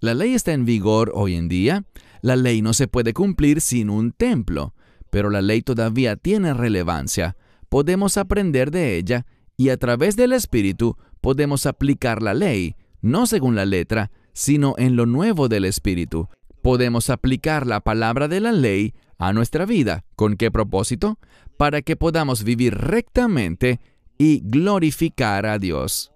La 0.01 0.12
ley 0.12 0.34
está 0.34 0.53
en 0.53 0.66
vigor 0.66 1.12
hoy 1.14 1.34
en 1.34 1.49
día. 1.49 1.86
La 2.24 2.36
ley 2.36 2.62
no 2.62 2.72
se 2.72 2.88
puede 2.88 3.12
cumplir 3.12 3.60
sin 3.60 3.90
un 3.90 4.10
templo, 4.10 4.72
pero 5.10 5.28
la 5.28 5.42
ley 5.42 5.60
todavía 5.60 6.16
tiene 6.16 6.54
relevancia. 6.54 7.36
Podemos 7.68 8.16
aprender 8.16 8.70
de 8.70 8.96
ella 8.96 9.26
y 9.58 9.68
a 9.68 9.76
través 9.76 10.16
del 10.16 10.32
Espíritu 10.32 10.96
podemos 11.20 11.66
aplicar 11.66 12.22
la 12.22 12.32
ley, 12.32 12.76
no 13.02 13.26
según 13.26 13.56
la 13.56 13.66
letra, 13.66 14.10
sino 14.32 14.74
en 14.78 14.96
lo 14.96 15.04
nuevo 15.04 15.48
del 15.48 15.66
Espíritu. 15.66 16.30
Podemos 16.62 17.10
aplicar 17.10 17.66
la 17.66 17.80
palabra 17.80 18.26
de 18.26 18.40
la 18.40 18.52
ley 18.52 18.94
a 19.18 19.34
nuestra 19.34 19.66
vida. 19.66 20.06
¿Con 20.16 20.38
qué 20.38 20.50
propósito? 20.50 21.18
Para 21.58 21.82
que 21.82 21.94
podamos 21.94 22.42
vivir 22.42 22.74
rectamente 22.74 23.80
y 24.16 24.40
glorificar 24.42 25.44
a 25.44 25.58
Dios. 25.58 26.10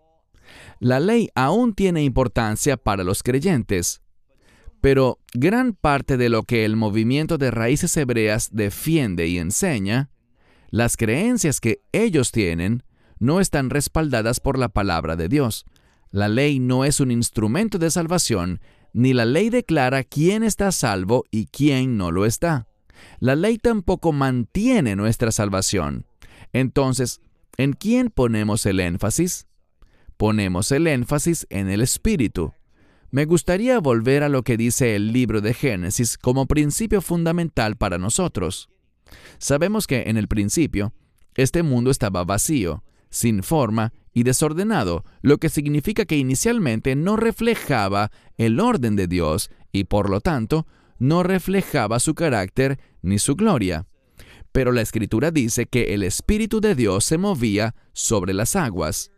La 0.81 1.01
ley 1.01 1.29
aún 1.35 1.75
tiene 1.75 2.03
importancia 2.03 2.79
para 2.79 3.05
los 3.05 3.23
creyentes, 3.23 4.01
pero 4.81 5.19
gran 5.35 5.73
parte 5.73 6.17
de 6.17 6.29
lo 6.29 6.45
que 6.45 6.65
el 6.65 6.77
movimiento 6.77 7.39
de 7.39 7.51
raíces 7.51 7.97
hebreas 7.97 8.51
defiende 8.53 9.27
y 9.27 9.39
enseña, 9.39 10.11
las 10.71 10.97
creencias 10.97 11.61
que 11.61 11.81
ellos 11.93 12.31
tienen, 12.31 12.83
no 13.19 13.41
están 13.41 13.71
respaldadas 13.71 14.41
por 14.41 14.59
la 14.59 14.69
palabra 14.69 15.17
de 15.17 15.29
Dios. 15.29 15.65
La 16.11 16.29
ley 16.29 16.61
no 16.61 16.85
es 16.85 17.01
un 17.01 17.11
instrumento 17.11 17.79
de 17.79 17.91
salvación, 17.91 18.61
ni 18.93 19.13
la 19.13 19.25
ley 19.25 19.51
declara 19.51 20.05
quién 20.05 20.43
está 20.43 20.73
salvo 20.73 21.25
y 21.31 21.47
quién 21.47 21.97
no 21.97 22.11
lo 22.11 22.25
está. 22.27 22.67
La 23.21 23.35
ley 23.35 23.59
tampoco 23.59 24.13
mantiene 24.13 24.97
nuestra 24.97 25.33
salvación. 25.33 26.07
Entonces, 26.53 27.21
¿en 27.57 27.73
quién 27.73 28.11
ponemos 28.11 28.65
el 28.67 28.81
énfasis? 28.81 29.47
Ponemos 30.17 30.73
el 30.73 30.87
énfasis 30.87 31.47
en 31.51 31.69
el 31.69 31.81
Espíritu. 31.81 32.53
Me 33.11 33.25
gustaría 33.25 33.79
volver 33.81 34.23
a 34.23 34.29
lo 34.29 34.43
que 34.43 34.59
dice 34.59 34.95
el 34.95 35.13
libro 35.13 35.41
de 35.41 35.55
Génesis 35.55 36.19
como 36.19 36.47
principio 36.47 37.01
fundamental 37.01 37.77
para 37.77 37.97
nosotros. 37.97 38.69
Sabemos 39.39 39.87
que 39.87 40.05
en 40.09 40.19
el 40.19 40.29
principio, 40.29 40.93
este 41.35 41.63
mundo 41.63 41.91
estaba 41.91 42.25
vacío, 42.25 42.85
sin 43.09 43.43
forma 43.43 43.95
y 44.13 44.25
desordenado, 44.25 45.05
lo 45.23 45.39
que 45.39 45.49
significa 45.49 46.05
que 46.05 46.19
inicialmente 46.19 46.97
no 46.97 47.17
reflejaba 47.17 48.11
el 48.37 48.61
orden 48.61 48.95
de 48.95 49.07
Dios 49.07 49.51
y 49.73 49.85
por 49.85 50.11
lo 50.11 50.21
tanto 50.21 50.67
no 50.99 51.23
reflejaba 51.23 52.01
su 52.01 52.15
carácter 52.15 52.79
ni 53.01 53.19
su 53.19 53.37
gloria. 53.37 53.87
Pero 54.53 54.71
la 54.73 54.83
escritura 54.83 55.31
dice 55.31 55.65
que 55.65 55.95
el 55.95 56.03
Espíritu 56.03 56.61
de 56.61 56.75
Dios 56.75 57.05
se 57.05 57.17
movía 57.17 57.75
sobre 57.95 58.35
las 58.35 58.55
aguas. 58.55 59.13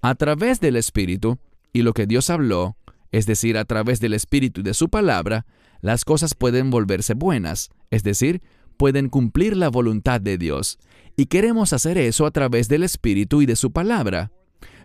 A 0.00 0.14
través 0.14 0.60
del 0.60 0.76
Espíritu 0.76 1.38
y 1.72 1.82
lo 1.82 1.92
que 1.92 2.06
Dios 2.06 2.30
habló, 2.30 2.76
es 3.14 3.26
decir, 3.26 3.56
a 3.56 3.64
través 3.64 4.00
del 4.00 4.12
Espíritu 4.12 4.60
y 4.60 4.64
de 4.64 4.74
su 4.74 4.88
palabra, 4.88 5.46
las 5.80 6.04
cosas 6.04 6.34
pueden 6.34 6.70
volverse 6.70 7.14
buenas, 7.14 7.70
es 7.92 8.02
decir, 8.02 8.42
pueden 8.76 9.08
cumplir 9.08 9.56
la 9.56 9.68
voluntad 9.68 10.20
de 10.20 10.36
Dios. 10.36 10.80
Y 11.16 11.26
queremos 11.26 11.72
hacer 11.72 11.96
eso 11.96 12.26
a 12.26 12.32
través 12.32 12.68
del 12.68 12.82
Espíritu 12.82 13.40
y 13.40 13.46
de 13.46 13.54
su 13.54 13.70
palabra. 13.70 14.32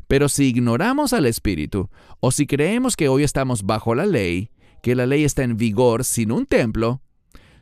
Pero 0.07 0.29
si 0.29 0.45
ignoramos 0.45 1.11
al 1.13 1.25
Espíritu, 1.25 1.89
o 2.19 2.29
si 2.29 2.45
creemos 2.45 2.95
que 2.95 3.09
hoy 3.09 3.23
estamos 3.23 3.63
bajo 3.63 3.95
la 3.95 4.05
ley, 4.05 4.51
que 4.83 4.93
la 4.93 5.07
ley 5.07 5.23
está 5.23 5.41
en 5.41 5.57
vigor 5.57 6.03
sin 6.03 6.31
un 6.31 6.45
templo, 6.45 7.01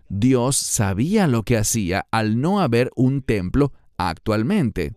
Dios 0.09 0.57
sabía 0.57 1.28
lo 1.28 1.43
que 1.43 1.55
hacía 1.55 2.07
al 2.11 2.41
no 2.41 2.59
haber 2.59 2.91
un 2.97 3.22
templo 3.22 3.72
actualmente. 3.95 4.95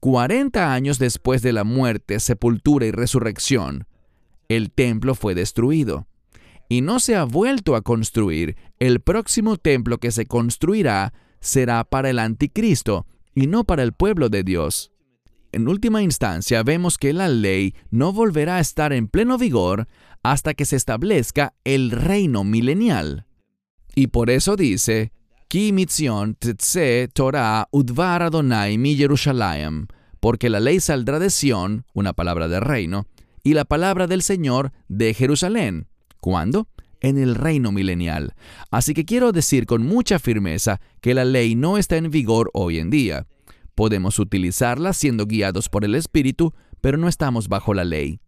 40 0.00 0.72
años 0.72 0.98
después 0.98 1.42
de 1.42 1.52
la 1.52 1.64
muerte, 1.64 2.20
sepultura 2.20 2.86
y 2.86 2.90
resurrección, 2.90 3.86
el 4.56 4.70
templo 4.70 5.14
fue 5.14 5.34
destruido 5.34 6.06
y 6.68 6.80
no 6.80 7.00
se 7.00 7.16
ha 7.16 7.24
vuelto 7.24 7.76
a 7.76 7.82
construir. 7.82 8.56
El 8.78 9.00
próximo 9.00 9.58
templo 9.58 9.98
que 9.98 10.10
se 10.10 10.24
construirá 10.24 11.12
será 11.38 11.84
para 11.84 12.08
el 12.08 12.18
anticristo 12.18 13.06
y 13.34 13.46
no 13.46 13.64
para 13.64 13.82
el 13.82 13.92
pueblo 13.92 14.30
de 14.30 14.42
Dios. 14.42 14.90
En 15.52 15.68
última 15.68 16.02
instancia, 16.02 16.62
vemos 16.62 16.96
que 16.96 17.12
la 17.12 17.28
ley 17.28 17.74
no 17.90 18.14
volverá 18.14 18.56
a 18.56 18.60
estar 18.60 18.94
en 18.94 19.06
pleno 19.06 19.36
vigor 19.36 19.86
hasta 20.22 20.54
que 20.54 20.64
se 20.64 20.76
establezca 20.76 21.52
el 21.64 21.90
reino 21.90 22.42
milenial. 22.42 23.26
Y 23.94 24.06
por 24.06 24.30
eso 24.30 24.56
dice, 24.56 25.12
Ki 25.48 25.72
mitzion 25.72 26.38
Torah 27.12 27.68
udvar 27.70 28.22
Adonai 28.22 28.78
mi 28.78 28.96
Jerusalem, 28.96 29.88
porque 30.20 30.48
la 30.48 30.60
ley 30.60 30.80
saldrá 30.80 31.18
de 31.18 31.28
Sión, 31.28 31.84
una 31.92 32.14
palabra 32.14 32.48
de 32.48 32.60
reino, 32.60 33.06
y 33.42 33.54
la 33.54 33.64
palabra 33.64 34.06
del 34.06 34.22
Señor 34.22 34.72
de 34.88 35.14
Jerusalén. 35.14 35.88
¿Cuándo? 36.20 36.68
En 37.00 37.18
el 37.18 37.34
reino 37.34 37.72
milenial. 37.72 38.34
Así 38.70 38.94
que 38.94 39.04
quiero 39.04 39.32
decir 39.32 39.66
con 39.66 39.84
mucha 39.84 40.18
firmeza 40.18 40.80
que 41.00 41.14
la 41.14 41.24
ley 41.24 41.54
no 41.54 41.78
está 41.78 41.96
en 41.96 42.10
vigor 42.10 42.50
hoy 42.54 42.78
en 42.78 42.90
día. 42.90 43.26
Podemos 43.74 44.18
utilizarla 44.18 44.92
siendo 44.92 45.26
guiados 45.26 45.68
por 45.68 45.84
el 45.84 45.94
Espíritu, 45.94 46.54
pero 46.80 46.98
no 46.98 47.08
estamos 47.08 47.48
bajo 47.48 47.74
la 47.74 47.84
ley. 47.84 48.21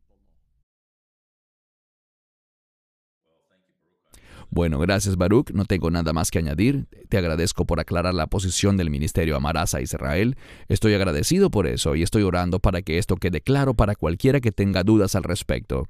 Bueno, 4.55 4.78
gracias 4.78 5.16
Baruch, 5.16 5.50
no 5.50 5.64
tengo 5.64 5.90
nada 5.90 6.12
más 6.12 6.30
que 6.30 6.38
añadir. 6.38 6.86
Te 7.09 7.18
agradezco 7.18 7.66
por 7.66 7.80
aclarar 7.80 8.14
la 8.14 8.28
posición 8.28 8.76
del 8.76 8.88
ministerio 8.88 9.34
Amarás 9.34 9.74
a 9.74 9.80
Israel. 9.80 10.36
Estoy 10.68 10.94
agradecido 10.94 11.50
por 11.50 11.66
eso 11.66 11.96
y 11.96 12.05
estoy 12.05 12.22
orando 12.22 12.61
para 12.61 12.80
que 12.80 12.98
esto 12.98 13.16
quede 13.16 13.40
claro 13.40 13.74
para 13.74 13.96
cualquiera 13.96 14.40
que 14.40 14.52
tenga 14.52 14.84
dudas 14.84 15.16
al 15.16 15.24
respecto. 15.24 15.88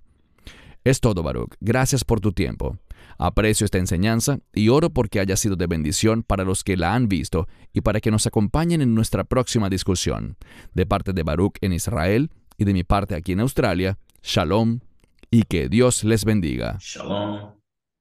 Es 0.82 1.00
todo, 1.00 1.22
Baruch. 1.22 1.56
Gracias 1.60 2.04
por 2.04 2.20
tu 2.20 2.32
tiempo. 2.32 2.78
Aprecio 3.18 3.66
esta 3.66 3.76
enseñanza 3.76 4.38
y 4.54 4.70
oro 4.70 4.88
porque 4.88 5.20
haya 5.20 5.36
sido 5.36 5.56
de 5.56 5.66
bendición 5.66 6.22
para 6.22 6.44
los 6.44 6.64
que 6.64 6.78
la 6.78 6.94
han 6.94 7.06
visto 7.06 7.46
y 7.74 7.82
para 7.82 8.00
que 8.00 8.10
nos 8.10 8.26
acompañen 8.26 8.80
en 8.80 8.94
nuestra 8.94 9.24
próxima 9.24 9.68
discusión. 9.68 10.38
De 10.72 10.86
parte 10.86 11.12
de 11.12 11.22
Baruch 11.22 11.58
en 11.60 11.74
Israel 11.74 12.30
y 12.56 12.64
de 12.64 12.72
mi 12.72 12.82
parte 12.82 13.14
aquí 13.14 13.32
en 13.32 13.40
Australia, 13.40 13.98
Shalom 14.22 14.80
y 15.30 15.42
que 15.42 15.68
Dios 15.68 16.02
les 16.02 16.24
bendiga. 16.24 16.78
Shalom 16.80 17.53